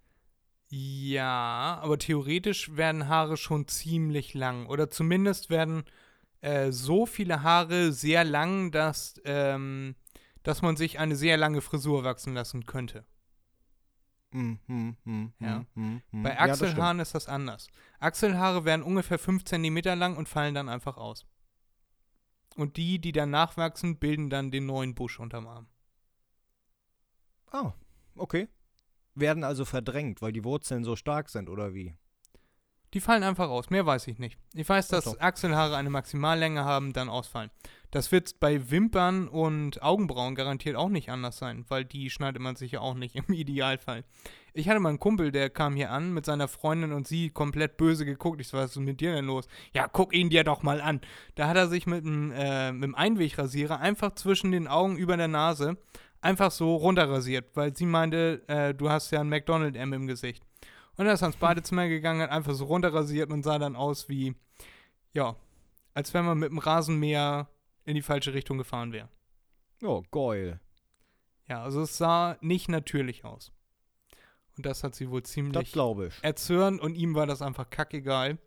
Ja, 0.71 1.79
aber 1.81 1.97
theoretisch 1.97 2.75
werden 2.75 3.07
Haare 3.07 3.37
schon 3.37 3.67
ziemlich 3.67 4.33
lang. 4.35 4.67
Oder 4.67 4.89
zumindest 4.89 5.49
werden 5.49 5.83
äh, 6.41 6.71
so 6.71 7.05
viele 7.07 7.41
Haare 7.41 7.91
sehr 7.91 8.23
lang, 8.23 8.71
dass, 8.71 9.19
ähm, 9.25 9.95
dass 10.43 10.61
man 10.61 10.77
sich 10.77 10.99
eine 10.99 11.15
sehr 11.15 11.37
lange 11.37 11.61
Frisur 11.61 12.03
wachsen 12.03 12.35
lassen 12.35 12.65
könnte. 12.67 13.03
Hm, 14.31 14.59
hm, 14.67 14.95
hm, 15.05 15.33
Ja. 15.39 15.57
hm, 15.57 15.65
hm, 15.73 16.01
hm. 16.11 16.23
Bei 16.23 16.29
Ja, 16.31 16.37
das. 16.47 16.61
Achselhaaren 16.61 16.99
ist 16.99 17.15
das 17.15 17.27
anders. 17.27 17.67
Achselhaare 17.99 18.63
werden 18.63 18.83
ungefähr 18.83 19.17
5 19.17 19.43
cm 19.45 19.97
lang 19.97 20.17
und 20.17 20.29
fallen 20.29 20.53
dann 20.53 20.69
einfach 20.69 20.97
aus. 20.97 21.25
Und 22.55 22.77
die, 22.77 22.99
die 22.99 23.11
dann 23.11 23.31
nachwachsen, 23.31 23.97
bilden 23.97 24.29
dann 24.29 24.51
den 24.51 24.67
neuen 24.67 24.93
Busch 24.93 25.19
unterm 25.19 25.47
Arm. 25.47 25.67
Ah, 27.51 27.73
okay. 28.15 28.47
Werden 29.19 29.43
also 29.43 29.65
verdrängt, 29.65 30.21
weil 30.21 30.31
die 30.31 30.43
Wurzeln 30.43 30.83
so 30.83 30.95
stark 30.95 31.29
sind, 31.29 31.49
oder 31.49 31.73
wie? 31.73 31.95
Die 32.95 33.01
fallen 33.01 33.21
einfach 33.21 33.49
aus, 33.49 33.69
mehr 33.69 33.85
weiß 33.85 34.07
ich 34.07 34.17
nicht. 34.17 34.39
Ich 34.55 34.67
weiß, 34.67 34.87
Ach 34.87 34.91
dass 34.91 35.05
so. 35.05 35.19
Achselhaare 35.19 35.75
eine 35.75 35.91
Maximallänge 35.91 36.65
haben, 36.65 36.91
dann 36.91 37.07
ausfallen. 37.07 37.51
Das 37.91 38.11
wird 38.11 38.39
bei 38.39 38.71
Wimpern 38.71 39.27
und 39.27 39.81
Augenbrauen 39.83 40.33
garantiert 40.33 40.75
auch 40.75 40.89
nicht 40.89 41.09
anders 41.09 41.37
sein, 41.37 41.65
weil 41.69 41.85
die 41.85 42.09
schneidet 42.09 42.41
man 42.41 42.55
sich 42.55 42.71
ja 42.73 42.81
auch 42.81 42.95
nicht 42.95 43.15
im 43.27 43.31
Idealfall. 43.31 44.05
Ich 44.53 44.67
hatte 44.67 44.79
mal 44.79 44.89
einen 44.89 44.99
Kumpel, 44.99 45.31
der 45.31 45.51
kam 45.51 45.75
hier 45.75 45.91
an 45.91 46.13
mit 46.13 46.25
seiner 46.25 46.47
Freundin 46.47 46.91
und 46.91 47.07
sie 47.07 47.29
komplett 47.29 47.77
böse 47.77 48.05
geguckt. 48.05 48.41
Ich 48.41 48.47
so, 48.47 48.57
was 48.57 48.71
ist 48.71 48.77
mit 48.77 48.99
dir 49.01 49.13
denn 49.13 49.25
los? 49.25 49.47
Ja, 49.73 49.87
guck 49.87 50.13
ihn 50.13 50.31
dir 50.31 50.43
doch 50.43 50.63
mal 50.63 50.81
an. 50.81 51.01
Da 51.35 51.47
hat 51.47 51.57
er 51.57 51.67
sich 51.67 51.85
mit 51.85 52.03
einem, 52.03 52.31
äh, 52.31 52.71
mit 52.71 52.83
einem 52.83 52.95
Einwegrasierer 52.95 53.79
einfach 53.79 54.15
zwischen 54.15 54.51
den 54.51 54.67
Augen 54.67 54.97
über 54.97 55.15
der 55.15 55.27
Nase 55.27 55.77
einfach 56.21 56.51
so 56.51 56.75
runterrasiert, 56.75 57.55
weil 57.55 57.75
sie 57.75 57.85
meinte, 57.85 58.43
äh, 58.47 58.73
du 58.73 58.89
hast 58.89 59.11
ja 59.11 59.21
ein 59.21 59.29
McDonald-M 59.29 59.93
im 59.93 60.07
Gesicht. 60.07 60.43
Und 60.97 61.05
er 61.05 61.13
ist 61.13 61.23
ans 61.23 61.37
Badezimmer 61.37 61.87
gegangen, 61.87 62.21
hat 62.21 62.31
einfach 62.31 62.53
so 62.53 62.65
runterrasiert 62.65 63.31
und 63.31 63.43
sah 63.43 63.57
dann 63.57 63.75
aus 63.75 64.09
wie, 64.09 64.35
ja, 65.13 65.35
als 65.93 66.13
wenn 66.13 66.25
man 66.25 66.37
mit 66.37 66.51
dem 66.51 66.57
Rasenmäher 66.57 67.47
in 67.85 67.95
die 67.95 68.01
falsche 68.01 68.33
Richtung 68.33 68.57
gefahren 68.57 68.91
wäre. 68.91 69.09
Oh, 69.81 70.03
geil. 70.11 70.59
Ja, 71.47 71.63
also 71.63 71.81
es 71.81 71.97
sah 71.97 72.37
nicht 72.41 72.69
natürlich 72.69 73.23
aus. 73.23 73.51
Und 74.57 74.65
das 74.65 74.83
hat 74.83 74.93
sie 74.93 75.09
wohl 75.09 75.23
ziemlich 75.23 75.71
glaube 75.71 76.07
ich. 76.07 76.21
erzürnt 76.21 76.81
und 76.81 76.95
ihm 76.95 77.15
war 77.15 77.25
das 77.25 77.41
einfach 77.41 77.69
kackegal. 77.69 78.37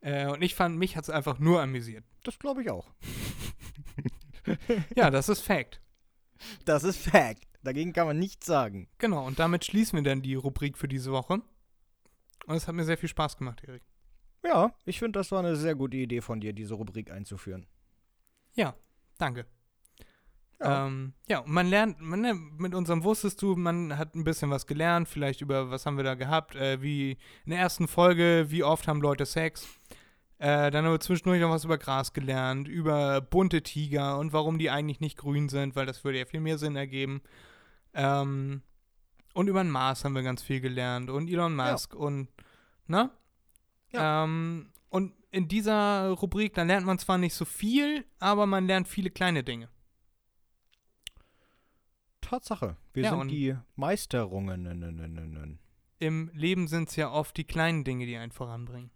Äh, 0.00 0.26
und 0.26 0.42
ich 0.42 0.54
fand, 0.54 0.76
mich 0.76 0.96
hat 0.96 1.04
es 1.04 1.10
einfach 1.10 1.38
nur 1.38 1.62
amüsiert. 1.62 2.04
Das 2.22 2.38
glaube 2.38 2.62
ich 2.62 2.70
auch. 2.70 2.86
Ja, 4.94 5.10
das 5.10 5.28
ist 5.28 5.42
Fact. 5.42 5.78
Das 6.64 6.84
ist 6.84 6.98
Fact. 6.98 7.46
Dagegen 7.62 7.92
kann 7.92 8.06
man 8.06 8.18
nichts 8.18 8.46
sagen. 8.46 8.88
Genau, 8.98 9.26
und 9.26 9.38
damit 9.38 9.64
schließen 9.64 9.96
wir 9.96 10.02
dann 10.04 10.22
die 10.22 10.34
Rubrik 10.34 10.78
für 10.78 10.88
diese 10.88 11.12
Woche. 11.12 11.42
Und 12.46 12.54
es 12.56 12.66
hat 12.68 12.74
mir 12.74 12.84
sehr 12.84 12.98
viel 12.98 13.08
Spaß 13.08 13.36
gemacht, 13.36 13.62
Erik. 13.64 13.82
Ja, 14.44 14.72
ich 14.84 14.98
finde, 14.98 15.18
das 15.18 15.32
war 15.32 15.40
eine 15.40 15.56
sehr 15.56 15.74
gute 15.74 15.96
Idee 15.96 16.20
von 16.20 16.40
dir, 16.40 16.52
diese 16.52 16.74
Rubrik 16.74 17.10
einzuführen. 17.10 17.66
Danke. 19.18 19.46
Ja. 20.60 20.86
Ähm, 20.86 21.12
ja, 21.28 21.40
und 21.40 21.50
man 21.50 21.66
lernt, 21.66 22.00
man, 22.00 22.22
lernt- 22.22 22.58
mit 22.58 22.72
unserem 22.72 23.02
Wusstest 23.02 23.42
du, 23.42 23.56
man 23.56 23.98
hat 23.98 24.14
ein 24.14 24.22
bisschen 24.22 24.48
was 24.50 24.66
gelernt, 24.66 25.08
vielleicht 25.08 25.40
über, 25.40 25.70
was 25.70 25.86
haben 25.86 25.96
wir 25.96 26.04
da 26.04 26.14
gehabt, 26.14 26.54
äh, 26.54 26.80
wie 26.80 27.18
in 27.44 27.50
der 27.50 27.58
ersten 27.58 27.88
Folge, 27.88 28.46
wie 28.48 28.62
oft 28.62 28.86
haben 28.86 29.00
Leute 29.00 29.26
Sex. 29.26 29.66
Äh, 30.38 30.70
dann 30.70 30.84
haben 30.84 30.92
wir 30.92 31.00
zwischendurch 31.00 31.40
noch 31.40 31.50
was 31.50 31.64
über 31.64 31.78
Gras 31.78 32.12
gelernt, 32.12 32.68
über 32.68 33.20
bunte 33.20 33.62
Tiger 33.62 34.18
und 34.18 34.32
warum 34.32 34.58
die 34.58 34.70
eigentlich 34.70 35.00
nicht 35.00 35.18
grün 35.18 35.48
sind, 35.48 35.74
weil 35.74 35.86
das 35.86 36.04
würde 36.04 36.18
ja 36.18 36.26
viel 36.26 36.40
mehr 36.40 36.58
Sinn 36.58 36.76
ergeben. 36.76 37.22
Ähm, 37.92 38.62
und 39.34 39.48
über 39.48 39.62
den 39.62 39.70
Mars 39.70 40.04
haben 40.04 40.14
wir 40.14 40.22
ganz 40.22 40.42
viel 40.42 40.60
gelernt 40.60 41.10
und 41.10 41.28
Elon 41.28 41.56
Musk 41.56 41.94
und, 41.94 42.28
ne? 42.86 43.10
Ja. 43.90 44.24
Ähm, 44.24 44.70
und 44.90 45.12
in 45.30 45.48
dieser 45.48 46.10
Rubrik, 46.10 46.54
da 46.54 46.62
lernt 46.62 46.86
man 46.86 46.98
zwar 46.98 47.18
nicht 47.18 47.34
so 47.34 47.44
viel, 47.44 48.04
aber 48.18 48.46
man 48.46 48.66
lernt 48.66 48.88
viele 48.88 49.10
kleine 49.10 49.42
Dinge. 49.42 49.68
Tatsache. 52.20 52.76
Wir 52.92 53.04
Ja, 53.04 53.10
sind 53.18 53.28
die 53.28 53.56
Meisterungen. 53.76 55.58
Im 55.98 56.30
Leben 56.32 56.68
sind 56.68 56.90
es 56.90 56.96
ja 56.96 57.10
oft 57.10 57.36
die 57.36 57.44
kleinen 57.44 57.84
Dinge, 57.84 58.06
die 58.06 58.16
einen 58.16 58.32
voranbringen. 58.32 58.90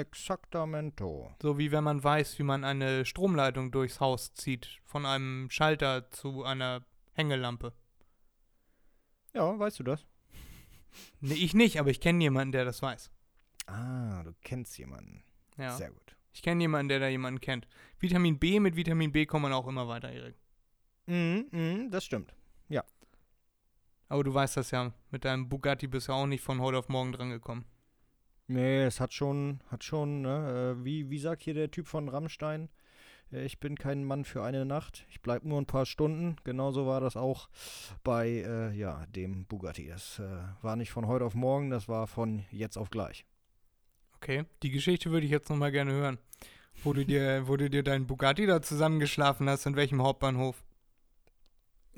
Exactamento. 0.00 1.34
So 1.42 1.58
wie 1.58 1.72
wenn 1.72 1.84
man 1.84 2.02
weiß, 2.02 2.38
wie 2.38 2.44
man 2.44 2.64
eine 2.64 3.04
Stromleitung 3.04 3.70
durchs 3.70 4.00
Haus 4.00 4.34
zieht, 4.34 4.80
von 4.84 5.06
einem 5.06 5.50
Schalter 5.50 6.10
zu 6.10 6.44
einer 6.44 6.84
Hängelampe. 7.12 7.72
Ja, 9.34 9.58
weißt 9.58 9.80
du 9.80 9.84
das? 9.84 10.04
Nee, 11.20 11.34
ich 11.34 11.52
nicht, 11.54 11.78
aber 11.78 11.90
ich 11.90 12.00
kenne 12.00 12.24
jemanden, 12.24 12.52
der 12.52 12.64
das 12.64 12.80
weiß. 12.80 13.10
Ah, 13.66 14.22
du 14.24 14.32
kennst 14.42 14.78
jemanden. 14.78 15.22
Ja. 15.58 15.76
Sehr 15.76 15.90
gut. 15.90 16.16
Ich 16.32 16.42
kenne 16.42 16.62
jemanden, 16.62 16.88
der 16.88 16.98
da 16.98 17.08
jemanden 17.08 17.40
kennt. 17.40 17.68
Vitamin 18.00 18.38
B, 18.38 18.58
mit 18.58 18.74
Vitamin 18.74 19.12
B 19.12 19.26
kommt 19.26 19.42
man 19.42 19.52
auch 19.52 19.68
immer 19.68 19.86
weiter, 19.86 20.10
Erik. 20.10 20.36
Mhm, 21.06 21.46
mhm, 21.52 21.90
das 21.90 22.04
stimmt. 22.04 22.34
Aber 24.08 24.24
du 24.24 24.32
weißt 24.32 24.56
das 24.56 24.70
ja, 24.70 24.92
mit 25.10 25.24
deinem 25.24 25.48
Bugatti 25.48 25.86
bist 25.86 26.08
du 26.08 26.12
auch 26.12 26.26
nicht 26.26 26.42
von 26.42 26.60
heute 26.60 26.78
auf 26.78 26.88
morgen 26.88 27.12
drangekommen. 27.12 27.64
Nee, 28.48 28.84
es 28.84 28.98
hat 28.98 29.12
schon, 29.12 29.60
hat 29.70 29.84
schon, 29.84 30.22
ne, 30.22 30.74
äh, 30.80 30.84
wie, 30.84 31.10
wie 31.10 31.18
sagt 31.18 31.42
hier 31.42 31.54
der 31.54 31.70
Typ 31.70 31.86
von 31.86 32.08
Rammstein? 32.08 32.70
Äh, 33.30 33.44
Ich 33.44 33.60
bin 33.60 33.76
kein 33.76 34.04
Mann 34.04 34.24
für 34.24 34.42
eine 34.42 34.64
Nacht. 34.64 35.04
Ich 35.10 35.20
bleib 35.20 35.44
nur 35.44 35.60
ein 35.60 35.66
paar 35.66 35.84
Stunden. 35.84 36.36
Genauso 36.44 36.86
war 36.86 37.00
das 37.00 37.16
auch 37.16 37.48
bei, 38.02 38.28
äh, 38.28 38.72
ja, 38.74 39.04
dem 39.14 39.44
Bugatti. 39.44 39.88
Das 39.88 40.18
äh, 40.18 40.24
war 40.62 40.76
nicht 40.76 40.90
von 40.90 41.06
heute 41.06 41.26
auf 41.26 41.34
morgen, 41.34 41.68
das 41.68 41.88
war 41.88 42.06
von 42.06 42.44
jetzt 42.50 42.78
auf 42.78 42.88
gleich. 42.90 43.26
Okay, 44.16 44.44
die 44.62 44.70
Geschichte 44.70 45.10
würde 45.10 45.26
ich 45.26 45.30
jetzt 45.32 45.50
nochmal 45.50 45.70
gerne 45.70 45.92
hören. 45.92 46.18
Wo 46.82 46.92
du 46.92 47.04
dir, 47.04 47.46
wo 47.48 47.56
du 47.56 47.68
dir 47.68 47.82
deinen 47.82 48.06
Bugatti 48.06 48.46
da 48.46 48.62
zusammengeschlafen 48.62 49.48
hast, 49.48 49.66
in 49.66 49.76
welchem 49.76 50.02
Hauptbahnhof? 50.02 50.64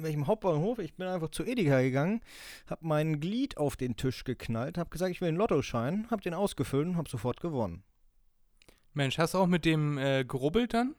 In 0.01 0.05
welchem 0.05 0.26
Hauptbahnhof? 0.26 0.78
Ich 0.78 0.94
bin 0.94 1.07
einfach 1.07 1.30
zu 1.30 1.44
Edeka 1.44 1.82
gegangen, 1.82 2.22
hab 2.66 2.80
mein 2.80 3.20
Glied 3.20 3.59
auf 3.59 3.76
den 3.76 3.96
Tisch 3.96 4.24
geknallt, 4.24 4.78
hab 4.78 4.90
gesagt, 4.90 5.11
ich 5.11 5.20
will 5.20 5.28
einen 5.28 5.36
Lottoschein, 5.36 6.07
hab 6.11 6.22
den 6.22 6.32
ausgefüllt 6.32 6.86
und 6.86 6.96
hab 6.96 7.07
sofort 7.07 7.38
gewonnen. 7.42 7.82
Mensch, 8.94 9.18
hast 9.18 9.34
du 9.34 9.38
auch 9.38 9.46
mit 9.46 9.66
dem 9.66 9.98
äh, 9.98 10.24
gerubbelt 10.24 10.72
dann? 10.72 10.94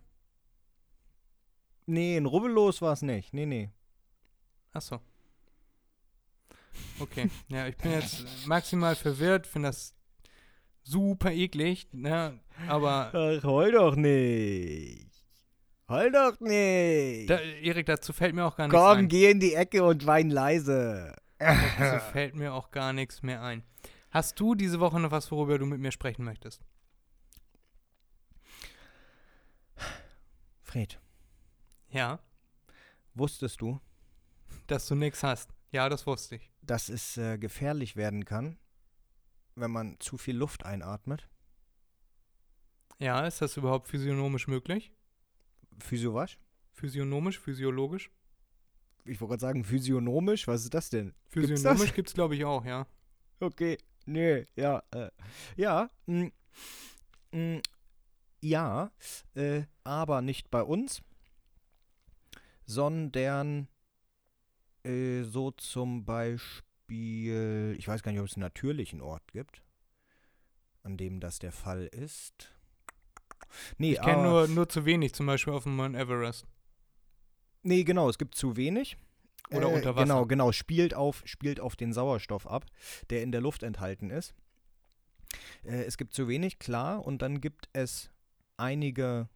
Nee, 1.88 2.16
ein 2.16 2.28
Rubbellos 2.28 2.84
war 2.84 2.94
es 2.94 3.02
nicht. 3.02 3.34
Nee, 3.34 3.48
nee. 3.48 3.72
Achso. 4.72 5.00
Okay, 7.00 7.32
ja, 7.48 7.66
ich 7.66 7.78
bin 7.78 7.94
jetzt 7.94 8.24
maximal 8.46 8.96
verwirrt, 8.96 9.48
finde 9.48 9.70
das 9.70 9.96
super 10.84 11.32
eklig, 11.32 11.88
ne? 11.92 12.40
Aber 12.68 13.12
Ach, 13.16 13.44
heul 13.46 13.72
doch 13.72 13.96
nicht. 13.96 15.11
Heul 15.92 16.12
doch 16.12 16.40
nicht. 16.40 17.30
da, 17.30 17.38
Erik, 17.40 17.86
dazu 17.86 18.14
fällt 18.14 18.34
mir 18.34 18.46
auch 18.46 18.56
gar 18.56 18.68
nichts 18.68 18.80
Komm, 18.82 18.98
ein. 19.00 19.08
geh 19.10 19.30
in 19.30 19.40
die 19.42 19.54
Ecke 19.56 19.84
und 19.84 20.06
wein 20.06 20.30
leise. 20.30 21.16
Dazu 21.38 22.00
fällt 22.14 22.36
mir 22.36 22.54
auch 22.54 22.72
gar 22.72 22.94
nichts 22.94 23.22
mehr 23.24 23.42
ein. 23.42 23.64
Hast 24.10 24.40
du 24.40 24.56
diese 24.56 24.80
Woche 24.80 25.00
noch 25.00 25.12
was, 25.12 25.32
worüber 25.32 25.58
du 25.60 25.66
mit 25.66 25.80
mir 25.82 25.92
sprechen 25.92 26.24
möchtest? 26.24 26.62
Fred, 30.62 31.00
Ja, 31.90 32.20
wusstest 33.14 33.60
du, 33.60 33.82
dass 34.68 34.88
du 34.88 34.96
nichts 34.96 35.22
hast. 35.24 35.50
Ja, 35.72 35.90
das 35.90 36.06
wusste 36.08 36.36
ich. 36.38 36.50
dass 36.62 36.88
es 36.90 37.18
äh, 37.18 37.38
gefährlich 37.38 37.96
werden 37.98 38.24
kann, 38.26 38.58
wenn 39.56 39.72
man 39.72 39.98
zu 40.00 40.18
viel 40.18 40.38
Luft 40.38 40.66
einatmet? 40.66 41.28
Ja, 43.00 43.26
ist 43.26 43.42
das 43.42 43.58
überhaupt 43.58 43.88
physiognomisch 43.90 44.48
möglich? 44.48 44.94
Physiowasch? 45.80 46.38
Physiognomisch, 46.74 47.40
physiologisch? 47.40 48.12
Ich 49.06 49.20
wollte 49.20 49.32
gerade 49.32 49.42
sagen, 49.42 49.64
physiognomisch, 49.64 50.48
was 50.48 50.64
ist 50.64 50.74
das 50.74 50.90
denn? 50.90 51.14
Physiognomisch 51.30 51.94
gibt 51.94 52.10
es, 52.10 52.14
glaube 52.14 52.36
ich, 52.36 52.46
auch, 52.46 52.66
ja. 52.66 52.86
Okay, 53.40 53.78
nee, 54.06 54.46
ja, 54.56 54.84
äh, 54.92 55.10
ja, 55.56 55.90
mm, 56.06 56.28
mm, 57.32 57.60
ja, 58.42 58.92
äh, 59.34 59.64
aber 59.84 60.22
nicht 60.22 60.52
bei 60.52 60.62
uns, 60.62 61.02
sondern 62.66 63.68
äh, 64.84 65.24
so 65.24 65.52
zum 65.52 66.06
Beispiel, 66.06 67.76
ich 67.78 67.88
weiß 67.88 68.04
gar 68.04 68.12
nicht, 68.12 68.22
ob 68.22 68.28
es 68.28 68.36
einen 68.36 68.44
natürlichen 68.44 69.02
Ort 69.02 69.32
gibt, 69.32 69.64
an 70.84 70.98
dem 70.98 71.20
das 71.20 71.40
der 71.40 71.52
Fall 71.52 71.88
ist. 71.88 72.52
Nee, 73.78 73.94
Ich 73.94 74.02
kenne 74.02 74.18
aber- 74.18 74.24
nur, 74.24 74.48
nur 74.48 74.70
zu 74.70 74.86
wenig, 74.86 75.14
zum 75.14 75.26
Beispiel 75.26 75.54
auf 75.54 75.64
dem 75.64 75.76
Mount 75.76 75.96
Everest. 75.96 76.46
Nee, 77.64 77.84
genau, 77.84 78.10
es 78.10 78.18
gibt 78.18 78.36
zu 78.36 78.56
wenig. 78.58 78.98
Oder 79.52 79.70
Äh, 79.70 79.76
unter 79.76 79.96
Wasser. 79.96 80.06
Genau, 80.06 80.26
genau, 80.26 80.52
spielt 80.52 80.94
auf, 80.94 81.22
spielt 81.26 81.60
auf 81.60 81.76
den 81.76 81.92
Sauerstoff 81.94 82.48
ab, 82.48 82.66
der 83.10 83.22
in 83.24 83.32
der 83.32 83.42
Luft 83.42 83.64
enthalten 83.64 84.10
ist. 84.10 84.34
Äh, 85.64 85.84
es 85.84 85.98
gibt 85.98 86.14
zu 86.14 86.28
wenig, 86.28 86.58
klar, 86.60 87.06
und 87.06 87.22
dann 87.22 87.42
gibt 87.42 87.70
es 87.74 88.10
einige 88.58 89.28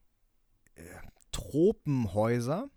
äh, 0.76 0.82
Tropenhäuser. 1.32 2.70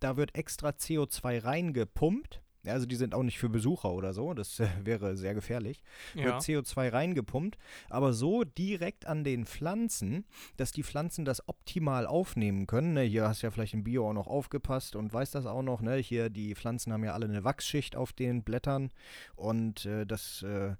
Da 0.00 0.16
wird 0.16 0.34
extra 0.34 0.70
CO2 0.70 1.42
reingepumpt. 1.44 2.42
Ja, 2.66 2.72
Also 2.72 2.86
die 2.86 2.96
sind 2.96 3.14
auch 3.14 3.22
nicht 3.22 3.38
für 3.38 3.48
Besucher 3.48 3.92
oder 3.92 4.12
so, 4.12 4.34
das 4.34 4.60
äh, 4.60 4.66
wäre 4.84 5.16
sehr 5.16 5.34
gefährlich. 5.34 5.82
Ja. 6.14 6.24
Wird 6.24 6.42
CO2 6.42 6.92
reingepumpt, 6.92 7.56
aber 7.88 8.12
so 8.12 8.44
direkt 8.44 9.06
an 9.06 9.24
den 9.24 9.46
Pflanzen, 9.46 10.24
dass 10.56 10.72
die 10.72 10.82
Pflanzen 10.82 11.24
das 11.24 11.48
optimal 11.48 12.06
aufnehmen 12.06 12.66
können. 12.66 12.94
Ne, 12.94 13.02
hier 13.02 13.28
hast 13.28 13.42
du 13.42 13.46
ja 13.46 13.50
vielleicht 13.50 13.74
im 13.74 13.84
Bio 13.84 14.08
auch 14.08 14.12
noch 14.12 14.26
aufgepasst 14.26 14.96
und 14.96 15.12
weißt 15.12 15.34
das 15.34 15.46
auch 15.46 15.62
noch. 15.62 15.80
Ne? 15.80 15.96
Hier, 15.96 16.28
die 16.28 16.54
Pflanzen 16.54 16.92
haben 16.92 17.04
ja 17.04 17.14
alle 17.14 17.26
eine 17.26 17.44
Wachsschicht 17.44 17.96
auf 17.96 18.12
den 18.12 18.42
Blättern 18.42 18.90
und 19.36 19.86
äh, 19.86 20.04
das 20.04 20.42
äh, 20.42 20.74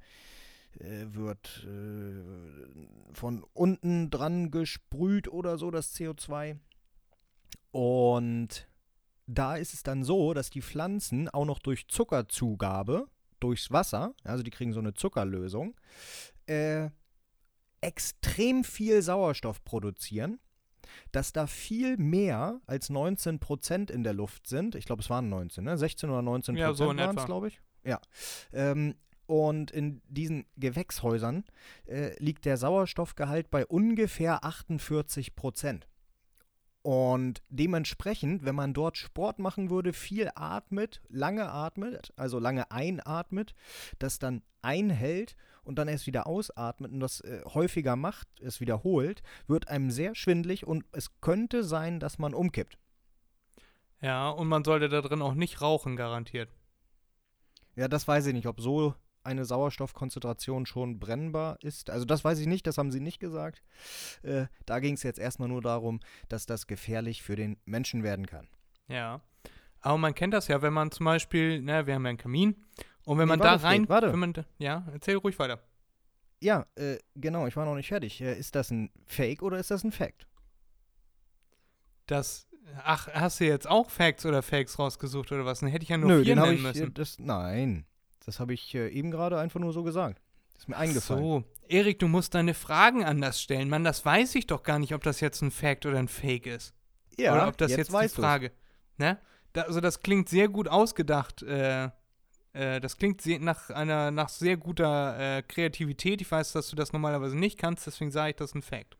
äh, 0.81 1.15
wird 1.15 1.67
äh, 1.67 3.15
von 3.15 3.45
unten 3.55 4.11
dran 4.11 4.51
gesprüht 4.51 5.29
oder 5.29 5.57
so, 5.57 5.71
das 5.71 5.95
CO2. 5.95 6.57
Und 7.71 8.67
da 9.27 9.57
ist 9.57 9.75
es 9.75 9.83
dann 9.83 10.05
so, 10.05 10.35
dass 10.35 10.51
die 10.51 10.63
Pflanzen 10.63 11.29
auch 11.29 11.45
noch 11.45 11.59
durch 11.59 11.89
Zuckerzugabe, 11.89 13.09
durchs 13.41 13.71
Wasser, 13.71 14.15
also 14.25 14.43
die 14.43 14.51
kriegen 14.51 14.73
so 14.73 14.81
eine 14.81 14.95
Zuckerlösung, 14.95 15.75
äh, 16.47 16.91
extrem 17.81 18.65
viel 18.65 19.03
Sauerstoff 19.03 19.63
produzieren, 19.65 20.39
dass 21.13 21.33
da 21.33 21.47
viel 21.47 21.97
mehr 21.97 22.61
als 22.67 22.91
19% 22.91 23.91
in 23.91 24.03
der 24.03 24.15
Luft 24.15 24.47
sind. 24.47 24.75
Ich 24.75 24.87
glaube, 24.87 25.03
es 25.03 25.11
waren 25.11 25.29
19, 25.29 25.65
ne? 25.65 25.77
16 25.77 26.09
oder 26.09 26.23
19 26.23 26.57
Ja, 26.57 26.73
so 26.73 26.87
waren 26.87 27.19
es, 27.19 27.27
glaube 27.27 27.49
ich. 27.49 27.61
Ja. 27.85 28.01
Ähm, 28.53 28.95
und 29.27 29.73
in 29.73 30.01
diesen 30.07 30.47
Gewächshäusern 30.57 31.45
äh, 31.87 32.17
liegt 32.23 32.45
der 32.45 32.57
Sauerstoffgehalt 32.57 33.51
bei 33.51 33.67
ungefähr 33.67 34.45
48 34.45 35.35
Prozent. 35.35 35.89
Und 36.87 37.43
dementsprechend, 37.49 38.45
wenn 38.45 38.55
man 38.55 38.73
dort 38.73 38.97
Sport 38.97 39.41
machen 39.41 39.71
würde, 39.71 39.93
viel 39.93 40.31
atmet, 40.37 41.03
lange 41.09 41.51
atmet, 41.51 42.13
also 42.15 42.39
lange 42.39 42.71
einatmet, 42.71 43.57
das 43.99 44.21
dann 44.21 44.45
einhält 44.63 45.35
und 45.65 45.81
dann 45.81 45.89
erst 45.89 46.07
wieder 46.07 46.29
ausatmet 46.29 46.93
und 46.93 47.01
das 47.01 47.23
äh, 47.23 47.43
häufiger 47.45 47.97
macht, 47.97 48.29
es 48.41 48.61
wiederholt, 48.61 49.25
wird 49.49 49.67
einem 49.67 49.91
sehr 49.91 50.15
schwindlig 50.15 50.65
und 50.65 50.85
es 50.93 51.21
könnte 51.21 51.65
sein, 51.65 51.99
dass 51.99 52.21
man 52.21 52.35
umkippt. 52.35 52.79
ja, 54.01 54.29
und 54.29 54.47
man 54.47 54.63
sollte 54.63 54.89
da 54.89 55.01
drin 55.01 55.23
auch 55.23 55.35
nicht 55.35 55.61
rauchen, 55.61 55.97
garantiert. 55.97 56.51
Ja, 57.75 57.89
das 57.89 58.07
weiß 58.07 58.27
ich 58.27 58.33
nicht, 58.33 58.47
ob 58.47 58.61
so 58.61 58.95
eine 59.27 59.45
Sauerstoffkonzentration 59.45 60.65
schon 60.67 60.99
brennbar 60.99 61.59
ist. 61.63 61.91
Also 61.91 62.05
das 62.07 62.25
weiß 62.25 62.39
ich 62.39 62.47
nicht, 62.47 62.67
das 62.67 62.79
haben 62.79 62.91
sie 62.91 63.01
nicht 63.01 63.19
gesagt. 63.21 63.63
Äh, 64.23 64.47
da 64.65 64.79
ging 64.81 64.95
es 64.95 65.03
jetzt 65.03 65.19
erstmal 65.19 65.49
nur 65.49 65.61
darum, 65.61 66.01
dass 66.29 66.47
das 66.47 66.67
gefährlich 66.67 67.23
für 67.23 67.37
den 67.37 67.59
Menschen 67.65 68.03
werden 68.03 68.27
kann. 68.27 68.49
Ja. 68.89 69.21
Aber 69.81 69.99
man 69.99 70.15
kennt 70.15 70.33
das 70.35 70.49
ja, 70.49 70.63
wenn 70.63 70.73
man 70.73 70.91
zum 70.91 71.05
Beispiel, 71.07 71.61
ne, 71.61 71.87
wir 71.87 71.95
haben 71.95 72.05
ja 72.05 72.09
einen 72.11 72.19
Kamin. 72.19 72.57
Und 73.05 73.19
wenn 73.19 73.27
Nee, 73.29 73.37
man 73.37 73.41
warte, 73.41 73.63
da 73.63 73.69
rein. 73.69 73.81
Fred, 73.87 73.89
warte. 73.91 74.17
Man, 74.17 74.33
ja, 74.59 74.87
erzähl 74.93 75.17
ruhig 75.17 75.39
weiter. 75.39 75.61
Ja, 76.43 76.67
äh, 76.75 76.99
genau, 77.15 77.47
ich 77.47 77.57
war 77.57 77.65
noch 77.65 77.75
nicht 77.77 77.89
fertig. 77.89 78.21
Äh, 78.21 78.39
ist 78.39 78.55
das 78.55 78.71
ein 78.71 78.91
Fake 79.07 79.43
oder 79.43 79.59
ist 79.59 79.71
das 79.71 79.85
ein 79.85 79.93
Fact? 79.93 80.27
Das. 82.07 82.47
Ach, 82.83 83.07
hast 83.09 83.39
du 83.41 83.45
jetzt 83.45 83.69
auch 83.69 83.91
Facts 83.91 84.27
oder 84.27 84.43
Fakes 84.43 84.79
rausgesucht 84.79 85.31
oder 85.31 85.45
was? 85.45 85.61
Dann 85.61 85.69
hätte 85.69 85.85
ich 85.85 85.89
ja 85.89 85.97
nur 85.97 86.11
Nö, 86.11 86.25
vier 86.25 86.35
nennen 86.35 86.55
ich. 86.57 86.63
Müssen. 86.63 86.95
das, 86.95 87.19
nein, 87.21 87.87
das 88.27 88.41
habe 88.41 88.53
ich 88.53 88.75
äh, 88.75 88.89
eben 88.89 89.11
gerade 89.11 89.39
einfach 89.39 89.61
nur 89.61 89.73
so 89.73 89.83
gesagt. 89.83 90.21
Ist 90.57 90.69
mir 90.69 90.77
eingefallen. 90.77 91.23
So, 91.23 91.45
Erik, 91.69 91.99
du 91.99 92.09
musst 92.09 92.35
deine 92.35 92.55
Fragen 92.55 93.05
anders 93.05 93.41
stellen. 93.41 93.69
Mann, 93.69 93.85
das 93.85 94.05
weiß 94.05 94.35
ich 94.35 94.47
doch 94.47 94.63
gar 94.63 94.79
nicht, 94.79 94.95
ob 94.95 95.03
das 95.03 95.21
jetzt 95.21 95.43
ein 95.43 95.51
Fact 95.51 95.87
oder 95.87 95.99
ein 95.99 96.09
Fake 96.09 96.47
ist. 96.47 96.75
Ja, 97.19 97.35
oder 97.35 97.49
ob 97.49 97.57
das 97.57 97.71
jetzt, 97.71 97.89
die 97.89 97.93
weißt 97.93 98.17
du's. 98.17 98.25
Frage. 98.25 98.53
Ne? 98.99 99.19
Da, 99.53 99.63
also 99.63 99.81
das 99.81 100.01
klingt 100.01 100.29
sehr 100.29 100.49
gut 100.49 100.69
ausgedacht. 100.69 101.43
Äh, 101.43 101.91
äh, 102.53 102.81
das 102.81 102.97
klingt 102.97 103.21
sehr, 103.21 103.39
nach 103.39 103.71
einer 103.71 104.11
nach 104.11 104.29
sehr 104.29 104.57
guter 104.57 105.19
äh, 105.19 105.43
Kreativität. 105.43 106.21
Ich 106.21 106.31
weiß, 106.31 106.53
dass 106.53 106.69
du 106.69 106.77
das 106.77 106.93
normalerweise 106.93 107.37
nicht 107.37 107.59
kannst, 107.59 107.87
deswegen 107.87 108.11
sage 108.11 108.31
ich, 108.31 108.37
das 108.37 108.51
ist 108.51 108.57
ein 108.57 108.63
Fact. 108.63 108.97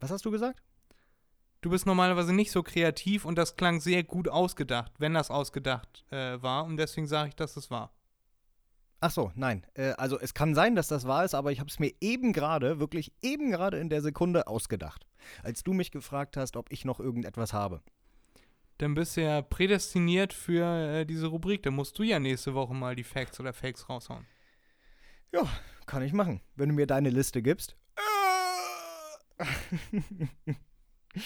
Was 0.00 0.10
hast 0.10 0.24
du 0.24 0.30
gesagt? 0.30 0.62
Du 1.62 1.70
bist 1.70 1.86
normalerweise 1.86 2.34
nicht 2.34 2.50
so 2.50 2.64
kreativ 2.64 3.24
und 3.24 3.38
das 3.38 3.56
klang 3.56 3.80
sehr 3.80 4.02
gut 4.02 4.28
ausgedacht, 4.28 4.92
wenn 4.98 5.14
das 5.14 5.30
ausgedacht 5.30 6.04
äh, 6.10 6.42
war. 6.42 6.64
Und 6.64 6.76
deswegen 6.76 7.06
sage 7.06 7.28
ich, 7.28 7.36
dass 7.36 7.56
es 7.56 7.70
war. 7.70 7.92
Ach 8.98 9.12
so, 9.12 9.30
nein. 9.36 9.64
Äh, 9.74 9.92
also 9.92 10.18
es 10.18 10.34
kann 10.34 10.56
sein, 10.56 10.74
dass 10.74 10.88
das 10.88 11.06
wahr 11.06 11.24
ist, 11.24 11.34
aber 11.34 11.52
ich 11.52 11.60
habe 11.60 11.70
es 11.70 11.78
mir 11.78 11.92
eben 12.00 12.32
gerade, 12.32 12.80
wirklich 12.80 13.12
eben 13.22 13.52
gerade 13.52 13.78
in 13.78 13.90
der 13.90 14.02
Sekunde 14.02 14.48
ausgedacht. 14.48 15.06
Als 15.44 15.62
du 15.62 15.72
mich 15.72 15.92
gefragt 15.92 16.36
hast, 16.36 16.56
ob 16.56 16.72
ich 16.72 16.84
noch 16.84 16.98
irgendetwas 16.98 17.52
habe. 17.52 17.80
Dann 18.78 18.94
bist 18.94 19.16
du 19.16 19.22
ja 19.22 19.40
prädestiniert 19.40 20.32
für 20.32 20.64
äh, 20.64 21.04
diese 21.06 21.28
Rubrik. 21.28 21.62
Dann 21.62 21.74
musst 21.74 21.96
du 21.96 22.02
ja 22.02 22.18
nächste 22.18 22.54
Woche 22.54 22.74
mal 22.74 22.96
die 22.96 23.04
Facts 23.04 23.38
oder 23.38 23.52
Fakes 23.52 23.88
raushauen. 23.88 24.26
Kann 25.86 26.02
ich 26.02 26.12
machen, 26.12 26.40
wenn 26.56 26.70
du 26.70 26.74
mir 26.74 26.88
deine 26.88 27.10
Liste 27.10 27.40
gibst. 27.40 27.76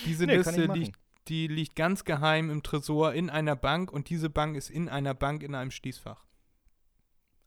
Diese 0.05 0.27
Nee, 0.27 0.37
Liste 0.37 0.67
liegt, 0.67 0.99
die 1.29 1.47
liegt 1.49 1.77
ganz 1.77 2.05
geheim 2.05 2.51
im 2.51 2.63
Tresor 2.63 3.15
in 3.15 3.31
einer 3.31 3.57
Bank 3.57 3.93
und 3.93 4.11
diese 4.11 4.31
Bank 4.31 4.57
ist 4.57 4.71
in 4.71 4.89
einer 4.89 5.15
Bank 5.15 5.43
in 5.43 5.55
einem 5.55 5.71
Schließfach. 5.71 6.25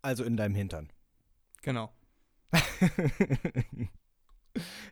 Also 0.01 0.23
in 0.23 0.37
deinem 0.37 0.55
Hintern. 0.55 0.91
Genau. 1.61 1.91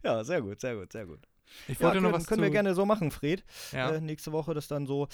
ja, 0.04 0.24
sehr 0.24 0.42
gut, 0.42 0.60
sehr 0.60 0.76
gut, 0.76 0.92
sehr 0.92 1.06
gut. 1.06 1.28
Ich 1.68 1.80
Ja, 1.80 1.86
wollte 1.86 1.98
können, 1.98 2.12
noch 2.12 2.14
was 2.14 2.28
können 2.28 2.42
wir 2.42 2.50
gerne 2.50 2.76
so 2.76 2.86
machen, 2.86 3.12
Fred. 3.12 3.44
Ja. 3.72 3.92
Äh, 3.92 4.02
nächste 4.02 4.32
Woche 4.32 4.54
das 4.54 4.68
dann 4.68 4.86
so 4.86 5.08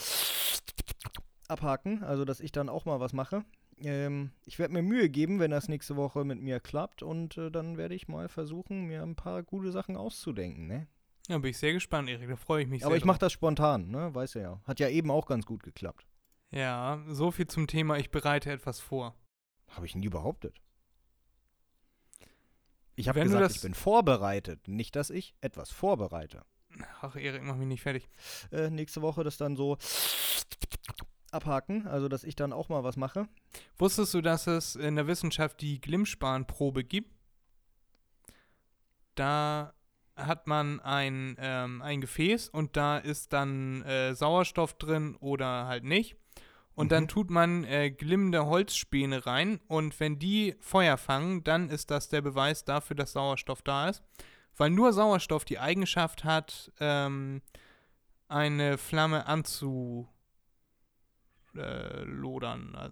abhaken, 1.47 2.03
also 2.03 2.25
dass 2.25 2.39
ich 2.39 2.51
dann 2.51 2.69
auch 2.69 2.85
mal 2.85 2.99
was 2.99 3.13
mache. 3.13 3.43
ähm, 3.77 4.31
ich 4.45 4.59
werde 4.59 4.73
mir 4.73 4.81
Mühe 4.81 5.09
geben, 5.09 5.39
wenn 5.39 5.51
das 5.51 5.67
nächste 5.67 5.95
Woche 5.95 6.23
mit 6.25 6.41
mir 6.41 6.59
klappt 6.59 7.03
und 7.03 7.37
äh, 7.37 7.51
dann 7.51 7.77
werde 7.77 7.95
ich 7.95 8.07
mal 8.07 8.29
versuchen, 8.29 8.85
mir 8.85 9.03
ein 9.03 9.15
paar 9.15 9.43
gute 9.43 9.71
Sachen 9.71 9.95
auszudenken, 9.97 10.67
ne? 10.67 10.87
Ja, 11.27 11.37
bin 11.37 11.51
ich 11.51 11.57
sehr 11.57 11.73
gespannt, 11.73 12.09
Erik. 12.09 12.29
Da 12.29 12.35
freue 12.35 12.63
ich 12.63 12.69
mich 12.69 12.83
Aber 12.83 12.91
sehr. 12.91 12.97
ich 12.97 13.05
mache 13.05 13.19
das 13.19 13.31
spontan, 13.31 13.89
ne? 13.89 14.13
Weiß 14.13 14.33
ja. 14.33 14.61
Hat 14.65 14.79
ja 14.79 14.89
eben 14.89 15.09
auch 15.09 15.25
ganz 15.25 15.45
gut 15.45 15.63
geklappt. 15.63 16.05
Ja, 16.51 17.01
so 17.07 17.31
viel 17.31 17.47
zum 17.47 17.67
Thema, 17.67 17.97
ich 17.97 18.11
bereite 18.11 18.51
etwas 18.51 18.79
vor. 18.79 19.15
Habe 19.69 19.85
ich 19.85 19.95
nie 19.95 20.09
behauptet. 20.09 20.61
Ich 22.95 23.07
habe 23.09 23.21
gesagt, 23.21 23.55
ich 23.55 23.61
bin 23.61 23.73
vorbereitet. 23.73 24.67
Nicht, 24.67 24.95
dass 24.95 25.09
ich 25.09 25.33
etwas 25.41 25.71
vorbereite. 25.71 26.45
Ach, 27.01 27.15
Erik, 27.15 27.41
mach 27.43 27.55
mich 27.55 27.67
nicht 27.67 27.81
fertig. 27.81 28.07
Äh, 28.51 28.69
nächste 28.69 29.01
Woche 29.01 29.23
das 29.23 29.37
dann 29.37 29.55
so 29.55 29.77
abhaken, 31.31 31.87
also 31.87 32.07
dass 32.07 32.23
ich 32.23 32.35
dann 32.35 32.53
auch 32.53 32.69
mal 32.69 32.83
was 32.83 32.97
mache. 32.97 33.27
Wusstest 33.77 34.13
du, 34.13 34.21
dass 34.21 34.45
es 34.45 34.75
in 34.75 34.95
der 34.95 35.07
Wissenschaft 35.07 35.61
die 35.61 35.81
Glimmspan-Probe 35.81 36.83
gibt? 36.83 37.11
Da 39.15 39.73
hat 40.15 40.47
man 40.47 40.79
ein, 40.79 41.35
ähm, 41.39 41.81
ein 41.81 42.01
Gefäß 42.01 42.49
und 42.49 42.77
da 42.77 42.97
ist 42.97 43.33
dann 43.33 43.81
äh, 43.83 44.13
Sauerstoff 44.13 44.73
drin 44.73 45.15
oder 45.19 45.65
halt 45.67 45.83
nicht. 45.83 46.15
Und 46.75 46.91
dann 46.91 47.03
Mhm. 47.03 47.07
tut 47.07 47.29
man 47.29 47.63
äh, 47.65 47.91
glimmende 47.91 48.45
Holzspäne 48.47 49.25
rein 49.27 49.59
und 49.67 49.99
wenn 49.99 50.17
die 50.17 50.55
Feuer 50.59 50.97
fangen, 50.97 51.43
dann 51.43 51.69
ist 51.69 51.91
das 51.91 52.09
der 52.09 52.21
Beweis 52.21 52.65
dafür, 52.65 52.95
dass 52.95 53.13
Sauerstoff 53.13 53.61
da 53.61 53.89
ist. 53.89 54.03
Weil 54.55 54.69
nur 54.71 54.93
Sauerstoff 54.93 55.45
die 55.45 55.59
Eigenschaft 55.59 56.23
hat, 56.23 56.71
ähm, 56.79 57.41
eine 58.27 58.77
Flamme 58.77 59.27
anzu 59.27 60.07
äh, 61.55 62.05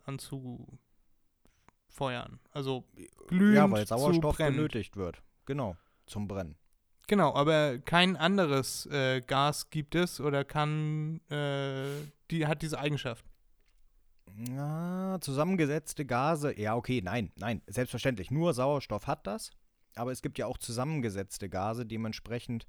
anzufeuern. 0.05 0.69
Also 2.51 2.85
glühend 3.27 3.55
ja, 3.55 3.71
weil 3.71 3.87
Sauerstoff 3.87 4.37
benötigt 4.37 4.95
wird. 4.97 5.23
Genau, 5.45 5.75
zum 6.05 6.27
Brennen. 6.27 6.55
Genau, 7.11 7.33
aber 7.35 7.77
kein 7.79 8.15
anderes 8.15 8.85
äh, 8.85 9.19
Gas 9.19 9.69
gibt 9.69 9.95
es 9.95 10.21
oder 10.21 10.45
kann, 10.45 11.19
äh, 11.29 12.07
die 12.29 12.47
hat 12.47 12.61
diese 12.61 12.79
Eigenschaft. 12.79 13.25
Ja, 14.49 15.17
zusammengesetzte 15.19 16.05
Gase, 16.05 16.57
ja, 16.57 16.73
okay, 16.73 17.01
nein, 17.03 17.33
nein, 17.35 17.63
selbstverständlich. 17.67 18.31
Nur 18.31 18.53
Sauerstoff 18.53 19.07
hat 19.07 19.27
das. 19.27 19.51
Aber 19.93 20.13
es 20.13 20.21
gibt 20.21 20.37
ja 20.37 20.45
auch 20.45 20.57
zusammengesetzte 20.57 21.49
Gase, 21.49 21.85
dementsprechend 21.85 22.65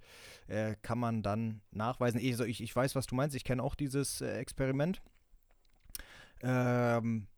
äh, 0.48 0.74
kann 0.82 0.98
man 0.98 1.22
dann 1.22 1.60
nachweisen. 1.70 2.18
Ich, 2.18 2.40
ich, 2.40 2.64
ich 2.64 2.74
weiß, 2.74 2.96
was 2.96 3.06
du 3.06 3.14
meinst, 3.14 3.36
ich 3.36 3.44
kenne 3.44 3.62
auch 3.62 3.76
dieses 3.76 4.22
äh, 4.22 4.38
Experiment. 4.38 5.00
Ähm, 6.42 7.28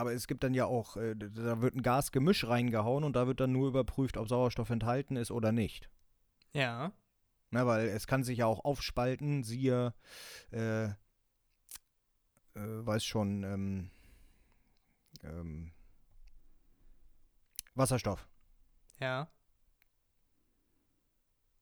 aber 0.00 0.14
es 0.14 0.26
gibt 0.26 0.42
dann 0.42 0.54
ja 0.54 0.64
auch, 0.64 0.96
äh, 0.96 1.14
da 1.14 1.60
wird 1.60 1.74
ein 1.74 1.82
Gasgemisch 1.82 2.46
reingehauen 2.46 3.04
und 3.04 3.14
da 3.14 3.26
wird 3.26 3.40
dann 3.40 3.52
nur 3.52 3.68
überprüft, 3.68 4.16
ob 4.16 4.28
Sauerstoff 4.28 4.70
enthalten 4.70 5.16
ist 5.16 5.30
oder 5.30 5.52
nicht. 5.52 5.90
Ja. 6.54 6.92
Na, 7.50 7.66
weil 7.66 7.88
es 7.88 8.06
kann 8.06 8.24
sich 8.24 8.38
ja 8.38 8.46
auch 8.46 8.64
aufspalten, 8.64 9.44
siehe, 9.44 9.92
äh, 10.52 10.84
äh, 10.84 10.94
weiß 12.54 13.04
schon, 13.04 13.44
ähm, 13.44 13.90
ähm, 15.22 15.72
Wasserstoff. 17.74 18.26
Ja. 19.00 19.28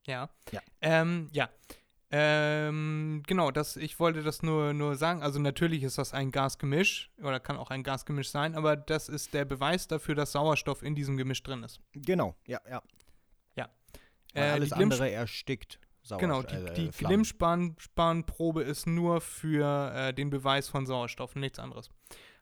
Ja. 0.06 0.30
Ja. 0.52 0.60
Ähm, 0.80 1.28
ja. 1.32 1.50
Ähm, 2.10 3.22
genau, 3.26 3.50
das, 3.50 3.76
ich 3.76 4.00
wollte 4.00 4.22
das 4.22 4.42
nur, 4.42 4.72
nur 4.72 4.96
sagen. 4.96 5.22
Also 5.22 5.38
natürlich 5.38 5.82
ist 5.82 5.98
das 5.98 6.14
ein 6.14 6.30
Gasgemisch 6.30 7.10
oder 7.22 7.38
kann 7.38 7.56
auch 7.58 7.70
ein 7.70 7.82
Gasgemisch 7.82 8.30
sein, 8.30 8.54
aber 8.54 8.76
das 8.76 9.08
ist 9.10 9.34
der 9.34 9.44
Beweis 9.44 9.88
dafür, 9.88 10.14
dass 10.14 10.32
Sauerstoff 10.32 10.82
in 10.82 10.94
diesem 10.94 11.16
Gemisch 11.18 11.42
drin 11.42 11.62
ist. 11.62 11.80
Genau, 11.92 12.34
ja, 12.46 12.60
ja. 12.68 12.82
Weil 14.34 14.42
Äh, 14.44 14.50
alles 14.50 14.68
die 14.68 14.74
andere 14.74 15.10
erstickt 15.10 15.80
Genau, 16.18 16.42
Sauerstoff. 16.42 16.64
die, 16.74 16.82
die 16.82 16.88
äh, 16.88 16.92
Flammen. 16.92 17.24
Glimmspanprobe 17.24 18.62
ist 18.62 18.86
nur 18.86 19.20
für 19.22 19.92
äh, 19.94 20.14
den 20.14 20.30
Beweis 20.30 20.68
von 20.68 20.86
Sauerstoff, 20.86 21.34
nichts 21.34 21.58
anderes. 21.58 21.90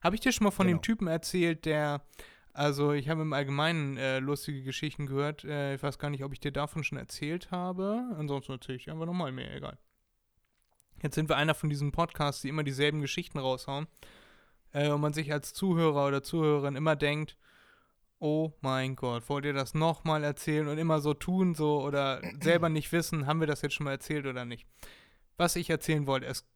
Habe 0.03 0.15
ich 0.17 0.21
dir 0.21 0.33
schon 0.33 0.45
mal 0.45 0.51
von 0.51 0.67
Genau. 0.67 0.79
dem 0.79 0.83
Typen 0.83 1.07
erzählt, 1.09 1.65
der, 1.65 2.03
also 2.57 2.93
ich 2.93 3.09
habe 3.09 3.23
im 3.23 3.33
Allgemeinen 3.33 3.99
äh, 3.99 4.19
lustige 4.19 4.63
Geschichten 4.63 5.07
gehört. 5.07 5.45
Äh, 5.45 5.75
ich 5.75 5.83
weiß 5.83 5.99
gar 5.99 6.11
nicht, 6.11 6.25
ob 6.25 6.33
ich 6.33 6.41
dir 6.41 6.53
davon 6.53 6.85
schon 6.85 6.97
erzählt 6.97 7.51
habe. 7.51 8.03
Ansonsten 8.19 8.53
erzähle 8.53 8.79
ich 8.79 8.91
einfach 8.91 9.05
nochmal 9.05 9.31
mehr, 9.31 9.55
egal. 9.55 9.79
Jetzt 11.03 11.17
sind 11.17 11.29
wir 11.29 11.37
einer 11.37 11.55
von 11.55 11.69
diesen 11.69 11.93
Podcasts, 11.93 12.41
die 12.41 12.49
immer 12.49 12.65
dieselben 12.65 13.03
Geschichten 13.03 13.39
raushauen. 13.39 13.87
Äh, 14.73 14.89
und 14.91 15.03
man 15.03 15.13
sich 15.13 15.33
als 15.33 15.53
Zuhörer 15.53 16.07
oder 16.07 16.23
Zuhörerin 16.23 16.77
immer 16.77 16.97
denkt, 16.97 17.37
oh 18.19 18.53
mein 18.63 18.97
Gott, 18.97 19.29
wollt 19.29 19.45
ihr 19.45 19.53
das 19.53 19.75
nochmal 19.75 20.25
erzählen 20.25 20.69
und 20.69 20.79
immer 20.79 21.01
so 21.01 21.13
tun, 21.13 21.55
so 21.55 21.83
oder 21.83 22.23
selber 22.41 22.71
nicht 22.71 22.91
wissen, 22.93 23.27
haben 23.27 23.41
wir 23.41 23.47
das 23.47 23.61
jetzt 23.61 23.75
schon 23.75 23.85
mal 23.85 23.91
erzählt 23.91 24.25
oder 24.25 24.47
nicht. 24.47 24.67
Was 25.37 25.57
ich 25.57 25.69
erzählen 25.69 26.07
wollte, 26.07 26.27
es 26.27 26.47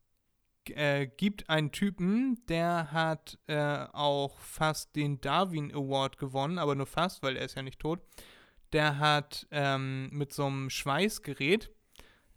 äh, 0.76 1.06
gibt 1.06 1.48
einen 1.50 1.72
Typen, 1.72 2.44
der 2.48 2.92
hat 2.92 3.38
äh, 3.46 3.86
auch 3.92 4.38
fast 4.38 4.94
den 4.96 5.20
Darwin 5.20 5.72
Award 5.74 6.18
gewonnen, 6.18 6.58
aber 6.58 6.74
nur 6.74 6.86
fast, 6.86 7.22
weil 7.22 7.36
er 7.36 7.44
ist 7.44 7.56
ja 7.56 7.62
nicht 7.62 7.78
tot. 7.80 8.00
Der 8.72 8.98
hat 8.98 9.46
ähm, 9.50 10.08
mit 10.12 10.32
so 10.32 10.46
einem 10.46 10.70
Schweißgerät, 10.70 11.70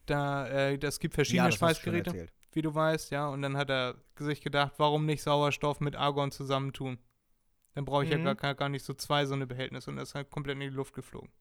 da, 0.06 0.48
äh, 0.48 0.78
das 0.80 1.00
gibt 1.00 1.14
verschiedene 1.14 1.46
ja, 1.46 1.50
das 1.50 1.60
Schweißgeräte, 1.60 2.28
wie 2.54 2.62
du 2.62 2.74
weißt, 2.74 3.12
ja, 3.12 3.28
und 3.28 3.42
dann 3.42 3.56
hat 3.58 3.70
er 3.70 3.96
sich 4.18 4.42
gedacht, 4.42 4.74
warum 4.78 5.06
nicht 5.06 5.22
Sauerstoff 5.24 5.80
mit 5.80 5.96
Argon 5.96 6.32
zusammentun? 6.32 6.98
Dann 7.76 7.86
brauche 7.86 8.04
ich 8.06 8.12
Mhm. 8.16 8.26
ja 8.26 8.34
gar, 8.36 8.54
gar 8.56 8.70
nicht 8.70 8.86
so 8.86 8.94
zwei 8.94 9.26
so 9.26 9.34
eine 9.34 9.48
Behältnisse 9.48 9.90
und 9.90 9.98
das 9.98 10.10
ist 10.10 10.16
halt 10.16 10.30
komplett 10.30 10.56
in 10.56 10.60
die 10.62 10.68
Luft 10.70 10.94
geflogen. 10.94 11.32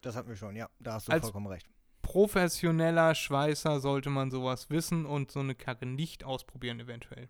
Das 0.00 0.14
hatten 0.16 0.28
wir 0.28 0.36
schon, 0.36 0.54
ja. 0.54 0.68
Da 0.78 0.94
hast 0.94 1.08
du 1.08 1.12
Als- 1.12 1.22
vollkommen 1.22 1.48
recht. 1.48 1.66
Professioneller 2.08 3.14
Schweißer 3.14 3.80
sollte 3.80 4.08
man 4.08 4.30
sowas 4.30 4.70
wissen 4.70 5.04
und 5.04 5.30
so 5.30 5.40
eine 5.40 5.54
Karre 5.54 5.84
nicht 5.84 6.24
ausprobieren 6.24 6.80
eventuell. 6.80 7.28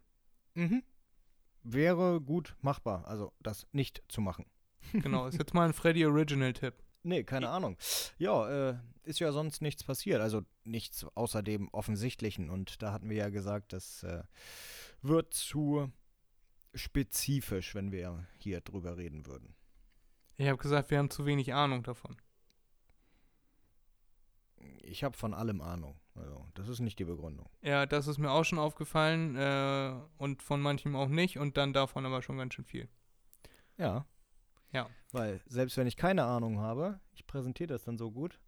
Mhm. 0.55 0.85
Wäre 1.65 2.21
gut 2.21 2.55
machbar, 2.61 3.05
also 3.09 3.33
das 3.41 3.67
nicht 3.73 4.05
zu 4.07 4.21
machen. 4.21 4.47
Genau, 4.93 5.27
ist 5.27 5.37
jetzt 5.37 5.53
mal 5.53 5.67
ein 5.67 5.75
Freddy 5.75 6.07
Original-Tipp. 6.07 6.75
Nee, 7.03 7.25
keine 7.25 7.49
Ahnung. 7.49 7.77
Ja, 8.19 8.71
äh, 8.71 8.79
ist 9.03 9.19
ja 9.19 9.33
sonst 9.33 9.63
nichts 9.63 9.83
passiert. 9.83 10.21
Also 10.21 10.43
nichts 10.63 11.05
außer 11.17 11.43
dem 11.43 11.69
Offensichtlichen. 11.71 12.49
Und 12.49 12.81
da 12.81 12.93
hatten 12.93 13.11
wir 13.11 13.17
ja 13.17 13.31
gesagt, 13.31 13.73
das 13.73 14.05
äh, 14.05 14.23
wird 15.03 15.35
zu 15.35 15.91
spezifisch, 16.73 17.75
wenn 17.75 17.91
wir 17.91 18.29
hier 18.39 18.61
drüber 18.61 18.97
reden 18.97 19.27
würden. 19.27 19.57
Ich 20.37 20.47
habe 20.47 20.59
gesagt, 20.59 20.93
wir 20.93 20.99
haben 20.99 21.11
zu 21.11 21.27
wenig 21.27 21.53
Ahnung 21.53 21.83
davon. 21.83 22.17
Ich 24.83 25.05
habe 25.05 25.17
von 25.17 25.35
allem 25.35 25.61
Ahnung. 25.61 25.99
Also, 26.15 26.45
das 26.55 26.69
ist 26.69 26.81
nicht 26.81 26.99
die 26.99 27.05
Begründung. 27.05 27.49
Ja, 27.63 27.87
das 27.87 28.07
ist 28.07 28.19
mir 28.19 28.31
auch 28.31 28.45
schon 28.45 28.59
aufgefallen 28.59 29.37
äh, 29.37 29.95
und 30.17 30.43
von 30.43 30.61
manchem 30.61 30.97
auch 30.97 31.09
nicht 31.09 31.39
und 31.39 31.57
dann 31.57 31.73
davon 31.73 32.05
aber 32.07 32.23
schon 32.23 32.39
ganz 32.39 32.55
schön 32.55 32.65
viel. 32.65 32.89
Ja. 33.77 34.07
Ja. 34.73 34.89
Weil 35.13 35.41
selbst 35.47 35.77
wenn 35.77 35.87
ich 35.87 35.97
keine 35.97 36.25
Ahnung 36.25 36.59
habe, 36.59 37.01
ich 37.15 37.27
präsentiere 37.27 37.69
das 37.69 37.85
dann 37.85 37.99
so 37.99 38.11
gut, 38.11 38.41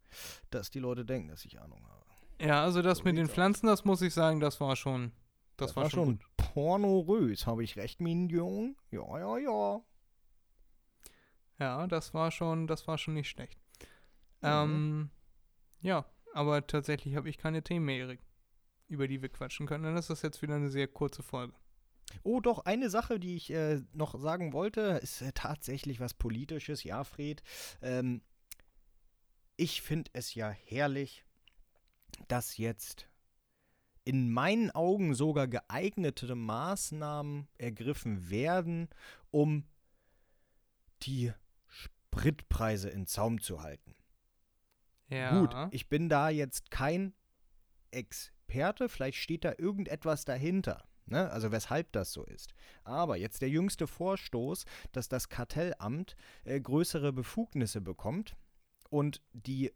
dass 0.51 0.71
die 0.71 0.81
Leute 0.81 1.05
denken, 1.05 1.29
dass 1.29 1.45
ich 1.45 1.61
Ahnung 1.61 1.87
habe. 1.89 2.01
Ja, 2.41 2.63
also 2.63 2.83
das 2.83 2.99
So 2.99 3.05
mit 3.05 3.17
den. 3.17 3.29
Pflanzen, 3.29 3.67
das 3.67 3.85
muss 3.85 4.03
ich 4.03 4.15
sagen, 4.15 4.41
das 4.41 4.61
war 4.61 4.75
schon, 4.75 5.13
das, 5.57 5.77
war, 5.77 5.91
schon 5.91 6.19
gut. 6.19 6.27
pornorös. 6.37 7.47
Habe 7.47 7.63
ich 7.63 7.77
recht, 7.77 8.01
Minion? 8.01 8.77
Ja, 8.91 9.19
ja, 9.19 9.39
ja. 9.39 9.81
Ja, 11.59 11.87
das 11.87 12.15
war 12.15 12.31
schon, 12.31 12.67
das 12.67 12.89
war 12.89 12.97
schon 12.97 13.15
nicht 13.15 13.29
schlecht. 13.29 13.61
Mhm. 14.41 14.49
Ähm, 14.49 15.11
ja, 15.81 16.05
aber 16.33 16.67
tatsächlich 16.67 17.17
habe 17.17 17.29
ich 17.29 17.39
keine 17.39 17.63
Themen 17.63 17.87
mehr, 17.87 17.99
Erik, 17.99 18.21
über 18.89 19.09
die 19.09 19.23
wir 19.23 19.29
quatschen 19.29 19.67
können. 19.67 19.85
Dann 19.85 19.97
ist 19.97 20.11
das 20.11 20.23
jetzt 20.23 20.43
wieder 20.43 20.55
eine 20.55 20.71
sehr 20.71 20.89
kurze 20.89 21.23
Folge. 21.23 21.55
Oh, 22.23 22.41
doch, 22.41 22.65
eine 22.65 22.91
Sache, 22.91 23.21
die 23.21 23.37
ich 23.37 23.51
äh, 23.51 23.83
noch 23.93 24.19
sagen 24.19 24.53
wollte, 24.53 25.01
ist 25.03 25.23
äh, 25.23 25.33
tatsächlich 25.33 26.01
was 26.01 26.15
Politisches. 26.15 26.83
Ja, 26.83 27.05
Fred. 27.05 27.43
Ähm, 27.83 28.23
ich 29.57 29.83
finde 29.83 30.11
es 30.15 30.35
ja 30.35 30.51
herrlich, 30.51 31.25
dass 32.29 32.57
jetzt 32.57 33.09
in 34.05 34.31
meinen 34.31 34.71
Augen 34.71 35.15
sogar 35.15 35.47
geeignete 35.47 36.35
Maßnahmen 36.35 37.49
ergriffen 37.59 38.31
werden, 38.31 38.89
um 39.31 39.65
die 41.03 41.33
Spritpreise 41.69 42.89
in 42.89 43.07
Zaum 43.07 43.41
zu 43.41 43.63
halten. 43.63 43.90
Ja. 45.11 45.39
Gut, 45.39 45.55
ich 45.73 45.89
bin 45.89 46.09
da 46.09 46.29
jetzt 46.31 46.71
kein 46.71 47.13
Experte, 47.91 48.89
vielleicht 48.89 49.19
steht 49.19 49.45
da 49.45 49.53
irgendetwas 49.59 50.25
dahinter. 50.25 50.85
Ne? 51.07 51.29
Also 51.31 51.51
weshalb 51.51 51.93
das 51.93 52.13
so 52.13 52.25
ist. 52.25 52.55
Aber 52.85 53.17
jetzt 53.17 53.43
der 53.43 53.49
jüngste 53.49 53.87
Vorstoß, 53.87 54.65
dass 54.93 55.09
das 55.09 55.29
Kartellamt 55.29 56.15
äh, 56.45 56.61
größere 56.61 57.13
Befugnisse 57.13 57.81
bekommt 57.81 58.37
und 58.91 59.21
die 59.33 59.73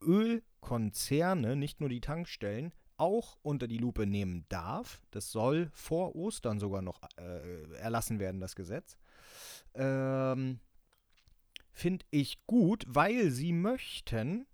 Ölkonzerne, 0.00 1.56
nicht 1.56 1.80
nur 1.80 1.90
die 1.90 2.00
Tankstellen, 2.00 2.72
auch 2.96 3.36
unter 3.42 3.66
die 3.66 3.76
Lupe 3.76 4.06
nehmen 4.06 4.46
darf. 4.48 5.02
Das 5.10 5.30
soll 5.30 5.68
vor 5.72 6.16
Ostern 6.16 6.58
sogar 6.58 6.80
noch 6.80 7.02
äh, 7.18 7.74
erlassen 7.74 8.18
werden, 8.18 8.40
das 8.40 8.56
Gesetz. 8.56 8.96
Ähm, 9.74 10.60
Finde 11.76 12.06
ich 12.10 12.38
gut, 12.46 12.84
weil 12.88 13.30
sie 13.30 13.52
möchten 13.52 14.46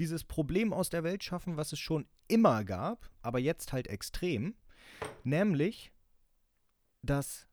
dieses 0.00 0.24
Problem 0.24 0.72
aus 0.72 0.90
der 0.90 1.04
Welt 1.04 1.22
schaffen, 1.22 1.56
was 1.56 1.70
es 1.70 1.78
schon 1.78 2.08
immer 2.26 2.64
gab, 2.64 3.08
aber 3.22 3.38
jetzt 3.38 3.72
halt 3.72 3.86
extrem. 3.86 4.56
Nämlich, 5.22 5.92
dass 7.02 7.46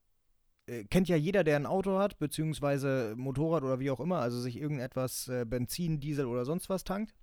äh, 0.65 0.83
kennt 0.85 1.09
ja 1.09 1.15
jeder, 1.15 1.43
der 1.43 1.57
ein 1.57 1.67
Auto 1.67 1.99
hat, 1.99 2.17
beziehungsweise 2.17 3.13
Motorrad 3.15 3.61
oder 3.61 3.79
wie 3.79 3.91
auch 3.91 3.99
immer, 3.99 4.17
also 4.17 4.41
sich 4.41 4.57
irgendetwas 4.57 5.27
äh, 5.27 5.45
Benzin, 5.45 5.99
Diesel 5.99 6.25
oder 6.25 6.43
sonst 6.43 6.67
was 6.67 6.83
tankt. 6.83 7.13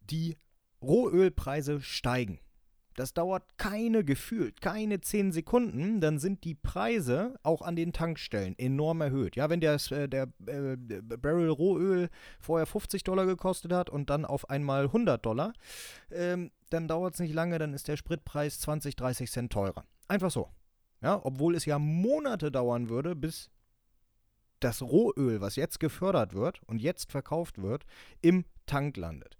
Die 0.00 0.38
Rohölpreise 0.80 1.82
steigen. 1.82 2.40
Das 2.98 3.14
dauert 3.14 3.44
keine 3.58 4.02
gefühlt, 4.02 4.60
keine 4.60 5.00
10 5.00 5.30
Sekunden, 5.30 6.00
dann 6.00 6.18
sind 6.18 6.42
die 6.42 6.56
Preise 6.56 7.38
auch 7.44 7.62
an 7.62 7.76
den 7.76 7.92
Tankstellen 7.92 8.58
enorm 8.58 9.00
erhöht. 9.02 9.36
Ja, 9.36 9.48
wenn 9.48 9.60
der, 9.60 9.74
äh, 9.92 10.08
der 10.08 10.26
äh, 10.46 10.76
Barrel 10.76 11.48
Rohöl 11.48 12.08
vorher 12.40 12.66
50 12.66 13.04
Dollar 13.04 13.24
gekostet 13.24 13.72
hat 13.72 13.88
und 13.88 14.10
dann 14.10 14.24
auf 14.24 14.50
einmal 14.50 14.86
100 14.86 15.24
Dollar, 15.24 15.52
ähm, 16.10 16.50
dann 16.70 16.88
dauert 16.88 17.14
es 17.14 17.20
nicht 17.20 17.32
lange, 17.32 17.60
dann 17.60 17.72
ist 17.72 17.86
der 17.86 17.96
Spritpreis 17.96 18.58
20, 18.58 18.96
30 18.96 19.30
Cent 19.30 19.52
teurer. 19.52 19.84
Einfach 20.08 20.32
so. 20.32 20.48
Ja, 21.00 21.20
obwohl 21.22 21.54
es 21.54 21.66
ja 21.66 21.78
Monate 21.78 22.50
dauern 22.50 22.88
würde, 22.88 23.14
bis 23.14 23.48
das 24.58 24.82
Rohöl, 24.82 25.40
was 25.40 25.54
jetzt 25.54 25.78
gefördert 25.78 26.34
wird 26.34 26.60
und 26.66 26.82
jetzt 26.82 27.12
verkauft 27.12 27.62
wird, 27.62 27.86
im 28.22 28.44
Tank 28.66 28.96
landet. 28.96 29.38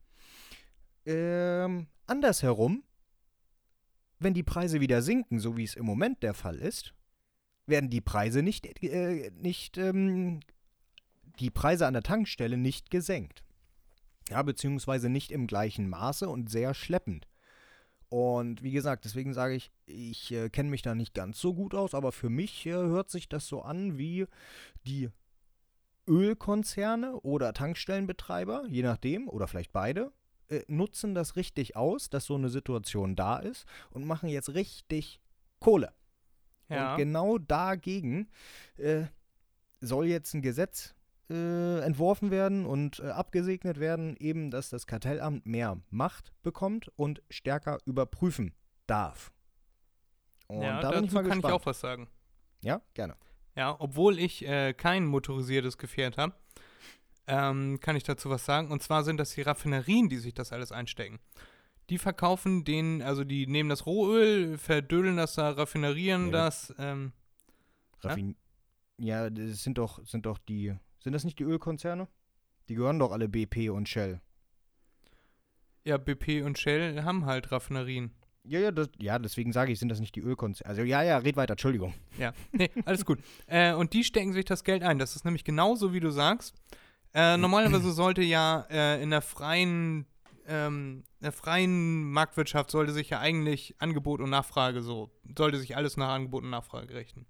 Ähm, 1.05 1.89
andersherum, 2.07 2.85
wenn 4.19 4.35
die 4.35 4.43
Preise 4.43 4.81
wieder 4.81 5.03
sinken, 5.03 5.39
so 5.39 5.57
wie 5.57 5.65
es 5.65 5.75
im 5.75 5.87
Moment 5.87 6.23
der 6.23 6.35
Fall 6.35 6.57
ist, 6.57 6.95
werden 7.67 7.91
die 7.91 8.01
Preise 8.01 8.43
nicht, 8.43 8.83
äh, 8.83 9.31
nicht 9.41 9.79
ähm, 9.79 10.41
die 11.39 11.51
Preise 11.51 11.87
an 11.87 11.95
der 11.95 12.03
Tankstelle 12.03 12.57
nicht 12.57 12.91
gesenkt. 12.91 13.43
Ja, 14.31 14.43
beziehungsweise 14.43 15.09
nicht 15.09 15.31
im 15.31 15.47
gleichen 15.47 15.89
Maße 15.89 16.29
und 16.29 16.51
sehr 16.51 16.75
schleppend. 16.75 17.27
Und 18.11 18.63
wie 18.63 18.73
gesagt, 18.73 19.05
deswegen 19.05 19.35
sage 19.35 19.55
ich, 19.55 19.71
ich 19.87 20.33
äh, 20.33 20.49
kenne 20.49 20.71
mich 20.71 20.83
da 20.83 20.95
nicht 20.95 21.15
ganz 21.15 21.39
so 21.39 21.55
gut 21.55 21.75
aus, 21.75 21.95
aber 21.95 22.13
für 22.13 22.31
mich 22.31 22.65
äh, 22.67 22.73
hört 22.73 23.11
sich 23.11 23.29
das 23.29 23.47
so 23.47 23.63
an 23.63 23.99
wie 23.99 24.27
die 24.87 25.11
Ölkonzerne 26.07 27.21
oder 27.21 27.53
Tankstellenbetreiber, 27.53 28.65
je 28.69 28.83
nachdem, 28.83 29.29
oder 29.29 29.47
vielleicht 29.47 29.73
beide, 29.73 30.11
äh, 30.49 30.63
nutzen 30.69 31.15
das 31.15 31.37
richtig 31.37 31.77
aus, 31.77 32.11
dass 32.11 32.27
so 32.27 32.35
eine 32.35 32.49
Situation 32.49 33.17
da 33.17 33.39
ist 33.39 33.67
und 33.91 34.05
machen 34.05 34.29
jetzt 34.29 34.55
richtig 34.55 35.21
Kohle. 35.61 35.93
Ja. 36.69 36.93
Und 36.93 36.99
genau 36.99 37.39
dagegen 37.39 38.29
äh, 38.77 39.05
soll 39.81 40.07
jetzt 40.07 40.35
ein 40.35 40.43
Gesetz 40.43 40.95
äh, 41.31 41.81
entworfen 41.81 42.31
werden 42.31 42.67
und 42.67 43.01
äh, 43.01 43.09
abgesegnet 43.09 43.79
werden, 43.81 44.17
eben, 44.19 44.51
dass 44.51 44.71
das 44.71 44.87
Kartellamt 44.87 45.47
mehr 45.47 45.81
Macht 45.91 46.33
bekommt 46.43 46.91
und 46.97 47.23
stärker 47.31 47.79
überprüfen 47.85 48.55
darf. 48.87 49.33
Und 50.47 50.63
ja, 50.63 50.81
da 50.81 50.91
bin 50.91 51.05
ich 51.05 51.13
mal 51.13 51.23
kann 51.23 51.39
gespannt. 51.39 51.55
ich 51.55 51.61
auch 51.61 51.67
was 51.67 51.81
sagen. 51.81 52.09
Ja, 52.63 52.81
gerne. 52.95 53.17
Ja, 53.55 53.77
obwohl 53.79 54.19
ich 54.19 54.47
äh, 54.47 54.73
kein 54.73 55.05
motorisiertes 55.05 55.79
Gefährt 55.79 56.17
habe, 56.17 56.35
ähm, 57.29 57.79
kann 57.81 57.97
ich 57.97 58.03
dazu 58.03 58.31
was 58.31 58.45
sagen. 58.45 58.71
Und 58.71 58.83
zwar 58.83 59.05
sind 59.05 59.19
das 59.19 59.33
die 59.33 59.43
Raffinerien, 59.43 60.09
die 60.09 60.17
sich 60.17 60.35
das 60.35 60.53
alles 60.53 60.73
einstecken. 60.73 61.21
Die 61.91 61.99
verkaufen 61.99 62.65
den, 62.65 63.01
also 63.03 63.25
die 63.25 63.47
nehmen 63.47 63.69
das 63.69 63.87
Rohöl, 63.87 64.59
verdödeln 64.59 65.17
das 65.17 65.35
da, 65.35 65.51
raffinerieren 65.51 66.27
ja, 66.27 66.33
das. 66.33 66.75
Ähm, 66.79 67.13
Raffin 68.03 68.37
ja? 68.99 69.25
ja, 69.25 69.31
das 69.31 69.63
sind 69.63 69.79
doch, 69.79 70.05
sind 70.05 70.27
doch 70.27 70.39
die 70.39 70.75
sind 71.01 71.13
das 71.13 71.25
nicht 71.25 71.39
die 71.39 71.45
Ölkonzerne? 71.45 72.09
Die 72.69 72.75
gehören 72.75 72.99
doch 72.99 73.13
alle 73.13 73.29
BP 73.29 73.71
und 73.71 73.89
Shell. 73.89 74.21
Ja, 75.85 75.97
BP 75.97 76.43
und 76.45 76.59
Shell 76.59 77.03
haben 77.03 77.25
halt 77.25 77.51
Raffinerien. 77.51 78.11
Ja, 78.45 78.61
ja, 78.61 78.71
das, 78.71 78.91
ja, 78.99 79.19
deswegen 79.19 79.53
sage 79.53 79.73
ich, 79.73 79.79
sind 79.79 79.89
das 79.89 80.01
nicht 80.01 80.15
die 80.17 80.21
Ölkonzerne. 80.21 80.69
Also 80.69 80.83
ja, 80.83 81.03
ja, 81.03 81.19
red 81.19 81.37
weiter, 81.37 81.53
Entschuldigung. 81.53 81.95
Ja, 82.19 82.33
nee, 82.53 82.71
alles 82.85 83.05
gut. 83.05 83.21
äh, 83.47 83.73
und 83.73 83.93
die 83.93 84.05
stecken 84.05 84.33
sich 84.33 84.45
das 84.45 84.65
Geld 84.65 84.83
ein. 84.83 84.99
Das 84.99 85.17
ist 85.17 85.25
nämlich 85.25 85.45
genauso, 85.45 85.93
wie 85.93 86.01
du 86.01 86.11
sagst. 86.11 86.55
Äh, 87.19 87.37
normalerweise 87.37 87.91
sollte 87.91 88.23
ja 88.23 88.65
äh, 88.71 89.03
in 89.03 89.11
der 89.11 89.23
freien, 89.23 90.07
ähm, 90.47 91.03
der 91.19 91.33
freien 91.33 92.13
Marktwirtschaft 92.13 92.71
sollte 92.71 92.93
sich 92.93 93.11
ja 93.11 93.19
eigentlich 93.19 93.75
Angebot 93.81 94.21
und 94.21 94.31
Nachfrage 94.31 94.83
so, 94.83 95.11
sollte 95.37 95.59
sich 95.59 95.77
alles 95.77 95.97
nach 95.97 96.11
Angebot 96.11 96.45
und 96.45 96.51
Nachfrage 96.51 96.95
richten. 96.95 97.27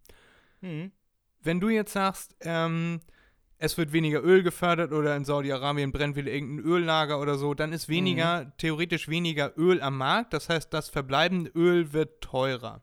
Mhm. 0.61 0.93
Wenn 1.41 1.59
du 1.59 1.71
jetzt 1.71 1.95
sagst, 1.95 2.37
ähm, 2.43 3.01
es 3.57 3.79
wird 3.79 3.95
weniger 3.95 4.23
Öl 4.23 4.43
gefördert 4.43 4.93
oder 4.93 5.17
in 5.17 5.25
Saudi-Arabien 5.25 5.91
brennt 5.91 6.17
wieder 6.17 6.33
irgendein 6.33 6.67
Öllager 6.67 7.19
oder 7.19 7.39
so, 7.39 7.55
dann 7.55 7.73
ist 7.73 7.89
weniger, 7.89 8.45
mhm. 8.45 8.53
theoretisch 8.59 9.09
weniger 9.09 9.57
Öl 9.57 9.81
am 9.81 9.97
Markt. 9.97 10.35
Das 10.35 10.51
heißt, 10.51 10.71
das 10.75 10.91
verbleibende 10.91 11.51
Öl 11.55 11.95
wird 11.95 12.21
teurer. 12.21 12.83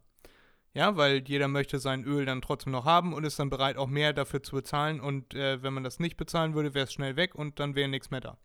Ja, 0.75 0.97
weil 0.97 1.23
jeder 1.25 1.47
möchte 1.47 1.79
sein 1.79 2.03
Öl 2.03 2.25
dann 2.25 2.41
trotzdem 2.41 2.73
noch 2.73 2.83
haben 2.83 3.13
und 3.13 3.23
ist 3.23 3.39
dann 3.39 3.49
bereit, 3.49 3.77
auch 3.77 3.87
mehr 3.87 4.11
dafür 4.11 4.43
zu 4.43 4.57
bezahlen. 4.57 4.99
Und 4.99 5.33
äh, 5.33 5.63
wenn 5.63 5.73
man 5.73 5.85
das 5.85 5.99
nicht 5.99 6.17
bezahlen 6.17 6.53
würde, 6.53 6.73
wäre 6.73 6.83
es 6.83 6.93
schnell 6.93 7.15
weg 7.15 7.33
und 7.33 7.61
dann 7.61 7.75
wäre 7.75 7.87
nichts 7.87 8.11
mehr 8.11 8.19
da. 8.19 8.37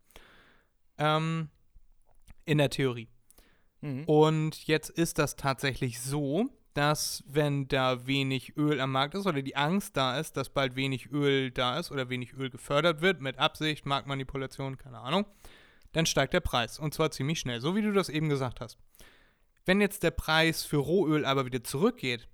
Ähm, 0.97 1.49
in 2.45 2.59
der 2.59 2.71
Theorie. 2.71 3.09
Mhm. 3.81 4.05
Und 4.05 4.67
jetzt 4.69 4.91
ist 4.91 5.19
das 5.19 5.35
tatsächlich 5.35 6.01
so, 6.01 6.49
dass 6.73 7.25
wenn 7.27 7.67
da 7.67 8.07
wenig 8.07 8.57
Öl 8.57 8.81
am 8.81 8.93
Markt 8.93 9.17
ist 9.17 9.27
oder 9.27 9.43
die 9.43 9.57
Angst 9.57 9.97
da 9.97 10.17
ist, 10.17 10.37
dass 10.37 10.51
bald 10.51 10.77
wenig 10.77 11.11
Öl 11.11 11.51
da 11.51 11.81
ist 11.81 11.91
oder 11.91 12.11
wenig 12.11 12.35
Öl 12.35 12.49
gefördert 12.49 13.01
wird, 13.01 13.21
mit 13.21 13.41
Absicht, 13.41 13.87
Marktmanipulation, 13.87 14.79
keine 14.79 15.01
Ahnung, 15.01 15.27
dann 15.91 16.07
steigt 16.07 16.33
der 16.33 16.41
Preis. 16.41 16.79
Und 16.79 16.95
zwar 16.95 17.11
ziemlich 17.11 17.41
schnell, 17.41 17.61
so 17.61 17.75
wie 17.75 17.83
du 17.83 17.93
das 17.93 18.09
eben 18.09 18.29
gesagt 18.29 18.61
hast. 18.61 18.79
Wenn 19.71 19.81
jetzt 19.81 20.03
der 20.03 20.11
Preis 20.11 20.65
für 20.65 20.79
Rohöl 20.79 21.25
aber 21.25 21.47
wieder 21.47 21.63
zurückgeht, 21.63 22.27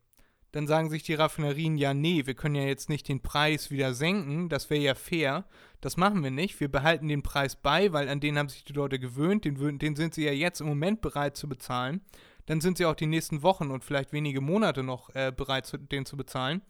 dann 0.53 0.67
sagen 0.67 0.89
sich 0.89 1.03
die 1.03 1.13
Raffinerien, 1.13 1.77
ja, 1.77 1.93
nee, 1.93 2.25
wir 2.25 2.33
können 2.33 2.55
ja 2.55 2.63
jetzt 2.63 2.89
nicht 2.89 3.09
den 3.09 3.21
Preis 3.21 3.71
wieder 3.71 3.93
senken, 3.93 4.49
das 4.49 4.71
wäre 4.71 4.81
ja 4.81 4.95
fair. 4.95 5.45
Das 5.83 5.99
machen 5.99 6.25
wir 6.25 6.31
nicht. 6.31 6.59
Wir 6.61 6.73
behalten 6.73 7.09
den 7.09 7.23
Preis 7.23 7.55
bei, 7.55 7.93
weil 7.93 8.09
an 8.09 8.21
den 8.21 8.39
haben 8.39 8.49
sich 8.49 8.65
die 8.65 8.73
Leute 8.73 8.99
gewöhnt, 8.99 9.45
den, 9.45 9.79
den 9.79 9.97
sind 9.97 10.15
sie 10.15 10.25
ja 10.25 10.33
jetzt 10.33 10.63
im 10.63 10.67
Moment 10.67 11.03
bereit 11.03 11.37
zu 11.37 11.47
bezahlen 11.47 12.01
dann 12.47 12.63
sind 12.63 12.79
sie 12.79 12.87
auch 12.87 12.95
die 12.95 13.07
nächsten 13.07 13.43
Wochen 13.43 13.71
und 13.71 13.85
vielleicht 13.85 14.15
wenige 14.15 14.41
Monate 14.41 14.83
noch 14.83 15.15
äh, 15.15 15.31
bereit, 15.37 15.67
zu, 15.67 15.77
den 15.77 16.07
zu 16.07 16.17
bezahlen. 16.17 16.63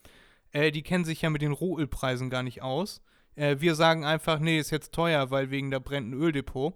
Äh, 0.51 0.73
die 0.73 0.83
kennen 0.83 1.05
sich 1.05 1.23
ja 1.23 1.31
mit 1.31 1.43
den 1.43 1.53
Rohölpreisen 1.53 2.29
gar 2.29 2.43
nicht 2.43 2.63
aus. 2.63 3.03
Äh, 3.37 3.57
wir 3.61 3.77
sagen 3.77 4.05
einfach, 4.05 4.41
nee, 4.41 4.59
ist 4.59 4.71
jetzt 4.71 4.93
teuer, 4.93 5.31
weil 5.31 5.51
wegen 5.51 5.71
der 5.71 5.81
brennenden 5.81 6.21
Öldepot. 6.21 6.75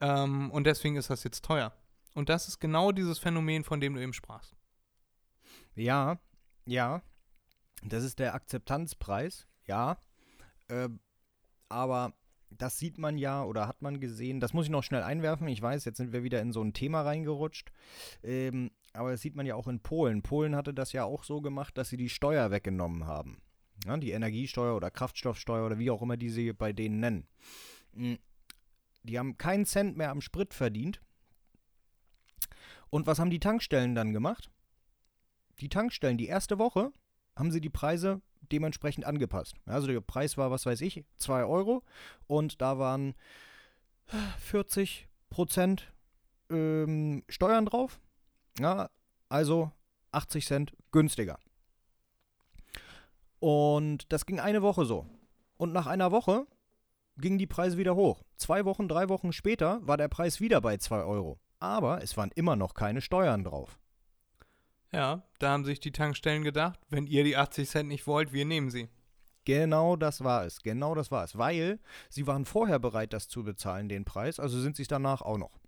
Ähm, 0.00 0.50
und 0.50 0.66
deswegen 0.66 0.96
ist 0.96 1.08
das 1.08 1.24
jetzt 1.24 1.44
teuer. 1.44 1.72
Und 2.14 2.28
das 2.28 2.48
ist 2.48 2.58
genau 2.58 2.92
dieses 2.92 3.18
Phänomen, 3.18 3.64
von 3.64 3.80
dem 3.80 3.94
du 3.94 4.02
eben 4.02 4.12
sprachst. 4.12 4.56
Ja, 5.74 6.18
ja. 6.66 7.02
Das 7.82 8.02
ist 8.02 8.18
der 8.18 8.34
Akzeptanzpreis, 8.34 9.46
ja. 9.66 9.98
Äh, 10.68 10.88
aber 11.68 12.12
das 12.50 12.78
sieht 12.78 12.98
man 12.98 13.18
ja 13.18 13.44
oder 13.44 13.68
hat 13.68 13.82
man 13.82 14.00
gesehen. 14.00 14.40
Das 14.40 14.52
muss 14.52 14.66
ich 14.66 14.70
noch 14.70 14.82
schnell 14.82 15.02
einwerfen. 15.02 15.48
Ich 15.48 15.62
weiß, 15.62 15.84
jetzt 15.84 15.98
sind 15.98 16.12
wir 16.12 16.22
wieder 16.22 16.40
in 16.40 16.52
so 16.52 16.62
ein 16.62 16.72
Thema 16.72 17.02
reingerutscht. 17.02 17.70
Ähm, 18.22 18.70
aber 18.94 19.10
das 19.10 19.20
sieht 19.20 19.36
man 19.36 19.46
ja 19.46 19.54
auch 19.54 19.68
in 19.68 19.80
Polen. 19.80 20.22
Polen 20.22 20.56
hatte 20.56 20.74
das 20.74 20.92
ja 20.92 21.04
auch 21.04 21.24
so 21.24 21.40
gemacht, 21.40 21.76
dass 21.78 21.90
sie 21.90 21.96
die 21.96 22.08
Steuer 22.08 22.50
weggenommen 22.50 23.06
haben. 23.06 23.42
Ja, 23.84 23.96
die 23.96 24.10
Energiesteuer 24.10 24.74
oder 24.74 24.90
Kraftstoffsteuer 24.90 25.64
oder 25.64 25.78
wie 25.78 25.90
auch 25.90 26.02
immer 26.02 26.16
die 26.16 26.30
sie 26.30 26.52
bei 26.52 26.72
denen 26.72 26.98
nennen. 26.98 27.28
Hm, 27.94 28.18
die 29.04 29.18
haben 29.18 29.38
keinen 29.38 29.66
Cent 29.66 29.96
mehr 29.96 30.10
am 30.10 30.20
Sprit 30.20 30.52
verdient. 30.52 31.00
Und 32.90 33.06
was 33.06 33.18
haben 33.18 33.30
die 33.30 33.40
Tankstellen 33.40 33.94
dann 33.94 34.12
gemacht? 34.12 34.50
Die 35.60 35.68
Tankstellen, 35.68 36.18
die 36.18 36.28
erste 36.28 36.58
Woche 36.58 36.92
haben 37.36 37.50
sie 37.50 37.60
die 37.60 37.70
Preise 37.70 38.20
dementsprechend 38.52 39.04
angepasst. 39.04 39.54
Also 39.66 39.86
der 39.86 40.00
Preis 40.00 40.36
war, 40.36 40.50
was 40.50 40.66
weiß 40.66 40.80
ich, 40.80 41.04
2 41.16 41.44
Euro 41.44 41.82
und 42.26 42.60
da 42.60 42.78
waren 42.78 43.14
40 44.38 45.08
Prozent 45.30 45.92
ähm, 46.50 47.22
Steuern 47.28 47.66
drauf. 47.66 48.00
Ja, 48.58 48.90
also 49.28 49.72
80 50.12 50.46
Cent 50.46 50.76
günstiger. 50.90 51.38
Und 53.40 54.12
das 54.12 54.26
ging 54.26 54.40
eine 54.40 54.62
Woche 54.62 54.84
so. 54.84 55.06
Und 55.56 55.72
nach 55.72 55.86
einer 55.86 56.10
Woche 56.10 56.46
gingen 57.18 57.38
die 57.38 57.46
Preise 57.46 57.78
wieder 57.78 57.94
hoch. 57.94 58.22
Zwei 58.36 58.64
Wochen, 58.64 58.88
drei 58.88 59.08
Wochen 59.08 59.32
später 59.32 59.86
war 59.86 59.96
der 59.96 60.08
Preis 60.08 60.40
wieder 60.40 60.60
bei 60.60 60.76
2 60.76 61.02
Euro. 61.02 61.38
Aber 61.60 62.02
es 62.02 62.16
waren 62.16 62.30
immer 62.34 62.56
noch 62.56 62.74
keine 62.74 63.00
Steuern 63.00 63.44
drauf. 63.44 63.78
Ja, 64.92 65.22
da 65.38 65.50
haben 65.50 65.64
sich 65.64 65.80
die 65.80 65.92
Tankstellen 65.92 66.44
gedacht, 66.44 66.80
wenn 66.88 67.06
ihr 67.06 67.24
die 67.24 67.36
80 67.36 67.68
Cent 67.68 67.88
nicht 67.88 68.06
wollt, 68.06 68.32
wir 68.32 68.44
nehmen 68.44 68.70
sie. 68.70 68.88
Genau 69.44 69.96
das 69.96 70.22
war 70.22 70.44
es, 70.44 70.62
genau 70.62 70.94
das 70.94 71.10
war 71.10 71.24
es, 71.24 71.36
weil 71.36 71.78
sie 72.10 72.26
waren 72.26 72.44
vorher 72.44 72.78
bereit, 72.78 73.12
das 73.12 73.28
zu 73.28 73.44
bezahlen, 73.44 73.88
den 73.88 74.04
Preis, 74.04 74.38
also 74.38 74.60
sind 74.60 74.76
sie 74.76 74.82
es 74.82 74.88
danach 74.88 75.22
auch 75.22 75.38
noch. 75.38 75.58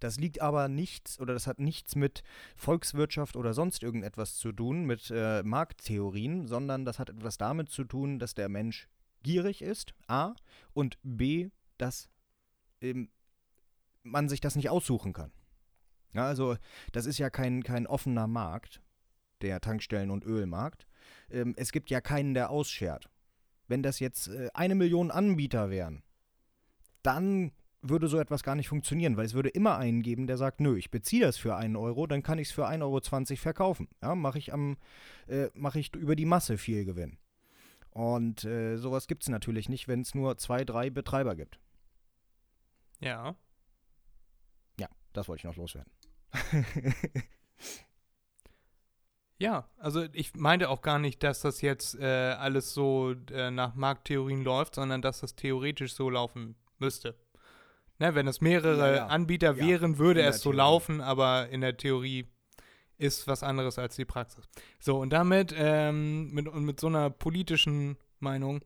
Das 0.00 0.18
liegt 0.18 0.42
aber 0.42 0.68
nichts 0.68 1.18
oder 1.18 1.32
das 1.32 1.46
hat 1.46 1.58
nichts 1.58 1.96
mit 1.96 2.22
Volkswirtschaft 2.56 3.36
oder 3.36 3.54
sonst 3.54 3.82
irgendetwas 3.82 4.36
zu 4.36 4.52
tun, 4.52 4.84
mit 4.84 5.10
äh, 5.10 5.42
Markttheorien, 5.42 6.46
sondern 6.46 6.84
das 6.84 6.98
hat 6.98 7.08
etwas 7.08 7.38
damit 7.38 7.70
zu 7.70 7.84
tun, 7.84 8.18
dass 8.18 8.34
der 8.34 8.48
Mensch 8.48 8.88
gierig 9.22 9.62
ist, 9.62 9.94
A, 10.08 10.34
und 10.72 10.98
B, 11.02 11.50
dass 11.78 12.08
ähm, 12.80 13.08
man 14.06 14.28
sich 14.28 14.40
das 14.40 14.56
nicht 14.56 14.70
aussuchen 14.70 15.12
kann. 15.12 15.32
Ja, 16.12 16.26
also 16.26 16.56
das 16.92 17.06
ist 17.06 17.18
ja 17.18 17.28
kein, 17.28 17.62
kein 17.62 17.86
offener 17.86 18.26
Markt, 18.26 18.80
der 19.42 19.60
Tankstellen- 19.60 20.10
und 20.10 20.24
Ölmarkt. 20.24 20.86
Ähm, 21.30 21.54
es 21.56 21.72
gibt 21.72 21.90
ja 21.90 22.00
keinen, 22.00 22.34
der 22.34 22.50
ausschert. 22.50 23.10
Wenn 23.68 23.82
das 23.82 24.00
jetzt 24.00 24.28
äh, 24.28 24.48
eine 24.54 24.74
Million 24.74 25.10
Anbieter 25.10 25.70
wären, 25.70 26.02
dann 27.02 27.52
würde 27.82 28.08
so 28.08 28.18
etwas 28.18 28.42
gar 28.42 28.54
nicht 28.54 28.68
funktionieren, 28.68 29.16
weil 29.16 29.26
es 29.26 29.34
würde 29.34 29.48
immer 29.50 29.76
einen 29.76 30.02
geben, 30.02 30.26
der 30.26 30.38
sagt, 30.38 30.60
nö, 30.60 30.76
ich 30.76 30.90
beziehe 30.90 31.22
das 31.22 31.36
für 31.36 31.56
einen 31.56 31.76
Euro, 31.76 32.06
dann 32.06 32.22
kann 32.22 32.38
ich 32.38 32.48
es 32.48 32.54
für 32.54 32.66
1,20 32.66 32.82
Euro 32.82 33.36
verkaufen. 33.36 33.88
Ja, 34.02 34.14
mache 34.14 34.38
ich 34.38 34.50
äh, 34.52 35.50
mache 35.54 35.78
ich 35.78 35.94
über 35.94 36.16
die 36.16 36.24
Masse 36.24 36.58
viel 36.58 36.84
Gewinn. 36.84 37.18
Und 37.90 38.44
äh, 38.44 38.76
sowas 38.76 39.06
gibt 39.06 39.22
es 39.22 39.28
natürlich 39.28 39.68
nicht, 39.68 39.88
wenn 39.88 40.00
es 40.00 40.14
nur 40.14 40.36
zwei, 40.38 40.64
drei 40.64 40.90
Betreiber 40.90 41.36
gibt. 41.36 41.58
Ja. 43.00 43.36
Das 45.16 45.28
wollte 45.28 45.40
ich 45.40 45.44
noch 45.44 45.56
loswerden. 45.56 45.90
Ja, 49.38 49.68
also 49.78 50.04
ich 50.14 50.34
meinte 50.34 50.70
auch 50.70 50.80
gar 50.80 50.98
nicht, 50.98 51.22
dass 51.22 51.42
das 51.42 51.60
jetzt 51.60 51.94
äh, 52.00 52.04
alles 52.06 52.72
so 52.72 53.14
äh, 53.30 53.50
nach 53.50 53.74
Markttheorien 53.74 54.42
läuft, 54.42 54.74
sondern 54.76 55.02
dass 55.02 55.20
das 55.20 55.36
theoretisch 55.36 55.92
so 55.92 56.08
laufen 56.08 56.56
müsste. 56.78 57.14
Ne, 57.98 58.14
wenn 58.14 58.26
es 58.28 58.40
mehrere 58.40 58.78
Ja, 58.78 58.96
ja. 58.96 59.06
Anbieter 59.08 59.54
Ja, 59.54 59.66
wären, 59.66 59.98
würde 59.98 60.20
in 60.20 60.26
es 60.28 60.36
so 60.38 60.52
Theorie. 60.52 60.56
laufen, 60.56 61.00
aber 61.02 61.48
in 61.50 61.60
der 61.60 61.76
Theorie 61.76 62.26
ist 62.96 63.26
was 63.26 63.42
anderes 63.42 63.78
als 63.78 63.96
die 63.96 64.06
Praxis. 64.06 64.48
So, 64.78 64.98
und 65.00 65.10
damit, 65.10 65.54
ähm, 65.54 66.30
mit, 66.32 66.52
mit 66.54 66.80
so 66.80 66.86
einer 66.86 67.10
politischen 67.10 67.98
Meinung, 68.20 68.62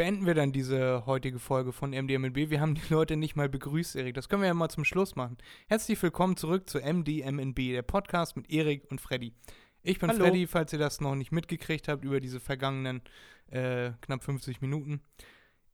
beenden 0.00 0.24
wir 0.24 0.32
dann 0.32 0.50
diese 0.50 1.04
heutige 1.04 1.38
Folge 1.38 1.72
von 1.72 1.90
MDMNB. 1.90 2.48
Wir 2.48 2.62
haben 2.62 2.74
die 2.74 2.80
Leute 2.88 3.18
nicht 3.18 3.36
mal 3.36 3.50
begrüßt, 3.50 3.96
Erik. 3.96 4.14
Das 4.14 4.30
können 4.30 4.40
wir 4.40 4.46
ja 4.46 4.54
mal 4.54 4.70
zum 4.70 4.86
Schluss 4.86 5.14
machen. 5.14 5.36
Herzlich 5.68 6.02
willkommen 6.02 6.38
zurück 6.38 6.70
zu 6.70 6.78
MDMNB, 6.78 7.56
der 7.72 7.82
Podcast 7.82 8.34
mit 8.34 8.50
Erik 8.50 8.90
und 8.90 8.98
Freddy. 8.98 9.34
Ich 9.82 9.98
bin 9.98 10.08
Hallo. 10.08 10.24
Freddy, 10.24 10.46
falls 10.46 10.72
ihr 10.72 10.78
das 10.78 11.02
noch 11.02 11.14
nicht 11.16 11.32
mitgekriegt 11.32 11.86
habt 11.86 12.02
über 12.02 12.18
diese 12.18 12.40
vergangenen 12.40 13.02
äh, 13.50 13.90
knapp 14.00 14.24
50 14.24 14.62
Minuten. 14.62 15.02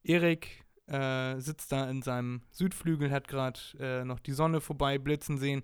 Erik 0.02 0.64
äh, 0.88 1.38
sitzt 1.38 1.70
da 1.70 1.88
in 1.88 2.02
seinem 2.02 2.42
Südflügel, 2.50 3.12
hat 3.12 3.28
gerade 3.28 3.60
äh, 3.78 4.04
noch 4.04 4.18
die 4.18 4.32
Sonne 4.32 4.60
vorbei 4.60 4.98
blitzen 4.98 5.38
sehen, 5.38 5.62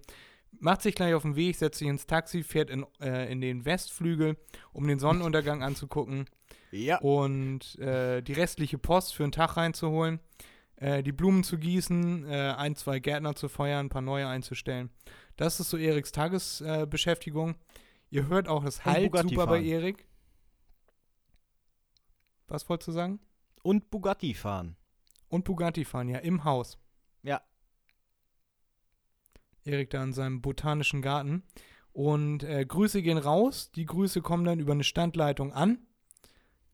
macht 0.61 0.83
sich 0.83 0.95
gleich 0.95 1.15
auf 1.15 1.23
den 1.23 1.35
Weg, 1.35 1.57
setzt 1.57 1.81
sich 1.81 1.89
ins 1.89 2.07
Taxi, 2.07 2.45
fährt 2.45 2.71
in, 2.71 2.87
äh, 3.01 3.29
in 3.29 3.41
den 3.41 3.65
Westflügel, 3.65 4.37
um 4.73 4.87
den 4.87 5.01
Sonnenuntergang 5.01 5.65
anzugucken 5.65 6.27
Ja. 6.73 6.99
und 7.01 7.79
äh, 7.79 8.23
die 8.23 8.33
restliche 8.33 8.79
Post 8.79 9.15
für 9.15 9.23
einen 9.23 9.33
Tag 9.33 9.57
reinzuholen, 9.57 10.21
äh, 10.77 11.03
die 11.03 11.13
Blumen 11.13 11.45
zu 11.45 11.59
gießen, 11.59 12.25
äh, 12.25 12.55
ein, 12.57 12.75
zwei 12.77 12.99
Gärtner 12.99 13.35
zu 13.35 13.49
feuern, 13.49 13.87
ein 13.87 13.89
paar 13.91 14.03
neue 14.03 14.27
einzustellen. 14.27 14.91
Das 15.37 15.61
ist 15.61 15.71
so 15.71 15.77
Eriks 15.77 16.13
Tagesbeschäftigung. 16.13 16.91
Beschäftigung. 16.91 17.55
Ihr 18.11 18.27
hört 18.29 18.47
auch, 18.47 18.65
das 18.65 18.85
halt 18.85 19.11
super 19.11 19.47
bei 19.47 19.57
fahren. 19.57 19.65
Erik. 19.65 20.07
Was 22.47 22.69
wolltest 22.69 22.89
du 22.89 22.93
sagen? 22.93 23.21
Und 23.63 23.91
Bugatti 23.91 24.35
fahren. 24.35 24.77
Und 25.29 25.45
Bugatti 25.45 25.87
fahren, 25.87 26.11
ja, 26.11 26.19
im 26.19 26.45
Haus. 26.45 26.79
Ja. 27.23 27.41
Erik 29.65 29.89
da 29.89 30.03
in 30.03 30.13
seinem 30.13 30.43
botanischen 30.43 31.01
Garten. 31.01 31.45
Und 31.93 32.43
äh, 32.43 32.67
Grüße 32.67 33.01
gehen 33.01 33.17
raus. 33.17 33.71
Die 33.71 33.87
Grüße 33.87 34.21
kommen 34.21 34.45
dann 34.45 34.61
über 34.61 34.73
eine 34.73 34.85
Standleitung 34.85 35.53
an. 35.53 35.79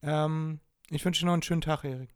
Ähm, 0.03 0.61
ich 0.91 1.05
wünsche 1.05 1.21
dir 1.21 1.27
noch 1.27 1.35
einen 1.35 1.43
schönen 1.43 1.61
Tag, 1.61 1.85
Erik. 1.85 2.15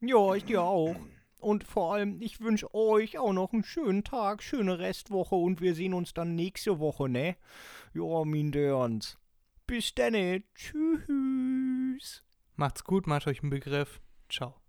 Ja, 0.00 0.34
ich 0.34 0.44
dir 0.44 0.62
auch. 0.62 0.96
Und 1.40 1.64
vor 1.64 1.94
allem, 1.94 2.20
ich 2.22 2.40
wünsche 2.40 2.72
euch 2.74 3.18
auch 3.18 3.32
noch 3.32 3.52
einen 3.52 3.64
schönen 3.64 4.02
Tag, 4.02 4.42
schöne 4.42 4.78
Restwoche 4.78 5.34
und 5.34 5.60
wir 5.60 5.74
sehen 5.74 5.92
uns 5.94 6.14
dann 6.14 6.34
nächste 6.34 6.78
Woche, 6.78 7.08
ne? 7.08 7.36
Ja, 7.92 8.24
mein 8.24 8.50
Dörns. 8.50 9.18
Bis 9.66 9.94
dann, 9.94 10.42
Tschüss. 10.54 12.24
Macht's 12.56 12.84
gut, 12.84 13.06
macht 13.06 13.26
euch 13.26 13.42
einen 13.42 13.50
Begriff. 13.50 14.00
Ciao. 14.30 14.63